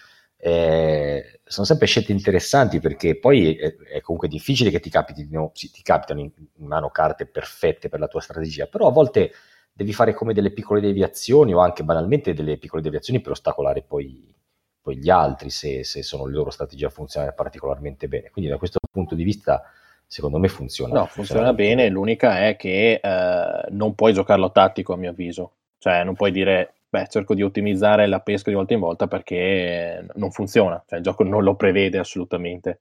eh, 0.41 1.41
sono 1.45 1.67
sempre 1.67 1.87
scelte 1.87 2.13
interessanti 2.13 2.79
perché 2.79 3.19
poi 3.19 3.57
è, 3.57 3.75
è 3.77 4.01
comunque 4.01 4.29
difficile 4.29 4.71
che 4.71 4.79
ti, 4.79 4.89
capitino, 4.89 5.51
sì, 5.53 5.71
ti 5.71 5.83
capitano 5.83 6.21
in, 6.21 6.31
mano 6.59 6.91
carte 6.91 7.27
perfette 7.27 7.89
per 7.89 7.99
la 7.99 8.07
tua 8.07 8.21
strategia, 8.21 8.67
però 8.67 8.87
a 8.87 8.93
volte 8.93 9.33
devi 9.73 9.93
fare 9.93 10.15
come 10.15 10.35
delle 10.35 10.53
piccole 10.53 10.81
deviazioni 10.81 11.53
o 11.53 11.59
anche 11.59 11.83
banalmente 11.83 12.35
delle 12.35 12.57
piccole 12.57 12.83
deviazioni 12.83 13.21
per 13.21 13.33
ostacolare 13.33 13.83
poi, 13.83 14.33
poi 14.81 14.97
gli 14.99 15.11
altri 15.11 15.51
se, 15.51 15.83
se 15.85 16.03
sono 16.03 16.27
le 16.27 16.35
loro 16.35 16.51
strategie 16.51 16.87
a 16.87 16.91
funzionare 16.91 17.35
particolarmente 17.35 18.07
bene. 18.07 18.31
Quindi 18.31 18.51
da 18.51 18.59
questo 18.59 18.79
punto 18.91 19.15
di 19.17 19.25
vista 19.25 19.63
secondo 20.07 20.39
me 20.39 20.49
funziona. 20.49 20.95
No, 20.95 21.07
funziona, 21.07 21.51
funziona 21.51 21.53
bene, 21.53 21.89
l'unica 21.89 22.47
è 22.47 22.57
che 22.57 23.01
eh, 23.03 23.67
non 23.71 23.95
puoi 23.95 24.13
giocarlo 24.13 24.53
tattico 24.53 24.93
a 24.93 24.97
mio 24.97 25.11
avviso, 25.11 25.53
cioè 25.79 26.05
non 26.05 26.15
puoi 26.15 26.31
dire 26.31 26.75
beh, 26.89 27.09
cerco 27.09 27.35
di 27.35 27.43
ottimizzare 27.43 28.07
la 28.07 28.21
pesca 28.21 28.51
di 28.51 28.57
volta 28.57 28.75
in 28.75 28.81
volta 28.81 29.07
perché 29.07 30.07
non 30.15 30.31
funziona, 30.31 30.83
cioè 30.87 30.99
il 30.99 31.05
gioco 31.05 31.23
non 31.25 31.43
lo 31.43 31.55
prevede 31.57 31.99
assolutamente. 31.99 32.81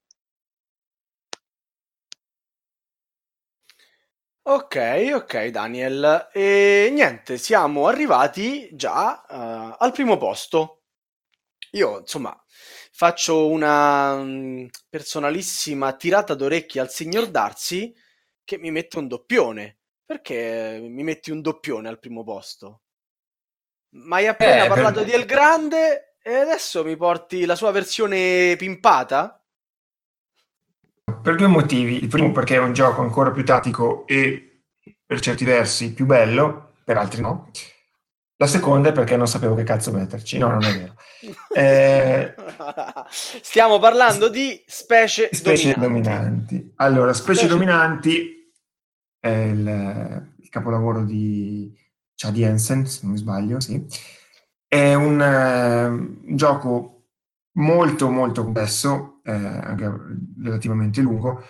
Ok, 4.49 5.11
ok 5.13 5.47
Daniel, 5.47 6.29
e 6.31 6.89
niente, 6.91 7.37
siamo 7.37 7.87
arrivati 7.87 8.69
già 8.71 9.25
uh, 9.27 9.75
al 9.77 9.91
primo 9.91 10.15
posto. 10.17 10.83
Io, 11.71 11.99
insomma, 11.99 12.33
faccio 12.91 13.47
una 13.47 14.13
um, 14.13 14.67
personalissima 14.89 15.93
tirata 15.97 16.33
d'orecchie 16.33 16.79
al 16.79 16.89
signor 16.89 17.29
Darcy 17.29 17.93
che 18.45 18.57
mi 18.57 18.71
mette 18.71 18.97
un 18.99 19.07
doppione. 19.07 19.79
Perché 20.05 20.79
mi 20.81 21.03
metti 21.03 21.31
un 21.31 21.41
doppione 21.41 21.89
al 21.89 21.99
primo 21.99 22.23
posto? 22.23 22.83
Ma 24.03 24.17
hai 24.17 24.27
appena 24.27 24.65
eh, 24.65 24.67
parlato 24.67 24.99
per... 24.99 25.05
di 25.05 25.11
El 25.11 25.25
Grande 25.25 26.15
e 26.21 26.35
adesso 26.35 26.83
mi 26.83 26.95
porti 26.95 27.45
la 27.45 27.55
sua 27.55 27.71
versione 27.71 28.55
pimpata? 28.57 29.41
Per 31.21 31.35
due 31.35 31.47
motivi. 31.47 32.01
Il 32.01 32.09
primo 32.09 32.31
perché 32.31 32.55
è 32.55 32.59
un 32.59 32.73
gioco 32.73 33.01
ancora 33.01 33.31
più 33.31 33.45
tattico 33.45 34.05
e 34.07 34.63
per 35.05 35.19
certi 35.21 35.45
versi 35.45 35.93
più 35.93 36.05
bello, 36.05 36.73
per 36.83 36.97
altri 36.97 37.21
no. 37.21 37.49
La 38.39 38.45
seconda 38.45 38.89
è 38.89 38.91
perché 38.91 39.17
non 39.17 39.27
sapevo 39.27 39.55
che 39.55 39.63
cazzo 39.63 39.91
metterci. 39.91 40.37
No, 40.37 40.49
non 40.49 40.63
è 40.63 40.77
vero. 40.77 40.95
Eh... 41.53 42.35
Stiamo 43.09 43.79
parlando 43.79 44.29
di 44.29 44.61
specie, 44.67 45.29
specie 45.31 45.73
dominanti. 45.73 46.55
dominanti. 46.55 46.73
Allora, 46.75 47.13
specie, 47.13 47.39
specie, 47.39 47.47
dominanti 47.47 48.51
è 49.19 49.29
il, 49.29 50.27
il 50.39 50.49
capolavoro 50.49 51.03
di 51.03 51.73
Chad 52.17 52.33
Jensen, 52.33 52.85
se 52.87 53.01
non 53.03 53.11
mi 53.11 53.17
sbaglio, 53.17 53.59
sì. 53.59 53.85
È 54.67 54.93
un, 54.95 55.21
un 55.21 56.35
gioco 56.35 57.03
molto 57.57 58.09
molto 58.09 58.43
complesso, 58.43 59.21
eh, 59.23 59.31
anche 59.31 59.91
relativamente 60.41 61.01
lungo. 61.01 61.43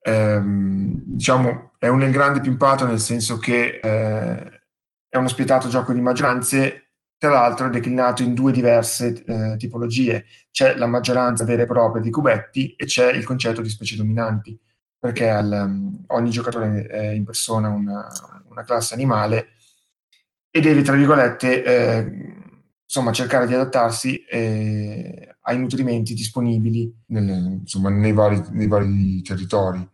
Eh, 0.00 0.40
diciamo, 0.42 1.72
è 1.78 1.86
un 1.86 2.10
grande 2.10 2.40
pimpato 2.40 2.84
nel 2.84 2.98
senso 3.00 3.38
che 3.38 3.78
eh, 3.80 4.62
è 5.08 5.16
uno 5.16 5.28
spietato 5.28 5.68
gioco 5.68 5.92
di 5.92 6.00
maggioranze, 6.00 6.90
tra 7.16 7.30
l'altro 7.30 7.66
è 7.66 7.70
declinato 7.70 8.22
in 8.22 8.34
due 8.34 8.52
diverse 8.52 9.24
eh, 9.24 9.56
tipologie. 9.56 10.24
C'è 10.50 10.74
la 10.76 10.86
maggioranza 10.86 11.44
vera 11.44 11.62
e 11.62 11.66
propria 11.66 12.02
di 12.02 12.10
cubetti 12.10 12.74
e 12.74 12.86
c'è 12.86 13.12
il 13.12 13.24
concetto 13.24 13.62
di 13.62 13.68
specie 13.68 13.96
dominanti, 13.96 14.58
perché 14.98 15.28
al, 15.28 15.50
um, 15.50 16.04
ogni 16.08 16.30
giocatore 16.30 16.86
è 16.86 17.10
in 17.10 17.24
persona 17.24 17.68
una, 17.68 18.06
una 18.48 18.64
classe 18.64 18.94
animale 18.94 19.50
e 20.58 20.60
deve, 20.60 20.82
tra 20.82 20.94
virgolette, 20.94 21.64
eh, 21.64 22.44
insomma, 22.84 23.12
cercare 23.12 23.46
di 23.46 23.54
adattarsi 23.54 24.24
eh, 24.24 25.36
ai 25.42 25.58
nutrimenti 25.58 26.14
disponibili 26.14 26.92
nelle, 27.06 27.32
insomma, 27.60 27.90
nei, 27.90 28.12
vari, 28.12 28.42
nei, 28.50 28.66
vari, 28.66 29.22
territori. 29.22 29.86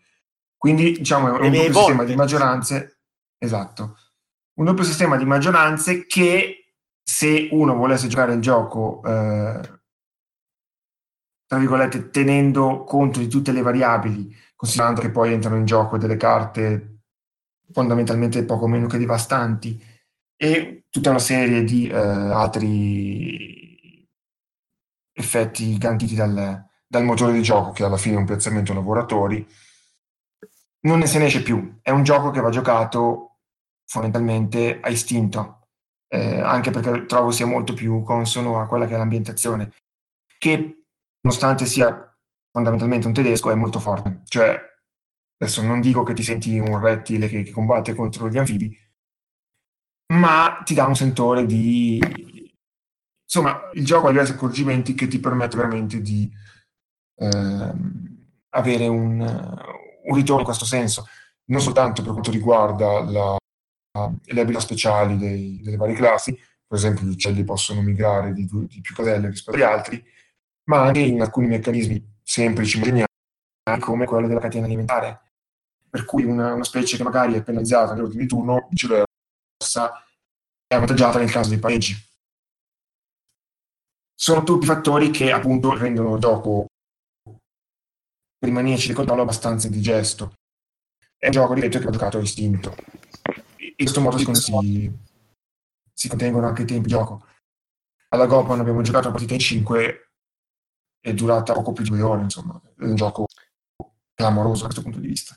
Quindi, 0.56 0.92
diciamo, 0.92 1.38
è 1.38 1.46
un 1.46 1.52
doppio 1.52 1.72
sistema 1.72 2.04
di 2.04 2.14
maggioranze. 2.14 2.98
Esatto. 3.38 3.98
Un 4.54 4.64
doppio 4.64 4.84
sistema 4.84 5.16
di 5.16 5.24
maggioranze 5.24 6.06
che, 6.06 6.74
se 7.02 7.48
uno 7.50 7.74
volesse 7.74 8.08
giocare 8.08 8.34
il 8.34 8.40
gioco, 8.40 9.02
eh, 9.04 9.60
tra 11.46 11.58
virgolette, 11.58 12.08
tenendo 12.10 12.84
conto 12.84 13.18
di 13.18 13.28
tutte 13.28 13.52
le 13.52 13.60
variabili, 13.60 14.34
considerando 14.56 15.02
che 15.02 15.10
poi 15.10 15.32
entrano 15.32 15.56
in 15.56 15.66
gioco 15.66 15.98
delle 15.98 16.16
carte 16.16 17.00
fondamentalmente 17.70 18.44
poco 18.44 18.66
meno 18.66 18.86
che 18.86 18.98
devastanti, 18.98 19.82
e 20.36 20.84
tutta 20.90 21.10
una 21.10 21.18
serie 21.18 21.64
di 21.64 21.88
eh, 21.88 21.96
altri 21.96 23.54
effetti 25.12 25.78
garantiti 25.78 26.14
dal, 26.14 26.64
dal, 26.86 27.04
motore 27.04 27.32
di 27.32 27.42
gioco, 27.42 27.70
che 27.70 27.84
alla 27.84 27.96
fine 27.96 28.16
è 28.16 28.18
un 28.18 28.26
piazzamento 28.26 28.74
lavoratori, 28.74 29.46
non 30.82 30.98
ne 30.98 31.06
se 31.06 31.18
ne 31.18 31.26
esce 31.26 31.42
più. 31.42 31.78
È 31.80 31.90
un 31.90 32.02
gioco 32.02 32.30
che 32.30 32.40
va 32.40 32.50
giocato 32.50 33.38
fondamentalmente 33.86 34.80
a 34.80 34.88
istinto, 34.88 35.68
eh, 36.08 36.40
anche 36.40 36.70
perché 36.70 37.06
trovo 37.06 37.30
sia 37.30 37.46
molto 37.46 37.74
più 37.74 38.02
consono 38.02 38.60
a 38.60 38.66
quella 38.66 38.86
che 38.86 38.94
è 38.94 38.96
l'ambientazione, 38.98 39.72
che 40.38 40.84
nonostante 41.20 41.66
sia 41.66 42.14
fondamentalmente 42.50 43.06
un 43.06 43.12
tedesco, 43.12 43.50
è 43.50 43.54
molto 43.54 43.80
forte. 43.80 44.22
Cioè, 44.24 44.58
adesso 45.38 45.62
non 45.62 45.80
dico 45.80 46.02
che 46.02 46.14
ti 46.14 46.22
senti 46.22 46.58
un 46.58 46.78
rettile 46.80 47.28
che, 47.28 47.42
che 47.42 47.50
combatte 47.50 47.94
contro 47.94 48.28
gli 48.28 48.38
anfibi, 48.38 48.76
ma 50.12 50.62
ti 50.64 50.74
dà 50.74 50.86
un 50.86 50.96
sentore 50.96 51.46
di... 51.46 51.98
Insomma, 53.24 53.70
il 53.72 53.84
gioco 53.84 54.06
ha 54.06 54.10
diversi 54.10 54.32
accorgimenti 54.32 54.94
che 54.94 55.08
ti 55.08 55.18
permette 55.18 55.56
veramente 55.56 56.00
di 56.00 56.30
eh, 57.16 57.72
avere 58.50 58.86
un, 58.86 59.20
un, 59.20 60.14
ritorno 60.14 60.40
in 60.40 60.46
questo 60.46 60.64
senso, 60.64 61.06
non 61.46 61.60
soltanto 61.60 62.02
per 62.02 62.12
quanto 62.12 62.30
riguarda 62.30 63.02
la, 63.02 63.36
le 64.24 64.40
abilità 64.40 64.60
speciali 64.60 65.16
dei, 65.16 65.60
delle 65.62 65.76
varie 65.76 65.96
classi, 65.96 66.32
per 66.32 66.78
esempio 66.78 67.06
gli 67.06 67.10
uccelli 67.10 67.44
possono 67.44 67.82
migrare 67.82 68.32
di, 68.32 68.48
di 68.48 68.80
più 68.80 68.94
caselle 68.94 69.28
rispetto 69.28 69.56
agli 69.56 69.62
altri, 69.62 70.04
ma 70.64 70.82
anche 70.82 71.00
in 71.00 71.20
alcuni 71.20 71.46
meccanismi 71.46 72.18
semplici, 72.22 72.78
ma 72.78 73.78
come 73.78 74.06
quello 74.06 74.28
della 74.28 74.40
catena 74.40 74.66
alimentare, 74.66 75.32
per 75.88 76.04
cui 76.04 76.24
una, 76.24 76.52
una 76.52 76.64
specie 76.64 76.96
che 76.96 77.02
magari 77.02 77.34
è 77.34 77.42
penalizzata 77.42 77.94
nell'ordine 77.94 78.22
di 78.22 78.28
turno, 78.28 78.68
viceversa, 79.56 80.04
è 80.66 80.74
avvantaggiata 80.74 81.18
nel 81.18 81.30
caso 81.30 81.50
dei 81.50 81.58
pareggi. 81.58 81.94
Sono 84.14 84.42
tutti 84.42 84.66
fattori 84.66 85.10
che 85.10 85.32
appunto 85.32 85.76
rendono 85.76 86.14
il 86.14 86.20
gioco 86.20 86.66
per 88.38 88.48
i 88.48 88.52
maniaci 88.52 88.88
di 88.88 88.94
controllo 88.94 89.22
abbastanza 89.22 89.66
indigesto. 89.66 90.34
È 91.16 91.26
un 91.26 91.32
gioco, 91.32 91.54
ripeto, 91.54 91.78
che 91.78 91.84
va 91.84 91.90
giocato 91.90 92.18
a 92.18 92.22
istinto. 92.22 92.74
In 93.58 93.74
questo 93.76 94.00
modo 94.00 94.18
si, 94.18 94.34
si, 94.34 94.92
si 95.92 96.08
contengono 96.08 96.46
anche 96.46 96.62
i 96.62 96.66
tempi 96.66 96.88
di 96.88 96.94
gioco. 96.94 97.26
Alla 98.08 98.26
Gopan 98.26 98.60
abbiamo 98.60 98.82
giocato 98.82 99.08
una 99.08 99.16
partita 99.16 99.34
in 99.34 99.40
5 99.40 100.08
è 101.00 101.12
durata 101.12 101.52
poco 101.52 101.72
più 101.72 101.82
di 101.82 101.90
due 101.90 102.02
ore, 102.02 102.22
insomma. 102.22 102.60
È 102.76 102.84
un 102.84 102.94
gioco 102.94 103.26
clamoroso 104.14 104.60
da 104.60 104.66
questo 104.66 104.82
punto 104.82 105.00
di 105.00 105.08
vista 105.08 105.36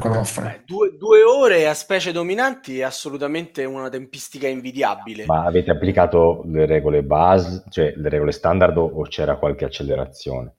come 0.00 0.16
offre. 0.18 0.62
Due, 0.66 0.96
due, 0.96 1.22
ore 1.22 1.68
a 1.68 1.74
specie 1.74 2.10
dominanti 2.10 2.80
è 2.80 2.82
assolutamente 2.82 3.64
una 3.64 3.88
tempistica 3.88 4.48
invidiabile. 4.48 5.26
Ma 5.26 5.44
avete 5.44 5.70
applicato 5.70 6.42
le 6.46 6.66
regole 6.66 7.02
base, 7.02 7.64
cioè 7.68 7.92
le 7.96 8.08
regole 8.08 8.32
standard 8.32 8.76
o 8.76 9.02
c'era 9.02 9.36
qualche 9.36 9.64
accelerazione? 9.64 10.54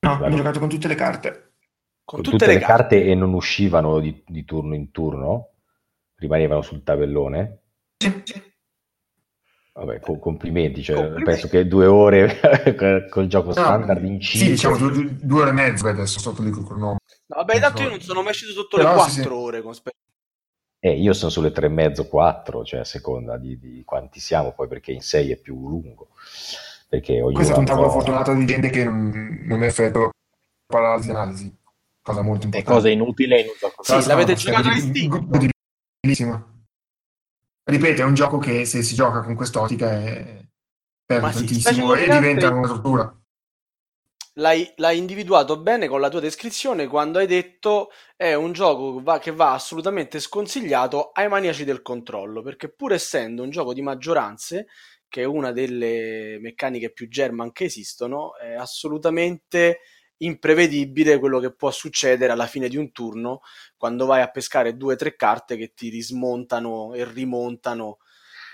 No, 0.00 0.12
abbiamo 0.12 0.36
giocato 0.36 0.58
con 0.58 0.68
tutte 0.68 0.88
le 0.88 0.94
carte. 0.94 1.30
Con, 2.04 2.20
con 2.20 2.22
tutte, 2.22 2.36
tutte, 2.38 2.46
le, 2.46 2.58
carte. 2.58 2.96
carte. 2.96 3.04
e 3.04 3.14
non 3.14 3.34
uscivano 3.34 4.00
di, 4.00 4.22
di, 4.26 4.44
turno 4.44 4.74
in 4.74 4.90
turno? 4.90 5.50
Rimanevano 6.16 6.62
sul 6.62 6.82
tabellone? 6.82 7.58
Sì, 7.96 8.20
sì. 8.24 8.42
Vabbè, 9.78 10.00
complimenti, 10.00 10.82
cioè, 10.82 10.96
complimenti. 10.96 11.30
penso 11.30 11.48
che 11.48 11.68
due 11.68 11.86
ore 11.86 12.40
col 13.10 13.28
gioco 13.28 13.52
standard 13.52 14.00
no, 14.00 14.08
in 14.08 14.20
5. 14.20 14.22
Sì, 14.22 14.48
diciamo 14.52 14.76
due, 14.76 15.16
due, 15.20 15.40
ore 15.40 15.50
e 15.50 15.52
mezza 15.52 15.88
adesso 15.88 16.18
sotto 16.18 16.42
lì 16.42 16.50
col 16.50 16.64
cronometro. 16.64 16.97
No, 17.28 17.36
vabbè, 17.36 17.60
tanto 17.60 17.82
io 17.82 17.90
non 17.90 18.00
sono 18.00 18.22
mai 18.22 18.32
sceso 18.32 18.52
sotto 18.52 18.76
Però, 18.78 18.90
le 18.90 18.94
4 18.94 19.12
sì, 19.12 19.20
sì. 19.20 19.28
ore 19.28 19.62
con 19.62 19.74
eh, 20.80 20.96
io 20.96 21.12
sono 21.12 21.30
sulle 21.30 21.50
tre 21.50 21.66
e 21.66 21.70
mezzo, 21.70 22.06
quattro, 22.06 22.64
cioè 22.64 22.80
a 22.80 22.84
seconda 22.84 23.36
di, 23.36 23.58
di, 23.58 23.82
quanti 23.84 24.20
siamo, 24.20 24.52
poi 24.52 24.68
perché 24.68 24.92
in 24.92 25.00
6 25.00 25.32
è 25.32 25.36
più 25.36 25.56
lungo. 25.68 26.10
Perché 26.88 27.20
Questo 27.20 27.54
è 27.54 27.58
un 27.58 27.64
tavolo 27.64 27.90
fortunato 27.90 28.32
di 28.32 28.46
gente 28.46 28.70
che 28.70 28.84
non, 28.84 29.40
non 29.42 29.62
è 29.62 29.66
effetto 29.66 30.10
paralisi 30.66 31.10
analisi, 31.10 31.54
cosa 32.00 32.22
molto 32.22 32.44
importante. 32.44 32.58
È 32.58 32.74
cosa 32.74 32.88
inutile 32.88 33.40
in 33.40 33.46
un 33.48 33.54
gioco. 33.58 33.82
Sì, 33.82 34.00
sì 34.00 34.08
l'avete 34.08 34.34
giocato 34.34 34.68
in 34.68 34.80
Steam. 34.80 35.28
Bellissimo. 36.00 36.56
Ripeto, 37.64 38.02
è 38.02 38.04
un 38.04 38.14
gioco 38.14 38.38
che 38.38 38.64
se 38.64 38.82
si 38.82 38.94
gioca 38.94 39.22
con 39.22 39.34
quest'ottica 39.34 39.90
è 39.90 40.46
perde 41.04 41.32
tantissimo 41.32 41.94
e 41.94 42.08
diventa 42.08 42.50
una 42.50 42.66
tortura 42.66 43.17
l'hai, 44.38 44.72
l'hai, 44.76 44.98
individuato 44.98 45.60
bene 45.60 45.86
con 45.86 46.00
la 46.00 46.08
tua 46.08 46.20
descrizione 46.20 46.86
quando 46.86 47.18
hai 47.18 47.26
detto 47.26 47.90
è 48.16 48.34
un 48.34 48.52
gioco 48.52 49.00
va, 49.02 49.18
che 49.18 49.32
va 49.32 49.52
assolutamente 49.52 50.20
sconsigliato 50.20 51.10
ai 51.12 51.28
maniaci 51.28 51.64
del 51.64 51.82
controllo, 51.82 52.42
perché 52.42 52.68
pur 52.68 52.92
essendo 52.92 53.42
un 53.42 53.50
gioco 53.50 53.72
di 53.72 53.82
maggioranze, 53.82 54.66
che 55.08 55.22
è 55.22 55.24
una 55.24 55.52
delle 55.52 56.38
meccaniche 56.40 56.90
più 56.92 57.08
German 57.08 57.52
che 57.52 57.64
esistono, 57.64 58.36
è 58.36 58.54
assolutamente 58.54 59.80
imprevedibile 60.18 61.18
quello 61.18 61.38
che 61.38 61.54
può 61.54 61.70
succedere 61.70 62.32
alla 62.32 62.46
fine 62.46 62.68
di 62.68 62.76
un 62.76 62.90
turno 62.90 63.40
quando 63.76 64.04
vai 64.04 64.20
a 64.20 64.28
pescare 64.28 64.76
due 64.76 64.94
o 64.94 64.96
tre 64.96 65.14
carte 65.14 65.56
che 65.56 65.72
ti 65.74 65.90
rismontano 65.90 66.92
e 66.94 67.04
rimontano 67.04 67.98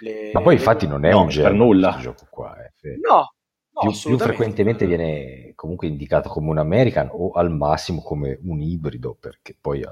le, 0.00 0.30
ma 0.34 0.42
poi 0.42 0.54
infatti 0.54 0.86
non 0.86 1.06
è 1.06 1.12
no, 1.12 1.22
un 1.22 1.28
per 1.28 1.52
nulla 1.52 1.96
gioco 1.98 2.26
qua 2.28 2.54
eh. 2.62 2.98
no, 3.00 3.32
no 3.74 3.90
più, 3.90 3.90
più, 3.90 4.18
frequentemente 4.18 4.86
viene 4.86 5.52
comunque 5.54 5.86
indicato 5.86 6.28
come 6.28 6.50
un 6.50 6.58
American 6.58 7.08
o 7.10 7.32
al 7.32 7.50
massimo 7.50 8.02
come 8.02 8.38
un 8.42 8.60
ibrido 8.60 9.16
perché 9.18 9.56
poi 9.60 9.82
ha 9.82 9.90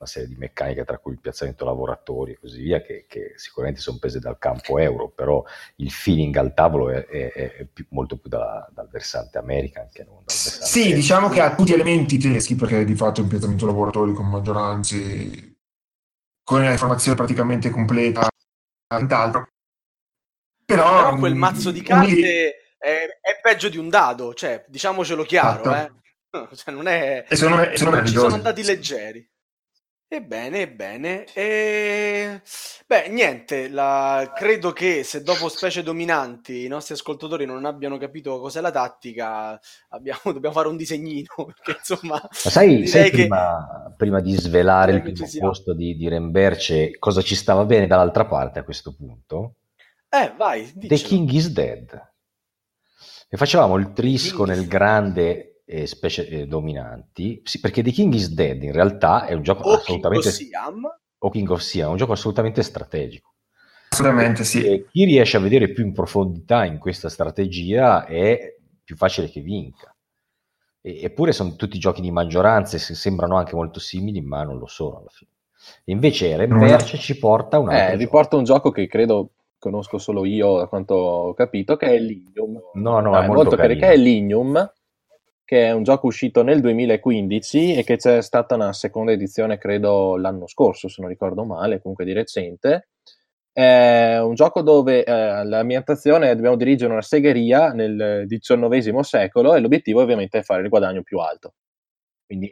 una 0.00 0.08
serie 0.08 0.28
di 0.28 0.36
meccaniche 0.36 0.84
tra 0.84 0.96
cui 0.98 1.12
il 1.12 1.20
piazzamento 1.20 1.64
lavoratori 1.66 2.32
e 2.32 2.38
così 2.38 2.62
via 2.62 2.80
che, 2.80 3.04
che 3.06 3.34
sicuramente 3.36 3.82
sono 3.82 3.98
prese 3.98 4.18
dal 4.18 4.38
campo 4.38 4.78
euro 4.78 5.10
però 5.10 5.44
il 5.76 5.90
feeling 5.90 6.34
al 6.36 6.54
tavolo 6.54 6.90
è, 6.90 7.04
è, 7.04 7.32
è 7.32 7.66
più, 7.70 7.84
molto 7.90 8.16
più 8.16 8.30
da, 8.30 8.66
dal 8.72 8.88
versante 8.88 9.36
American 9.36 9.88
che 9.92 10.04
non 10.04 10.16
dal 10.16 10.24
versante 10.26 10.66
sì 10.66 10.84
euro. 10.84 10.94
diciamo 10.94 11.28
che 11.28 11.40
ha 11.40 11.54
tutti 11.54 11.70
gli 11.70 11.74
elementi 11.74 12.18
tedeschi 12.18 12.54
perché 12.54 12.84
di 12.84 12.94
fatto 12.94 13.20
è 13.20 13.22
un 13.24 13.28
piazzamento 13.28 13.66
lavoratori 13.66 14.14
con 14.14 14.26
maggioranze 14.26 15.56
con 16.42 16.62
la 16.62 16.72
informazione 16.72 17.16
praticamente 17.16 17.68
completa 17.68 18.28
Però, 18.88 19.46
Però 20.64 21.16
quel 21.16 21.34
mazzo 21.34 21.70
di 21.70 21.82
carte 21.82 22.54
è, 22.80 23.18
è, 23.20 23.38
peggio 23.42 23.68
di 23.68 23.76
un 23.76 23.90
dado, 23.90 24.32
cioè, 24.32 24.64
diciamocelo 24.66 25.22
chiaro, 25.24 25.74
eh. 25.74 25.92
Cioè, 26.54 26.72
non 26.72 26.86
è... 26.86 27.26
E 27.28 27.36
sono, 27.36 27.60
e 27.62 27.76
sono 27.76 27.90
non 27.90 28.06
ci 28.06 28.14
sono 28.14 28.34
andati 28.34 28.62
leggeri. 28.62 29.28
Ebbene, 30.06 30.62
ebbene. 30.62 31.24
E... 31.34 32.40
Beh, 32.86 33.08
niente, 33.08 33.68
la... 33.68 34.32
credo 34.34 34.72
che 34.72 35.02
se 35.02 35.22
dopo 35.22 35.48
specie 35.48 35.82
dominanti 35.82 36.64
i 36.64 36.68
nostri 36.68 36.94
ascoltatori 36.94 37.46
non 37.46 37.64
abbiano 37.64 37.98
capito 37.98 38.40
cos'è 38.40 38.60
la 38.60 38.70
tattica, 38.70 39.60
abbiamo... 39.90 40.20
dobbiamo 40.32 40.54
fare 40.54 40.68
un 40.68 40.76
disegnino, 40.76 41.34
perché 41.36 41.76
insomma... 41.78 42.14
Ma 42.22 42.28
sai, 42.30 42.86
sai 42.86 43.10
che... 43.10 43.16
prima, 43.16 43.94
prima, 43.96 44.20
di 44.20 44.34
svelare 44.36 44.92
il 44.92 45.02
primo 45.02 45.26
posto 45.40 45.74
di, 45.74 45.96
di 45.96 46.08
Remberce, 46.08 46.96
cosa 46.98 47.22
ci 47.22 47.34
stava 47.34 47.64
bene 47.64 47.86
dall'altra 47.86 48.24
parte 48.24 48.60
a 48.60 48.64
questo 48.64 48.94
punto? 48.94 49.56
Eh, 50.08 50.32
vai, 50.36 50.62
dicelo. 50.74 50.88
The 50.88 50.96
King 50.96 51.30
is 51.30 51.48
Dead. 51.50 52.09
E 53.32 53.36
facevamo 53.36 53.76
il 53.76 53.92
trisco 53.92 54.44
nel 54.44 54.66
grande 54.66 55.62
e 55.64 55.86
specie 55.86 56.26
eh, 56.26 56.46
dominanti, 56.48 57.40
sì, 57.44 57.60
perché 57.60 57.80
The 57.80 57.92
King 57.92 58.12
is 58.12 58.28
Dead 58.30 58.60
in 58.60 58.72
realtà 58.72 59.26
è 59.26 59.34
un 59.34 59.42
gioco 59.42 59.68
o 59.68 59.74
assolutamente... 59.74 60.32
King 60.32 60.52
of 60.52 60.72
Siam. 60.72 60.98
O 61.18 61.30
King 61.30 61.50
of 61.50 61.60
Siam, 61.60 61.86
è 61.86 61.90
un 61.90 61.96
gioco 61.96 62.12
assolutamente 62.12 62.64
strategico. 62.64 63.34
Assolutamente 63.90 64.42
sì. 64.42 64.64
E 64.64 64.86
chi 64.90 65.04
riesce 65.04 65.36
a 65.36 65.40
vedere 65.40 65.70
più 65.70 65.84
in 65.84 65.92
profondità 65.92 66.64
in 66.64 66.78
questa 66.78 67.08
strategia 67.08 68.04
è 68.04 68.56
più 68.82 68.96
facile 68.96 69.30
che 69.30 69.40
vinca. 69.40 69.94
E, 70.80 71.00
eppure 71.00 71.30
sono 71.30 71.54
tutti 71.54 71.78
giochi 71.78 72.00
di 72.00 72.10
maggioranze, 72.10 72.78
sembrano 72.78 73.36
anche 73.36 73.54
molto 73.54 73.78
simili, 73.78 74.20
ma 74.22 74.42
non 74.42 74.58
lo 74.58 74.66
sono 74.66 74.98
alla 74.98 75.10
fine. 75.10 75.30
E 75.84 75.92
invece 75.92 76.34
Remberce 76.36 76.98
ci 76.98 77.16
porta 77.16 77.60
un 77.60 77.68
altro. 77.68 77.94
Eh, 77.94 77.96
vi 77.96 78.08
porta 78.08 78.34
un 78.34 78.42
gioco 78.42 78.72
che 78.72 78.88
credo 78.88 79.34
conosco 79.60 79.98
solo 79.98 80.24
io, 80.24 80.56
da 80.56 80.66
quanto 80.66 80.94
ho 80.94 81.34
capito, 81.34 81.76
che 81.76 81.86
è 81.86 81.98
Lignum. 82.00 82.60
No, 82.74 82.98
no, 82.98 83.12
ah, 83.12 83.22
è, 83.22 83.26
molto, 83.26 83.42
molto 83.42 83.56
carino. 83.56 83.78
Che 83.78 83.92
è 83.92 83.96
Lignum, 83.96 84.72
che 85.44 85.66
è 85.66 85.70
un 85.70 85.84
gioco 85.84 86.08
uscito 86.08 86.42
nel 86.42 86.60
2015 86.60 87.76
e 87.76 87.84
che 87.84 87.96
c'è 87.96 88.22
stata 88.22 88.56
una 88.56 88.72
seconda 88.72 89.12
edizione, 89.12 89.58
credo, 89.58 90.16
l'anno 90.16 90.48
scorso, 90.48 90.88
se 90.88 91.00
non 91.00 91.10
ricordo 91.10 91.44
male, 91.44 91.80
comunque 91.80 92.04
di 92.04 92.12
recente. 92.12 92.88
È 93.52 94.18
un 94.18 94.34
gioco 94.34 94.62
dove 94.62 95.04
eh, 95.04 95.44
l'ambientazione 95.44 96.34
dobbiamo 96.34 96.56
dirigere 96.56 96.92
una 96.92 97.02
segheria 97.02 97.72
nel 97.72 98.24
XIX 98.26 99.00
secolo 99.00 99.54
e 99.54 99.60
l'obiettivo 99.60 100.00
ovviamente 100.00 100.38
è 100.38 100.42
fare 100.42 100.62
il 100.62 100.68
guadagno 100.68 101.02
più 101.02 101.18
alto. 101.18 101.54
Quindi 102.26 102.50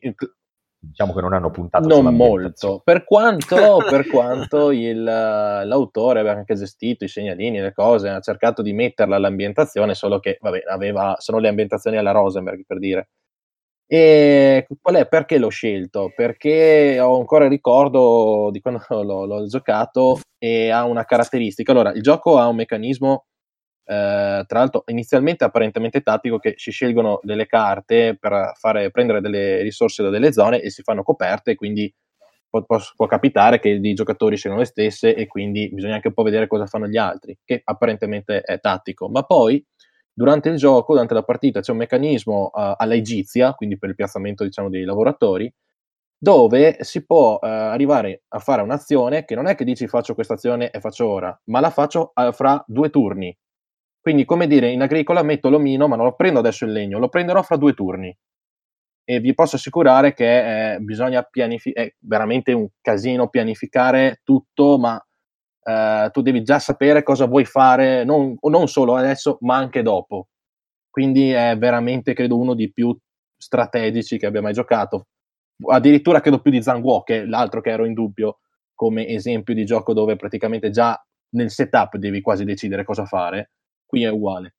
diciamo 0.81 1.12
che 1.12 1.20
non 1.20 1.33
hanno 1.33 1.51
puntato 1.51 1.89
non 1.89 2.14
molto. 2.14 2.81
per 2.85 3.05
quanto, 3.05 3.79
per 3.89 4.07
quanto 4.07 4.70
il, 4.70 5.03
l'autore 5.03 6.20
aveva 6.20 6.37
anche 6.37 6.55
gestito 6.55 7.05
i 7.05 7.09
segnalini 7.09 7.61
le 7.61 7.72
cose 7.72 8.09
ha 8.09 8.20
cercato 8.20 8.62
di 8.62 8.72
metterla 8.72 9.16
all'ambientazione 9.16 9.95
solo 9.95 10.20
che 10.20 10.39
vabbè 10.41 10.62
aveva 10.68 11.16
sono 11.18 11.39
le 11.39 11.49
ambientazioni 11.49 11.97
alla 11.97 12.12
Rosenberg 12.12 12.64
per 12.66 12.79
dire. 12.79 13.09
E 13.91 14.66
qual 14.83 14.97
è 14.97 15.09
perché 15.09 15.39
l'ho 15.39 15.49
scelto? 15.49 16.12
Perché 16.14 17.01
ho 17.01 17.18
ancora 17.18 17.45
il 17.45 17.51
ricordo 17.51 18.51
di 18.53 18.61
quando 18.61 18.83
l'ho, 19.03 19.24
l'ho 19.24 19.47
giocato 19.47 20.20
e 20.39 20.70
ha 20.70 20.85
una 20.85 21.05
caratteristica. 21.05 21.72
Allora 21.72 21.93
il 21.93 22.03
gioco 22.03 22.39
ha 22.39 22.47
un 22.47 22.57
meccanismo 22.57 23.24
eh, 23.91 24.45
tra 24.47 24.59
l'altro 24.59 24.82
inizialmente 24.89 25.45
apparentemente 25.45 26.03
tattico 26.03 26.39
che 26.39 26.55
si 26.59 26.70
scelgono 26.70 27.20
delle 27.22 27.47
carte 27.47 28.18
per 28.20 28.53
fare, 28.55 28.91
prendere 28.91 29.22
delle 29.22 29.62
risorse 29.62 30.03
da 30.03 30.11
delle 30.11 30.30
zone 30.32 30.61
e 30.61 30.68
si 30.68 30.82
fanno 30.82 31.03
coperte, 31.03 31.55
quindi 31.55 31.93
può, 32.51 32.62
può, 32.64 32.78
può 32.95 33.07
capitare 33.07 33.59
che 33.59 33.70
i 33.70 33.95
giocatori 33.95 34.36
siano 34.36 34.59
le 34.59 34.66
stesse 34.66 35.14
e 35.14 35.26
quindi 35.26 35.70
bisogna 35.72 35.95
anche 35.95 36.09
un 36.09 36.14
po' 36.14 36.22
vedere 36.22 36.47
cosa 36.47 36.66
fanno 36.66 36.86
gli 36.86 36.99
altri, 36.99 37.39
che 37.43 37.62
apparentemente 37.64 38.43
è 38.43 38.61
tattico, 38.61 39.09
ma 39.09 39.22
poi 39.22 39.64
durante 40.12 40.51
il 40.51 40.57
gioco, 40.57 40.93
durante 40.93 41.14
la 41.14 41.22
partita, 41.22 41.61
c'è 41.61 41.72
un 41.72 41.78
meccanismo 41.78 42.51
uh, 42.53 42.74
alla 42.76 42.95
Egizia, 42.95 43.55
quindi 43.55 43.78
per 43.78 43.89
il 43.89 43.95
piazzamento 43.95 44.45
diciamo, 44.45 44.68
dei 44.68 44.84
lavoratori, 44.84 45.51
dove 46.18 46.78
si 46.80 47.07
può 47.07 47.34
uh, 47.34 47.39
arrivare 47.47 48.24
a 48.28 48.39
fare 48.39 48.61
un'azione 48.61 49.24
che 49.24 49.34
non 49.34 49.47
è 49.47 49.55
che 49.55 49.64
dici 49.64 49.86
faccio 49.86 50.14
questa 50.14 50.34
azione 50.34 50.70
e 50.70 50.80
faccio 50.80 51.07
ora, 51.07 51.41
ma 51.45 51.61
la 51.61 51.70
faccio 51.70 52.12
uh, 52.14 52.32
fra 52.32 52.62
due 52.66 52.91
turni. 52.91 53.34
Quindi, 54.09 54.24
come 54.24 54.46
dire, 54.46 54.70
in 54.70 54.80
agricola 54.80 55.22
metto 55.22 55.50
l'omino, 55.50 55.86
ma 55.86 55.94
non 55.94 56.06
lo 56.06 56.14
prendo 56.14 56.38
adesso 56.38 56.64
il 56.64 56.72
legno, 56.72 56.98
lo 56.98 57.11
prenderò 57.11 57.42
fra 57.42 57.59
due 57.59 57.74
turni. 57.74 58.16
E 59.04 59.20
vi 59.20 59.34
posso 59.34 59.56
assicurare 59.56 60.14
che 60.14 60.76
eh, 60.76 60.78
bisogna 60.78 61.22
pianificare, 61.24 61.88
è 61.88 61.94
veramente 61.98 62.54
un 62.54 62.66
casino 62.80 63.28
pianificare 63.28 64.22
tutto, 64.24 64.78
ma 64.78 64.98
eh, 65.62 66.09
tu 66.11 66.22
devi 66.22 66.42
già 66.42 66.59
sapere 66.59 67.02
cosa 67.02 67.26
vuoi 67.26 67.44
fare, 67.44 68.02
non, 68.04 68.34
non 68.40 68.66
solo 68.66 68.96
adesso, 68.96 69.36
ma 69.42 69.56
anche 69.56 69.82
dopo. 69.82 70.28
Quindi 70.88 71.32
è 71.32 71.59
veramente, 71.59 72.14
credo, 72.14 72.38
uno 72.38 72.54
dei 72.54 72.72
più 72.72 72.96
strategici 73.36 74.16
che 74.16 74.24
abbia 74.24 74.40
mai 74.40 74.54
giocato. 74.54 75.09
Addirittura 75.66 76.22
credo 76.22 76.40
più 76.40 76.50
di 76.50 76.62
Zanguo, 76.62 77.02
che 77.02 77.20
è 77.20 77.24
l'altro 77.26 77.61
che 77.61 77.68
ero 77.68 77.84
in 77.84 77.92
dubbio 77.92 78.38
come 78.74 79.06
esempio 79.06 79.52
di 79.52 79.66
gioco 79.66 79.92
dove 79.92 80.16
praticamente 80.16 80.70
già 80.70 80.98
nel 81.34 81.50
setup 81.50 81.98
devi 81.98 82.22
quasi 82.22 82.44
decidere 82.44 82.84
cosa 82.84 83.04
fare 83.04 83.50
qui 83.89 84.05
è 84.05 84.09
uguale. 84.09 84.55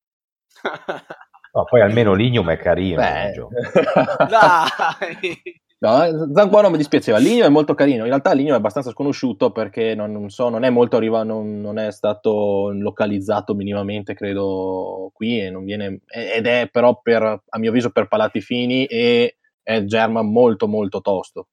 No, 1.52 1.64
poi 1.64 1.82
almeno 1.82 2.14
Lignum 2.14 2.52
è 2.52 2.58
carino. 2.58 3.02
Dai! 4.30 5.42
No, 5.80 6.62
non 6.62 6.72
mi 6.72 6.78
dispiaceva. 6.78 7.18
Lignum 7.18 7.46
è 7.46 7.50
molto 7.50 7.74
carino. 7.74 8.04
In 8.04 8.10
realtà 8.10 8.34
Lignum 8.34 8.54
è 8.54 8.58
abbastanza 8.58 8.92
sconosciuto 8.92 9.52
perché 9.52 9.96
non, 9.96 10.12
non, 10.12 10.30
so, 10.30 10.50
non 10.50 10.64
è 10.64 10.70
molto 10.70 10.98
arrivato, 10.98 11.26
non, 11.26 11.60
non, 11.60 11.80
è 11.80 11.92
stato 11.92 12.70
localizzato 12.72 13.56
minimamente, 13.56 14.14
credo, 14.14 15.10
qui 15.12 15.42
e 15.42 15.50
non 15.50 15.64
viene, 15.64 16.02
ed 16.08 16.46
è 16.46 16.70
però 16.72 17.02
per, 17.02 17.24
a 17.24 17.58
mio 17.58 17.70
avviso 17.70 17.90
per 17.90 18.08
palati 18.08 18.42
fini 18.42 18.86
e 18.86 19.38
è 19.64 19.84
German 19.86 20.32
molto 20.32 20.68
molto 20.68 21.02
tosto. 21.02 21.48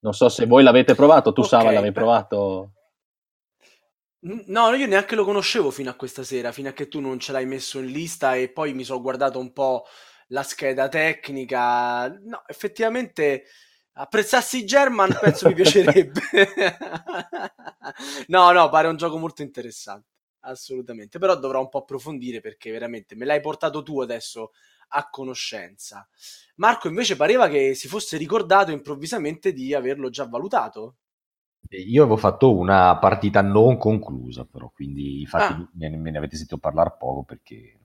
Non 0.00 0.12
so 0.12 0.28
se 0.28 0.46
voi 0.46 0.62
l'avete 0.62 0.94
provato, 0.94 1.32
tu 1.32 1.40
okay. 1.40 1.58
Sava 1.58 1.72
l'avevi 1.72 1.92
provato? 1.92 2.72
No, 4.22 4.74
io 4.74 4.86
neanche 4.86 5.14
lo 5.14 5.24
conoscevo 5.24 5.70
fino 5.70 5.88
a 5.88 5.94
questa 5.94 6.22
sera, 6.24 6.52
fino 6.52 6.68
a 6.68 6.72
che 6.72 6.88
tu 6.88 7.00
non 7.00 7.18
ce 7.18 7.32
l'hai 7.32 7.46
messo 7.46 7.78
in 7.78 7.86
lista 7.86 8.34
e 8.34 8.50
poi 8.52 8.74
mi 8.74 8.84
sono 8.84 9.00
guardato 9.00 9.38
un 9.38 9.50
po' 9.52 9.86
la 10.28 10.42
scheda 10.42 10.88
tecnica. 10.88 12.06
No, 12.08 12.42
effettivamente 12.46 13.44
apprezzassi 13.92 14.64
German 14.66 15.16
penso 15.18 15.48
mi 15.48 15.54
piacerebbe. 15.54 16.20
no, 18.28 18.50
no, 18.52 18.68
pare 18.68 18.88
un 18.88 18.96
gioco 18.96 19.16
molto 19.16 19.40
interessante, 19.40 20.08
assolutamente. 20.40 21.18
Però 21.18 21.34
dovrò 21.38 21.60
un 21.60 21.70
po' 21.70 21.78
approfondire 21.78 22.40
perché 22.40 22.70
veramente 22.70 23.14
me 23.16 23.24
l'hai 23.24 23.40
portato 23.40 23.82
tu 23.82 24.00
adesso 24.02 24.52
a 24.88 25.08
conoscenza. 25.08 26.06
Marco 26.56 26.88
invece 26.88 27.16
pareva 27.16 27.48
che 27.48 27.74
si 27.74 27.88
fosse 27.88 28.18
ricordato 28.18 28.70
improvvisamente 28.70 29.52
di 29.54 29.72
averlo 29.72 30.10
già 30.10 30.26
valutato. 30.26 30.96
Io 31.72 32.02
avevo 32.02 32.16
fatto 32.16 32.56
una 32.56 32.98
partita 32.98 33.42
non 33.42 33.78
conclusa, 33.78 34.44
però, 34.44 34.72
quindi 34.74 35.20
infatti 35.20 35.52
ah. 35.52 35.68
me, 35.74 35.88
ne 35.88 36.18
avete 36.18 36.34
sentito 36.34 36.58
parlare 36.58 36.96
poco 36.98 37.22
perché 37.22 37.78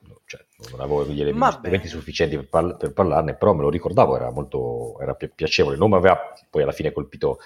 no, 0.00 0.20
cioè, 0.24 0.44
non 0.70 0.80
avevo 0.80 1.06
gli 1.06 1.20
elementi 1.20 1.86
sufficienti 1.86 2.34
per, 2.34 2.48
parla, 2.48 2.74
per, 2.74 2.92
parlarne, 2.92 3.34
però 3.34 3.54
me 3.54 3.62
lo 3.62 3.70
ricordavo, 3.70 4.16
era 4.16 4.32
molto 4.32 4.98
era 5.00 5.14
pi- 5.14 5.30
piacevole. 5.32 5.76
Non 5.76 5.90
mi 5.90 5.96
aveva 5.96 6.18
poi 6.50 6.62
alla 6.62 6.72
fine 6.72 6.90
colpito 6.90 7.38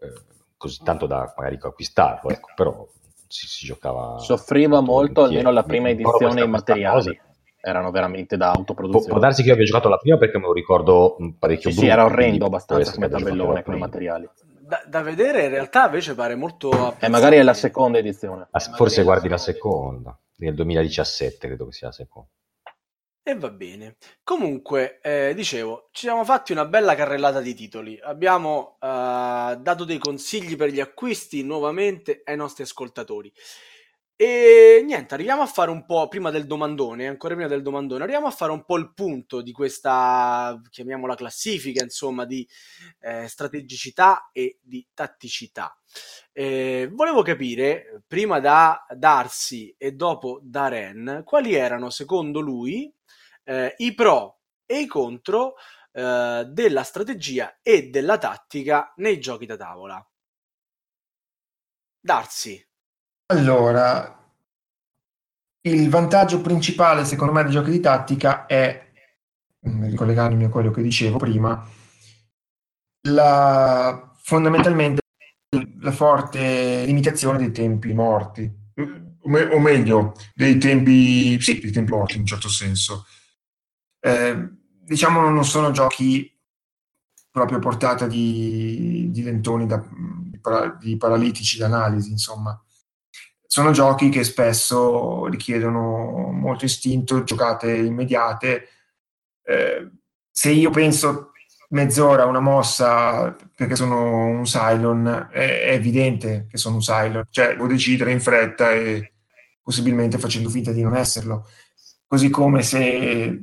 eh, 0.00 0.12
così 0.56 0.82
tanto 0.82 1.04
da 1.04 1.30
magari 1.36 1.58
acquistarlo, 1.60 2.30
ecco, 2.30 2.48
però 2.54 2.88
si, 3.26 3.46
si 3.46 3.66
giocava. 3.66 4.18
Soffriva 4.18 4.80
molto, 4.80 5.24
almeno 5.24 5.50
la 5.50 5.62
prima 5.62 5.90
edizione 5.90 6.42
in 6.42 6.50
materiali. 6.50 7.20
erano 7.60 7.90
veramente 7.90 8.38
da 8.38 8.52
autoproduzione. 8.52 9.04
Pu- 9.04 9.12
può 9.12 9.20
darsi 9.20 9.42
che 9.42 9.48
io 9.48 9.54
abbia 9.54 9.66
giocato 9.66 9.90
la 9.90 9.98
prima 9.98 10.16
perché 10.16 10.38
me 10.38 10.46
lo 10.46 10.54
ricordo 10.54 11.16
parecchio 11.38 11.68
sì, 11.68 11.76
brutto. 11.76 11.80
Sì, 11.80 11.92
era 11.92 12.04
orrendo 12.06 12.46
abbastanza 12.46 12.92
come 12.94 13.08
tabellone 13.10 13.62
con 13.62 13.74
i 13.74 13.78
materiali. 13.78 14.28
Da, 14.66 14.82
da, 14.86 15.02
vedere 15.02 15.44
in 15.44 15.50
realtà 15.50 15.84
invece 15.86 16.14
pare 16.14 16.34
molto... 16.34 16.96
E 16.98 17.06
eh, 17.06 17.08
magari 17.08 17.36
è 17.36 17.42
la 17.42 17.52
seconda 17.52 17.98
edizione. 17.98 18.48
Ah, 18.50 18.60
forse 18.60 19.02
guardi 19.02 19.28
la 19.28 19.36
seconda, 19.36 20.18
nel 20.36 20.54
2017 20.54 21.46
credo 21.46 21.66
che 21.66 21.72
sia 21.72 21.88
la 21.88 21.92
seconda. 21.92 22.30
E 23.26 23.34
va 23.34 23.50
bene. 23.50 23.96
Comunque, 24.22 25.00
eh, 25.02 25.32
dicevo, 25.34 25.88
ci 25.92 26.06
siamo 26.06 26.24
fatti 26.24 26.52
una 26.52 26.66
bella 26.66 26.94
carrellata 26.94 27.40
di 27.40 27.54
titoli. 27.54 27.98
Abbiamo 28.02 28.76
eh, 28.80 29.56
dato 29.60 29.84
dei 29.84 29.98
consigli 29.98 30.56
per 30.56 30.70
gli 30.70 30.80
acquisti 30.80 31.42
nuovamente 31.42 32.22
ai 32.24 32.36
nostri 32.36 32.64
ascoltatori. 32.64 33.32
E 34.16 34.80
niente, 34.84 35.12
arriviamo 35.14 35.42
a 35.42 35.46
fare 35.46 35.72
un 35.72 35.84
po', 35.86 36.06
prima 36.06 36.30
del 36.30 36.46
domandone, 36.46 37.08
ancora 37.08 37.34
prima 37.34 37.48
del 37.48 37.62
domandone, 37.62 38.04
arriviamo 38.04 38.28
a 38.28 38.30
fare 38.30 38.52
un 38.52 38.64
po' 38.64 38.76
il 38.76 38.94
punto 38.94 39.40
di 39.42 39.50
questa, 39.50 40.60
chiamiamola 40.70 41.16
classifica, 41.16 41.82
insomma, 41.82 42.24
di 42.24 42.48
eh, 43.00 43.26
strategicità 43.26 44.30
e 44.32 44.58
di 44.62 44.86
tatticità. 44.94 45.76
Eh, 46.32 46.88
volevo 46.92 47.22
capire, 47.22 48.04
prima 48.06 48.38
da 48.38 48.86
Darsi 48.96 49.74
e 49.76 49.92
dopo 49.92 50.38
da 50.44 50.68
Ren, 50.68 51.22
quali 51.24 51.54
erano, 51.54 51.90
secondo 51.90 52.38
lui, 52.38 52.92
eh, 53.42 53.74
i 53.78 53.94
pro 53.94 54.42
e 54.64 54.78
i 54.82 54.86
contro 54.86 55.54
eh, 55.92 56.44
della 56.48 56.84
strategia 56.84 57.58
e 57.62 57.88
della 57.90 58.16
tattica 58.18 58.92
nei 58.98 59.18
giochi 59.18 59.44
da 59.46 59.56
tavola. 59.56 60.08
Darsi. 62.00 62.64
Allora, 63.34 64.16
il 65.62 65.88
vantaggio 65.90 66.40
principale 66.40 67.04
secondo 67.04 67.32
me 67.32 67.42
dei 67.42 67.50
giochi 67.50 67.72
di 67.72 67.80
tattica 67.80 68.46
è, 68.46 68.92
mm, 69.68 69.86
ricollegandomi 69.86 70.44
a 70.44 70.48
quello 70.48 70.70
che 70.70 70.82
dicevo 70.82 71.18
prima, 71.18 71.68
la, 73.08 74.12
fondamentalmente 74.22 75.00
la 75.80 75.90
forte 75.90 76.84
limitazione 76.86 77.38
dei 77.38 77.50
tempi 77.50 77.92
morti, 77.92 78.48
o, 79.20 79.58
meglio, 79.58 80.14
dei 80.32 80.56
tempi, 80.58 81.40
sì, 81.40 81.58
dei 81.58 81.72
tempi 81.72 81.90
morti 81.90 82.14
in 82.14 82.20
un 82.20 82.26
certo 82.26 82.48
senso. 82.48 83.04
Eh, 83.98 84.48
diciamo 84.80 85.28
non 85.28 85.44
sono 85.44 85.72
giochi 85.72 86.30
proprio 87.32 87.58
a 87.58 87.60
portata 87.60 88.06
di, 88.06 89.08
di 89.10 89.22
lentoni, 89.24 89.66
da, 89.66 89.84
di 90.78 90.96
paralitici 90.96 91.58
d'analisi, 91.58 92.12
insomma. 92.12 92.56
Sono 93.54 93.70
giochi 93.70 94.08
che 94.08 94.24
spesso 94.24 95.26
richiedono 95.26 96.32
molto 96.32 96.64
istinto, 96.64 97.22
giocate 97.22 97.72
immediate. 97.72 98.68
Eh, 99.44 99.90
se 100.28 100.50
io 100.50 100.70
penso 100.70 101.30
mezz'ora 101.68 102.24
a 102.24 102.26
una 102.26 102.40
mossa 102.40 103.36
perché 103.54 103.76
sono 103.76 104.26
un 104.26 104.42
Cylon, 104.42 105.28
è, 105.30 105.68
evidente 105.70 106.48
che 106.50 106.56
sono 106.56 106.74
un 106.74 106.80
Cylon, 106.80 107.28
cioè 107.30 107.50
devo 107.50 107.68
decidere 107.68 108.10
in 108.10 108.20
fretta 108.20 108.72
e 108.72 109.12
possibilmente 109.62 110.18
facendo 110.18 110.48
finta 110.48 110.72
di 110.72 110.82
non 110.82 110.96
esserlo. 110.96 111.46
Così 112.08 112.30
come 112.30 112.60
se 112.64 113.40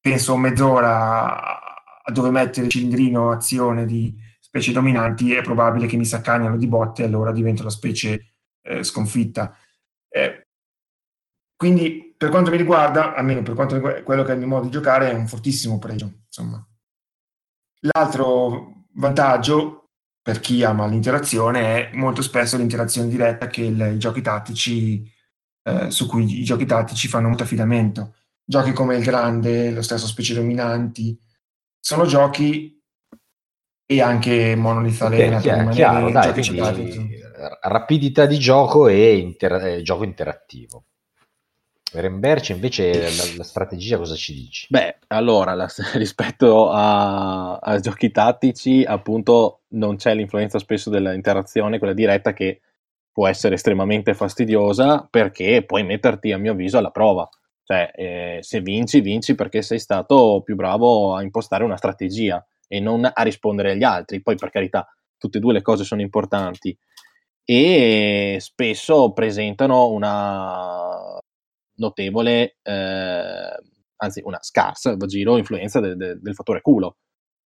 penso 0.00 0.36
mezz'ora 0.38 1.60
a 2.02 2.10
dove 2.10 2.30
mettere 2.30 2.64
il 2.64 2.72
cilindrino 2.72 3.32
azione 3.32 3.84
di 3.84 4.16
specie 4.40 4.72
dominanti, 4.72 5.34
è 5.34 5.42
probabile 5.42 5.86
che 5.86 5.98
mi 5.98 6.06
s'accagnano 6.06 6.56
di 6.56 6.68
botte 6.68 7.02
e 7.02 7.04
allora 7.04 7.32
divento 7.32 7.62
la 7.64 7.68
specie 7.68 8.31
eh, 8.62 8.82
sconfitta. 8.82 9.56
Eh, 10.08 10.46
quindi, 11.56 12.14
per 12.16 12.30
quanto 12.30 12.50
mi 12.50 12.56
riguarda, 12.56 13.14
almeno 13.14 13.42
per 13.42 13.54
quanto 13.54 13.74
riguarda 13.74 14.02
quello 14.02 14.22
che 14.24 14.30
è 14.30 14.34
il 14.34 14.38
mio 14.38 14.48
modo 14.48 14.64
di 14.64 14.70
giocare, 14.70 15.10
è 15.10 15.14
un 15.14 15.28
fortissimo 15.28 15.78
pregio. 15.78 16.22
Insomma. 16.26 16.66
L'altro 17.92 18.86
vantaggio 18.94 19.90
per 20.22 20.38
chi 20.40 20.62
ama 20.62 20.86
l'interazione 20.86 21.90
è 21.90 21.96
molto 21.96 22.22
spesso 22.22 22.56
l'interazione 22.56 23.08
diretta 23.08 23.48
che 23.48 23.62
il, 23.62 23.92
i 23.94 23.98
giochi 23.98 24.22
tattici, 24.22 25.10
eh, 25.64 25.90
su 25.90 26.06
cui 26.06 26.40
i 26.40 26.44
giochi 26.44 26.64
tattici 26.64 27.08
fanno 27.08 27.28
molto 27.28 27.42
affidamento 27.42 28.14
giochi 28.44 28.72
come 28.72 28.96
il 28.96 29.04
Grande, 29.04 29.70
lo 29.70 29.82
stesso 29.82 30.06
Specie 30.06 30.34
Dominanti, 30.34 31.18
sono 31.78 32.06
giochi 32.06 32.80
e 33.86 34.00
anche 34.00 34.54
Monolith 34.56 35.00
Arena 35.02 35.40
chiaro, 35.40 35.70
chiaro, 35.70 36.10
dai, 36.10 36.32
quindi, 36.32 37.21
rapidità 37.60 38.26
di 38.26 38.38
gioco 38.38 38.88
e 38.88 39.16
inter- 39.16 39.64
eh, 39.64 39.82
gioco 39.82 40.04
interattivo. 40.04 40.84
Remberce 41.92 42.52
invece 42.52 42.90
la, 42.92 43.36
la, 43.36 43.44
strategia 43.44 43.98
cosa 43.98 44.14
ci 44.14 44.32
dici? 44.32 44.66
Beh, 44.70 44.98
allora 45.08 45.52
la, 45.54 45.68
rispetto 45.94 46.70
a, 46.70 47.56
a, 47.56 47.78
giochi 47.80 48.10
tattici, 48.10 48.82
appunto, 48.82 49.60
non 49.68 49.96
c'è 49.96 50.14
l'influenza 50.14 50.58
spesso 50.58 50.88
dell'interazione, 50.88 51.78
quella 51.78 51.92
diretta 51.92 52.32
che 52.32 52.62
può 53.12 53.28
essere 53.28 53.56
estremamente 53.56 54.14
fastidiosa 54.14 55.06
perché 55.08 55.64
puoi 55.64 55.84
metterti, 55.84 56.32
a 56.32 56.38
mio 56.38 56.52
avviso, 56.52 56.78
alla 56.78 56.90
prova. 56.90 57.28
Cioè, 57.64 57.90
eh, 57.94 58.38
se 58.40 58.60
vinci, 58.60 59.00
vinci 59.00 59.34
perché 59.34 59.60
sei 59.60 59.78
stato 59.78 60.40
più 60.42 60.56
bravo 60.56 61.14
a 61.14 61.22
impostare 61.22 61.62
una 61.62 61.76
strategia 61.76 62.44
e 62.66 62.80
non 62.80 63.08
a 63.12 63.22
rispondere 63.22 63.72
agli 63.72 63.84
altri. 63.84 64.22
Poi, 64.22 64.36
per 64.36 64.50
carità, 64.50 64.88
tutte 65.18 65.38
e 65.38 65.40
due 65.40 65.52
le 65.52 65.62
cose 65.62 65.84
sono 65.84 66.00
importanti 66.00 66.76
e 67.44 68.36
spesso 68.40 69.12
presentano 69.12 69.90
una 69.90 71.18
notevole, 71.76 72.56
eh, 72.62 73.60
anzi 73.96 74.22
una 74.24 74.38
scarsa, 74.40 74.96
giro, 75.06 75.36
influenza 75.36 75.80
de, 75.80 75.96
de, 75.96 76.18
del 76.20 76.34
fattore 76.34 76.60
culo, 76.60 76.96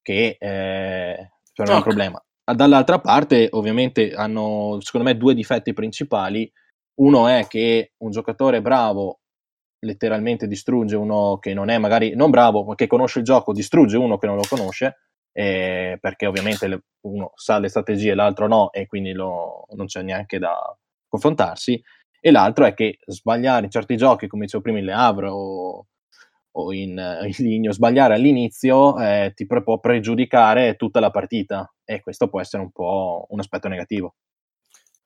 che 0.02 0.36
eh, 0.38 1.14
è 1.54 1.74
un 1.74 1.82
problema. 1.82 2.22
Dall'altra 2.44 3.00
parte, 3.00 3.48
ovviamente, 3.52 4.12
hanno, 4.12 4.78
secondo 4.80 5.06
me, 5.06 5.16
due 5.16 5.34
difetti 5.34 5.72
principali. 5.72 6.50
Uno 6.94 7.28
è 7.28 7.46
che 7.46 7.92
un 7.98 8.10
giocatore 8.10 8.60
bravo 8.60 9.20
letteralmente 9.84 10.46
distrugge 10.46 10.96
uno 10.96 11.38
che 11.38 11.54
non 11.54 11.68
è 11.68 11.78
magari 11.78 12.14
non 12.14 12.30
bravo, 12.30 12.64
ma 12.64 12.74
che 12.74 12.86
conosce 12.86 13.20
il 13.20 13.24
gioco, 13.24 13.52
distrugge 13.52 13.96
uno 13.96 14.18
che 14.18 14.26
non 14.26 14.36
lo 14.36 14.44
conosce, 14.48 14.98
eh, 15.32 15.98
perché 16.00 16.26
ovviamente 16.26 16.68
le, 16.68 16.82
uno 17.02 17.32
sa 17.34 17.58
le 17.58 17.68
strategie, 17.68 18.14
l'altro 18.14 18.46
no, 18.46 18.72
e 18.72 18.86
quindi 18.86 19.12
lo, 19.12 19.66
non 19.74 19.86
c'è 19.86 20.02
neanche 20.02 20.38
da 20.38 20.76
confrontarsi. 21.08 21.82
E 22.20 22.30
l'altro 22.30 22.64
è 22.64 22.74
che 22.74 22.98
sbagliare 23.04 23.64
in 23.64 23.70
certi 23.70 23.96
giochi, 23.96 24.28
come 24.28 24.44
dicevo 24.44 24.62
prima 24.62 24.78
in 24.78 24.84
Le 24.84 24.92
Havre 24.92 25.28
o, 25.28 25.86
o 26.52 26.72
in, 26.72 26.90
in 27.24 27.32
Ligno, 27.38 27.72
sbagliare 27.72 28.14
all'inizio 28.14 28.98
eh, 29.00 29.32
ti 29.34 29.46
può 29.46 29.80
pregiudicare 29.80 30.76
tutta 30.76 31.00
la 31.00 31.10
partita 31.10 31.72
e 31.84 32.00
questo 32.00 32.28
può 32.28 32.40
essere 32.40 32.62
un 32.62 32.70
po' 32.70 33.26
un 33.30 33.40
aspetto 33.40 33.68
negativo. 33.68 34.14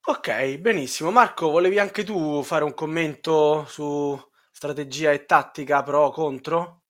Ok, 0.09 0.59
benissimo. 0.59 1.11
Marco, 1.11 1.51
volevi 1.51 1.79
anche 1.79 2.05
tu 2.05 2.43
fare 2.43 2.63
un 2.63 2.75
commento 2.75 3.65
su 3.67 4.17
strategia 4.53 5.11
e 5.11 5.25
tattica 5.25 5.83
pro 5.83 6.11
contro? 6.11 6.83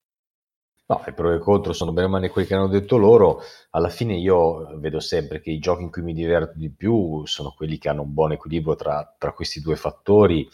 No, 0.89 1.03
i 1.07 1.13
pro 1.13 1.35
e 1.35 1.41
contro 1.41 1.73
sono 1.73 1.93
bene 1.93 2.07
o 2.07 2.11
male 2.11 2.29
quelli 2.29 2.47
che 2.47 2.55
hanno 2.55 2.69
detto 2.69 2.97
loro. 2.97 3.43
Alla 3.71 3.89
fine 3.89 4.15
io 4.15 4.79
vedo 4.79 5.01
sempre 5.01 5.41
che 5.41 5.51
i 5.51 5.59
giochi 5.59 5.83
in 5.83 5.91
cui 5.91 6.03
mi 6.03 6.15
diverto 6.15 6.57
di 6.57 6.71
più 6.71 7.27
sono 7.27 7.53
quelli 7.57 7.77
che 7.79 7.89
hanno 7.89 8.03
un 8.03 8.15
buon 8.15 8.33
equilibrio 8.33 8.77
tra, 8.77 9.15
tra 9.19 9.33
questi 9.33 9.61
due 9.61 9.75
fattori 9.75 10.49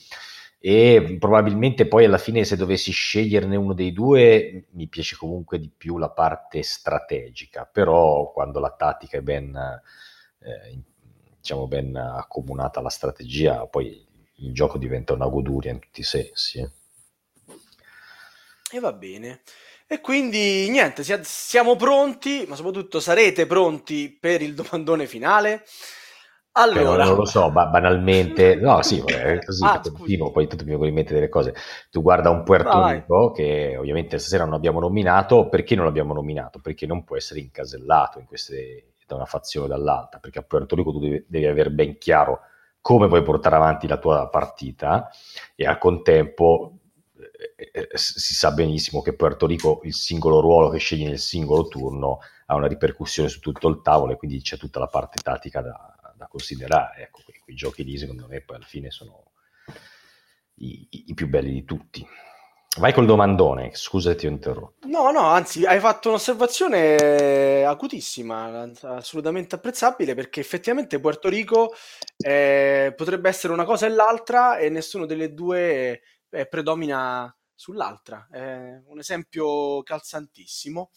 e 0.59 1.17
probabilmente 1.19 1.87
poi 1.87 2.05
alla 2.05 2.19
fine 2.19 2.45
se 2.45 2.57
dovessi 2.57 2.93
sceglierne 2.93 3.57
uno 3.57 3.75
dei 3.75 3.93
due 3.93 4.67
mi 4.71 4.87
piace 4.89 5.17
comunque 5.17 5.59
di 5.59 5.69
più 5.77 5.99
la 5.99 6.09
parte 6.09 6.63
strategica, 6.63 7.69
però 7.71 8.31
quando 8.33 8.59
la 8.59 8.71
tattica 8.71 9.19
è 9.19 9.23
ben, 9.23 9.55
eh, 10.39 10.83
diciamo 11.37 11.67
ben 11.67 11.95
accomunata 11.97 12.79
alla 12.79 12.91
strategia, 12.91 13.67
poi 13.67 14.07
il 14.37 14.55
gioco 14.55 14.79
diventa 14.79 15.13
una 15.13 15.27
goduria 15.27 15.73
in 15.73 15.81
tutti 15.81 16.01
i 16.01 16.05
sensi. 16.05 16.61
Eh. 16.61 16.71
E 18.75 18.81
va 18.81 18.93
bene. 18.93 19.43
E 19.93 20.01
quindi 20.01 20.71
niente, 20.71 21.05
siamo 21.23 21.77
pronti, 21.77 22.47
ma 22.49 22.55
soprattutto 22.55 22.99
sarete 22.99 23.45
pronti 23.45 24.17
per 24.19 24.41
il 24.41 24.55
domandone 24.55 25.05
finale. 25.05 25.65
Allora, 26.53 27.05
non 27.05 27.17
lo 27.17 27.27
so, 27.27 27.51
ba- 27.51 27.67
banalmente, 27.67 28.55
no, 28.57 28.81
sì, 28.81 29.03
così 29.03 29.65
ah, 29.67 29.81
continuo, 29.81 30.31
poi 30.31 30.47
tutto 30.47 30.63
mi 30.63 30.71
vengono 30.71 30.89
in 30.89 30.95
mente 30.95 31.13
delle 31.13 31.29
cose. 31.29 31.53
Tu 31.91 32.01
guarda 32.01 32.31
un 32.31 32.43
Puerto 32.43 32.89
Rico 32.89 33.33
che 33.33 33.77
ovviamente 33.77 34.17
stasera 34.17 34.45
non 34.45 34.55
abbiamo 34.55 34.81
nominato, 34.81 35.51
perché 35.51 35.75
non 35.75 35.85
l'abbiamo 35.85 36.15
nominato? 36.15 36.59
Perché 36.59 36.87
non 36.87 37.05
può 37.05 37.17
essere 37.17 37.41
incasellato 37.41 38.19
in 38.19 38.25
queste, 38.25 38.95
da 39.07 39.17
una 39.17 39.27
fazione 39.27 39.67
o 39.67 39.69
dall'altra, 39.69 40.21
perché 40.21 40.39
a 40.39 40.43
Puerto 40.43 40.75
Rico 40.75 40.91
tu 40.91 41.01
devi, 41.01 41.23
devi 41.29 41.45
avere 41.45 41.71
ben 41.71 41.99
chiaro 41.99 42.41
come 42.81 43.09
vuoi 43.09 43.23
portare 43.23 43.57
avanti 43.57 43.87
la 43.87 43.99
tua 43.99 44.27
partita 44.31 45.11
e 45.55 45.67
al 45.67 45.77
contempo 45.77 46.79
si 47.95 48.35
sa 48.35 48.53
benissimo 48.53 49.03
che 49.03 49.15
Puerto 49.15 49.47
Rico 49.47 49.81
il 49.85 49.95
singolo 49.95 50.41
ruolo 50.41 50.69
che 50.69 50.79
scegli 50.79 51.05
nel 51.05 51.19
singolo 51.19 51.69
turno 51.69 52.21
ha 52.47 52.55
una 52.55 52.67
ripercussione 52.67 53.29
su 53.29 53.41
tutto 53.41 53.69
il 53.69 53.81
tavolo 53.83 54.13
e 54.13 54.17
quindi 54.17 54.41
c'è 54.41 54.57
tutta 54.57 54.79
la 54.79 54.87
parte 54.87 55.21
tattica 55.23 55.61
da, 55.61 56.15
da 56.17 56.27
considerare. 56.27 57.03
Ecco, 57.03 57.23
quei, 57.25 57.39
quei, 57.39 57.57
giochi 57.57 57.85
lì 57.85 57.99
secondo 57.99 58.27
me 58.29 58.41
poi 58.41 58.57
alla 58.57 58.65
fine 58.65 58.91
sono 58.91 59.33
i, 60.57 60.87
i, 61.07 61.15
più 61.15 61.29
belli 61.29 61.53
di 61.53 61.65
tutti. 61.65 62.07
Vai 62.79 62.95
col 62.95 63.05
domandone, 63.05 63.73
scusa 63.75 64.15
ti 64.15 64.27
ho 64.27 64.31
interrotto. 64.31 64.89
No, 64.89 65.11
no, 65.11 65.27
anzi, 65.27 65.67
hai 65.67 65.79
fatto 65.79 66.09
un'osservazione 66.09 67.65
acutissima, 67.65 68.71
assolutamente 68.81 69.57
apprezzabile, 69.57 70.15
perché 70.15 70.41
effettivamente 70.41 70.99
Puerto 70.99 71.29
Rico 71.29 71.75
eh, 72.17 72.95
potrebbe 72.97 73.29
essere 73.29 73.53
una 73.53 73.65
cosa 73.65 73.85
e 73.85 73.91
l'altra 73.91 74.57
e 74.57 74.71
nessuno 74.71 75.05
delle 75.05 75.35
due 75.35 76.01
eh, 76.33 76.47
predomina 76.47 77.35
sull'altra. 77.55 78.27
È 78.31 78.83
un 78.87 78.99
esempio 78.99 79.83
calzantissimo. 79.83 80.91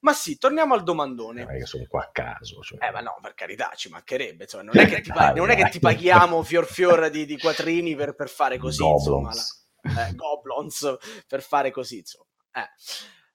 Ma 0.00 0.12
sì, 0.12 0.36
torniamo 0.36 0.74
al 0.74 0.82
domandone. 0.82 1.46
Eh, 1.48 1.64
sono 1.64 1.86
qua 1.88 2.02
a 2.02 2.10
caso. 2.12 2.60
Cioè. 2.60 2.86
Eh, 2.86 2.90
ma 2.90 3.00
no, 3.00 3.16
per 3.22 3.34
carità, 3.34 3.72
ci 3.74 3.88
mancherebbe. 3.88 4.44
Insomma, 4.44 4.64
non, 4.64 4.78
è 4.78 4.86
che 4.86 5.00
ti, 5.00 5.10
pag- 5.10 5.36
non 5.36 5.50
è 5.50 5.56
che 5.56 5.70
ti 5.70 5.78
paghiamo 5.78 6.42
fior 6.42 6.66
fior 6.66 7.08
di, 7.08 7.24
di 7.24 7.38
quattrini 7.38 7.94
per, 7.94 8.14
per 8.14 8.28
fare 8.28 8.58
così. 8.58 8.84
Insomma, 8.84 9.32
la 9.32 10.08
eh, 10.08 10.14
goblins 10.14 10.96
per 11.26 11.42
fare 11.42 11.70
così, 11.70 11.98
insomma. 11.98 12.26
Eh. 12.52 12.68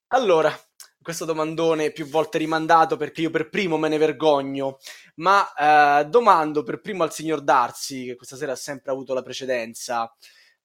Allora, 0.10 0.56
questo 1.01 1.26
domandone 1.26 1.91
più 1.91 2.08
volte 2.08 2.38
rimandato 2.38 2.97
perché 2.97 3.22
io 3.22 3.30
per 3.30 3.49
primo 3.49 3.78
me 3.78 3.89
ne 3.89 3.97
vergogno, 3.97 4.78
ma 5.16 5.53
eh, 5.53 6.06
domando 6.06 6.64
per 6.64 6.82
primo 6.82 7.03
al 7.03 7.14
signor 7.14 7.41
Darcy, 7.41 8.06
che 8.06 8.16
questa 8.16 8.36
sera 8.36 8.51
ha 8.51 8.58
sempre 8.58 8.91
avuto 8.91 9.14
la 9.14 9.22
precedenza, 9.22 10.14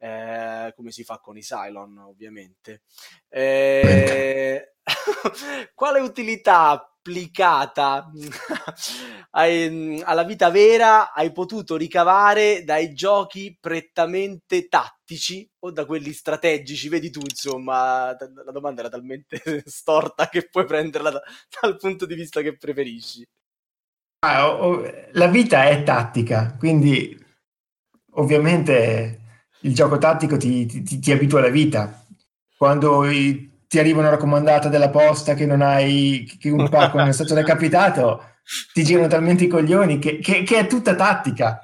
eh, 0.02 0.72
come 0.74 0.90
si 0.90 1.04
fa 1.04 1.18
con 1.18 1.36
i 1.36 1.42
Cylon 1.42 1.98
ovviamente. 1.98 2.82
Eh, 3.28 4.74
quale 5.74 6.00
utilità 6.00 6.70
applicata 6.70 8.10
ai, 9.32 10.00
alla 10.02 10.24
vita 10.24 10.50
vera 10.50 11.12
hai 11.12 11.32
potuto 11.32 11.76
ricavare 11.76 12.64
dai 12.64 12.94
giochi 12.94 13.56
prettamente 13.60 14.68
tattici 14.68 15.48
o 15.60 15.70
da 15.70 15.84
quelli 15.84 16.12
strategici? 16.12 16.88
Vedi 16.88 17.10
tu, 17.10 17.20
insomma, 17.20 18.16
la 18.16 18.52
domanda 18.52 18.80
era 18.80 18.88
talmente 18.88 19.62
storta 19.66 20.28
che 20.28 20.48
puoi 20.48 20.64
prenderla 20.64 21.10
da, 21.10 21.22
dal 21.60 21.76
punto 21.76 22.06
di 22.06 22.14
vista 22.14 22.40
che 22.40 22.56
preferisci. 22.56 23.26
Ah, 24.22 24.48
oh, 24.48 24.82
la 25.12 25.26
vita 25.28 25.64
è 25.64 25.82
tattica, 25.82 26.54
quindi 26.58 27.18
ovviamente 28.12 29.19
il 29.60 29.74
gioco 29.74 29.98
tattico 29.98 30.36
ti, 30.36 30.66
ti, 30.66 30.98
ti 30.98 31.12
abitua 31.12 31.40
alla 31.40 31.48
vita. 31.48 32.04
Quando 32.56 33.08
i, 33.08 33.50
ti 33.66 33.78
arriva 33.78 34.00
una 34.00 34.10
raccomandata 34.10 34.68
della 34.68 34.90
posta 34.90 35.34
che 35.34 35.46
non 35.46 35.62
hai, 35.62 36.30
che 36.38 36.50
un 36.50 36.68
pacco 36.68 36.98
non 36.98 37.08
è 37.08 37.12
stato 37.12 37.34
recapitato, 37.34 38.24
ti 38.72 38.82
girano 38.82 39.08
talmente 39.08 39.44
i 39.44 39.48
coglioni 39.48 39.98
che, 39.98 40.18
che, 40.18 40.42
che 40.42 40.58
è 40.58 40.66
tutta 40.66 40.94
tattica. 40.94 41.62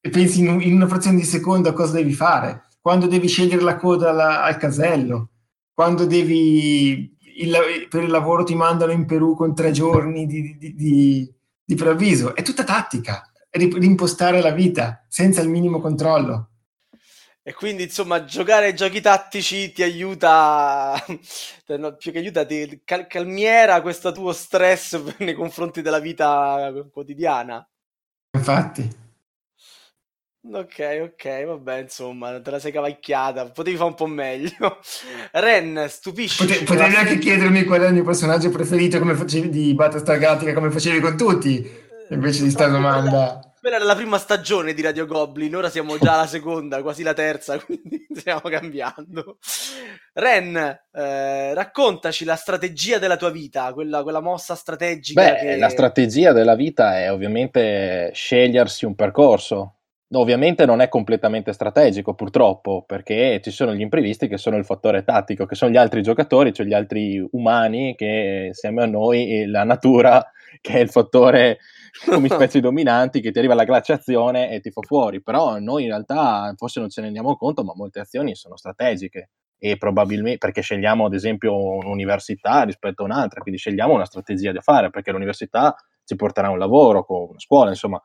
E 0.00 0.10
pensi 0.10 0.40
in, 0.40 0.60
in, 0.60 0.74
una 0.74 0.86
frazione 0.86 1.18
di 1.18 1.24
secondo 1.24 1.68
a 1.68 1.72
cosa 1.72 1.94
devi 1.94 2.12
fare, 2.12 2.68
quando 2.80 3.06
devi 3.06 3.28
scegliere 3.28 3.62
la 3.62 3.76
coda 3.76 4.10
alla, 4.10 4.42
al 4.42 4.56
casello, 4.56 5.30
quando 5.72 6.06
devi 6.06 7.16
il, 7.40 7.86
per 7.88 8.02
il 8.02 8.10
lavoro 8.10 8.44
ti 8.44 8.54
mandano 8.54 8.92
in 8.92 9.06
Perù 9.06 9.34
con 9.34 9.54
tre 9.54 9.70
giorni 9.70 10.26
di, 10.26 10.56
di, 10.58 10.74
di, 10.74 11.34
di 11.64 11.74
preavviso. 11.74 12.34
È 12.34 12.42
tutta 12.42 12.64
tattica, 12.64 13.30
è 13.48 13.58
rimpostare 13.58 14.40
la 14.40 14.52
vita 14.52 15.04
senza 15.08 15.40
il 15.40 15.48
minimo 15.48 15.80
controllo. 15.80 16.49
E 17.42 17.54
quindi, 17.54 17.84
insomma, 17.84 18.24
giocare 18.24 18.66
ai 18.66 18.74
giochi 18.74 19.00
tattici 19.00 19.72
ti 19.72 19.82
aiuta, 19.82 20.94
no, 21.78 21.96
più 21.96 22.12
che 22.12 22.18
aiuta, 22.18 22.44
ti 22.44 22.82
cal- 22.84 23.06
calmiera 23.06 23.80
questo 23.80 24.12
tuo 24.12 24.32
stress 24.32 25.16
nei 25.20 25.34
confronti 25.34 25.80
della 25.80 26.00
vita 26.00 26.70
quotidiana. 26.92 27.66
Infatti. 28.36 29.08
Ok, 30.42 31.00
ok, 31.02 31.44
vabbè, 31.44 31.80
insomma, 31.80 32.40
te 32.40 32.50
la 32.50 32.58
sei 32.58 32.72
cavacchiata, 32.72 33.50
potevi 33.50 33.76
fare 33.76 33.88
un 33.88 33.94
po' 33.94 34.06
meglio. 34.06 34.78
Ren, 35.32 35.86
stupisci. 35.88 36.44
Pote- 36.44 36.64
potevi 36.64 36.94
anche 36.94 37.18
chiedermi 37.18 37.64
qual 37.64 37.80
è 37.82 37.86
il 37.86 37.94
mio 37.94 38.04
personaggio 38.04 38.50
preferito 38.50 38.98
come 38.98 39.14
facevi 39.14 39.48
di 39.48 39.74
Battlestar 39.74 40.18
Galactica, 40.18 40.52
come 40.52 40.70
facevi 40.70 41.00
con 41.00 41.16
tutti, 41.16 41.70
invece 42.10 42.42
di 42.42 42.50
sta 42.50 42.68
domanda. 42.68 43.49
Quella 43.60 43.76
era 43.76 43.84
la 43.84 43.94
prima 43.94 44.16
stagione 44.16 44.72
di 44.72 44.80
Radio 44.80 45.04
Goblin, 45.04 45.54
ora 45.54 45.68
siamo 45.68 45.98
già 45.98 46.14
alla 46.14 46.26
seconda, 46.26 46.80
quasi 46.80 47.02
la 47.02 47.12
terza, 47.12 47.58
quindi 47.60 48.06
stiamo 48.10 48.40
cambiando. 48.40 49.36
Ren, 50.14 50.56
eh, 50.56 51.52
raccontaci 51.52 52.24
la 52.24 52.36
strategia 52.36 52.96
della 52.96 53.18
tua 53.18 53.28
vita, 53.28 53.70
quella, 53.74 54.02
quella 54.02 54.22
mossa 54.22 54.54
strategica. 54.54 55.22
Beh, 55.22 55.38
che... 55.38 55.56
la 55.58 55.68
strategia 55.68 56.32
della 56.32 56.54
vita 56.54 57.00
è 57.00 57.12
ovviamente 57.12 58.10
scegliersi 58.14 58.86
un 58.86 58.94
percorso. 58.94 59.74
Ovviamente 60.12 60.64
non 60.64 60.80
è 60.80 60.88
completamente 60.88 61.52
strategico, 61.52 62.14
purtroppo, 62.14 62.82
perché 62.86 63.42
ci 63.44 63.50
sono 63.50 63.74
gli 63.74 63.82
imprevisti 63.82 64.26
che 64.26 64.38
sono 64.38 64.56
il 64.56 64.64
fattore 64.64 65.04
tattico, 65.04 65.44
che 65.44 65.54
sono 65.54 65.70
gli 65.70 65.76
altri 65.76 66.02
giocatori, 66.02 66.54
cioè 66.54 66.64
gli 66.64 66.72
altri 66.72 67.22
umani 67.32 67.94
che 67.94 68.44
insieme 68.46 68.84
a 68.84 68.86
noi, 68.86 69.44
la 69.46 69.64
natura, 69.64 70.26
che 70.62 70.72
è 70.72 70.78
il 70.78 70.88
fattore 70.88 71.58
come 72.06 72.28
specie 72.28 72.60
dominanti 72.60 73.20
che 73.20 73.30
ti 73.30 73.38
arriva 73.38 73.54
la 73.54 73.64
glaciazione 73.64 74.50
e 74.50 74.60
ti 74.60 74.70
fa 74.70 74.80
fuori, 74.82 75.22
però 75.22 75.58
noi 75.58 75.82
in 75.82 75.88
realtà 75.88 76.52
forse 76.56 76.80
non 76.80 76.88
ce 76.88 77.00
ne 77.00 77.06
rendiamo 77.06 77.36
conto, 77.36 77.64
ma 77.64 77.72
molte 77.74 78.00
azioni 78.00 78.34
sono 78.34 78.56
strategiche 78.56 79.30
e 79.58 79.76
probabilmente 79.76 80.38
perché 80.38 80.62
scegliamo 80.62 81.04
ad 81.06 81.14
esempio 81.14 81.54
un'università 81.54 82.62
rispetto 82.62 83.02
a 83.02 83.06
un'altra, 83.06 83.40
quindi 83.40 83.60
scegliamo 83.60 83.92
una 83.92 84.06
strategia 84.06 84.52
da 84.52 84.60
fare 84.60 84.90
perché 84.90 85.10
l'università 85.12 85.74
ci 86.04 86.16
porterà 86.16 86.48
un 86.50 86.58
lavoro, 86.58 87.04
con 87.04 87.28
una 87.30 87.38
scuola, 87.38 87.70
insomma, 87.70 88.00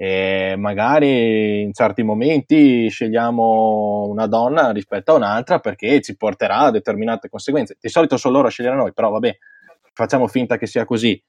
e 0.00 0.54
magari 0.56 1.62
in 1.62 1.72
certi 1.72 2.04
momenti 2.04 2.88
scegliamo 2.88 4.06
una 4.08 4.26
donna 4.28 4.70
rispetto 4.70 5.12
a 5.12 5.16
un'altra 5.16 5.58
perché 5.58 6.00
ci 6.00 6.16
porterà 6.16 6.58
a 6.58 6.70
determinate 6.70 7.28
conseguenze. 7.28 7.76
Di 7.80 7.88
solito 7.88 8.16
sono 8.16 8.34
loro 8.34 8.46
a 8.46 8.50
scegliere 8.50 8.76
noi, 8.76 8.92
però 8.92 9.10
vabbè, 9.10 9.36
facciamo 9.94 10.28
finta 10.28 10.56
che 10.56 10.66
sia 10.66 10.84
così. 10.84 11.20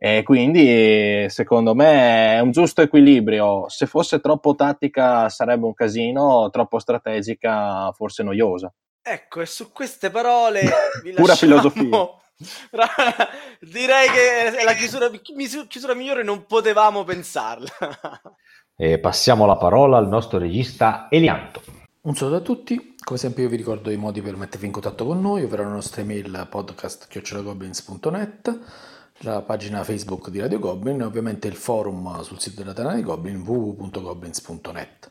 E 0.00 0.22
quindi 0.22 1.26
secondo 1.28 1.74
me 1.74 2.36
è 2.36 2.40
un 2.40 2.52
giusto 2.52 2.82
equilibrio. 2.82 3.68
Se 3.68 3.86
fosse 3.86 4.20
troppo 4.20 4.54
tattica 4.54 5.28
sarebbe 5.28 5.66
un 5.66 5.74
casino, 5.74 6.48
troppo 6.50 6.78
strategica 6.78 7.90
forse 7.92 8.22
noiosa. 8.22 8.72
Ecco, 9.02 9.40
e 9.40 9.46
su 9.46 9.72
queste 9.72 10.10
parole 10.10 10.62
vi 11.02 11.10
Pura 11.12 11.34
filosofia. 11.34 11.88
Direi 13.60 14.08
che 14.10 14.58
è 14.58 14.62
la 14.62 14.74
chiusura, 14.74 15.10
chiusura 15.66 15.94
migliore 15.94 16.22
non 16.22 16.46
potevamo 16.46 17.02
pensarla. 17.02 17.68
e 18.76 19.00
passiamo 19.00 19.46
la 19.46 19.56
parola 19.56 19.96
al 19.96 20.06
nostro 20.06 20.38
regista 20.38 21.08
Elianto. 21.10 21.60
Un 22.02 22.14
saluto 22.14 22.36
a 22.36 22.40
tutti, 22.40 22.94
come 23.02 23.18
sempre 23.18 23.42
io 23.42 23.48
vi 23.48 23.56
ricordo 23.56 23.90
i 23.90 23.96
modi 23.96 24.22
per 24.22 24.36
mettervi 24.36 24.66
in 24.66 24.72
contatto 24.72 25.04
con 25.04 25.20
noi, 25.20 25.42
ovvero 25.42 25.64
la 25.64 25.70
nostra 25.70 26.02
email 26.02 26.46
podcast.goblins.net 26.48 28.96
la 29.22 29.42
pagina 29.42 29.82
Facebook 29.82 30.30
di 30.30 30.40
Radio 30.40 30.58
Goblin 30.58 31.00
e 31.00 31.04
ovviamente 31.04 31.48
il 31.48 31.54
forum 31.54 32.20
sul 32.22 32.38
sito 32.38 32.60
della 32.60 32.72
Tana 32.72 32.94
dei 32.94 33.02
Goblin 33.02 33.40
www.goblins.net. 33.40 35.10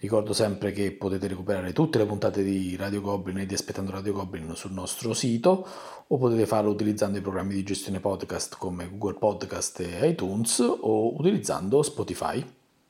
Ricordo 0.00 0.32
sempre 0.32 0.72
che 0.72 0.92
potete 0.92 1.26
recuperare 1.28 1.74
tutte 1.74 1.98
le 1.98 2.06
puntate 2.06 2.42
di 2.42 2.74
Radio 2.76 3.02
Goblin 3.02 3.38
e 3.38 3.46
di 3.46 3.52
Aspettando 3.52 3.90
Radio 3.90 4.14
Goblin 4.14 4.54
sul 4.54 4.72
nostro 4.72 5.12
sito 5.12 5.66
o 6.06 6.16
potete 6.16 6.46
farlo 6.46 6.70
utilizzando 6.70 7.18
i 7.18 7.20
programmi 7.20 7.52
di 7.52 7.62
gestione 7.62 8.00
podcast 8.00 8.56
come 8.56 8.88
Google 8.88 9.18
Podcast 9.18 9.80
e 9.80 10.08
iTunes 10.08 10.58
o 10.60 11.14
utilizzando 11.18 11.82
Spotify. 11.82 12.42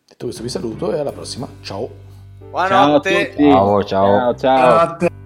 Detto 0.07 0.25
questo 0.25 0.43
vi 0.43 0.49
saluto 0.49 0.93
e 0.93 1.01
alla 1.01 1.13
prossima, 1.13 1.49
ciao! 1.63 1.89
Buonanotte! 2.49 3.35
Ciao, 3.37 3.85
ciao! 3.85 4.35
ciao, 4.37 4.97
ciao. 4.97 5.19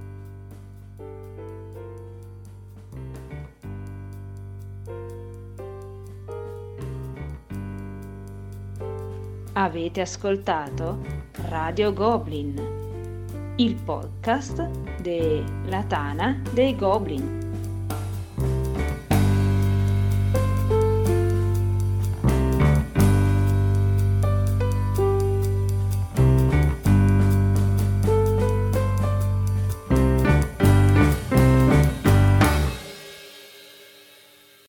Avete 9.57 10.01
ascoltato 10.01 10.99
Radio 11.49 11.93
Goblin, 11.93 12.61
il 13.55 13.77
podcast 13.77 14.69
della 15.01 15.85
Tana 15.87 16.43
dei 16.53 16.75
Goblin. 16.75 17.44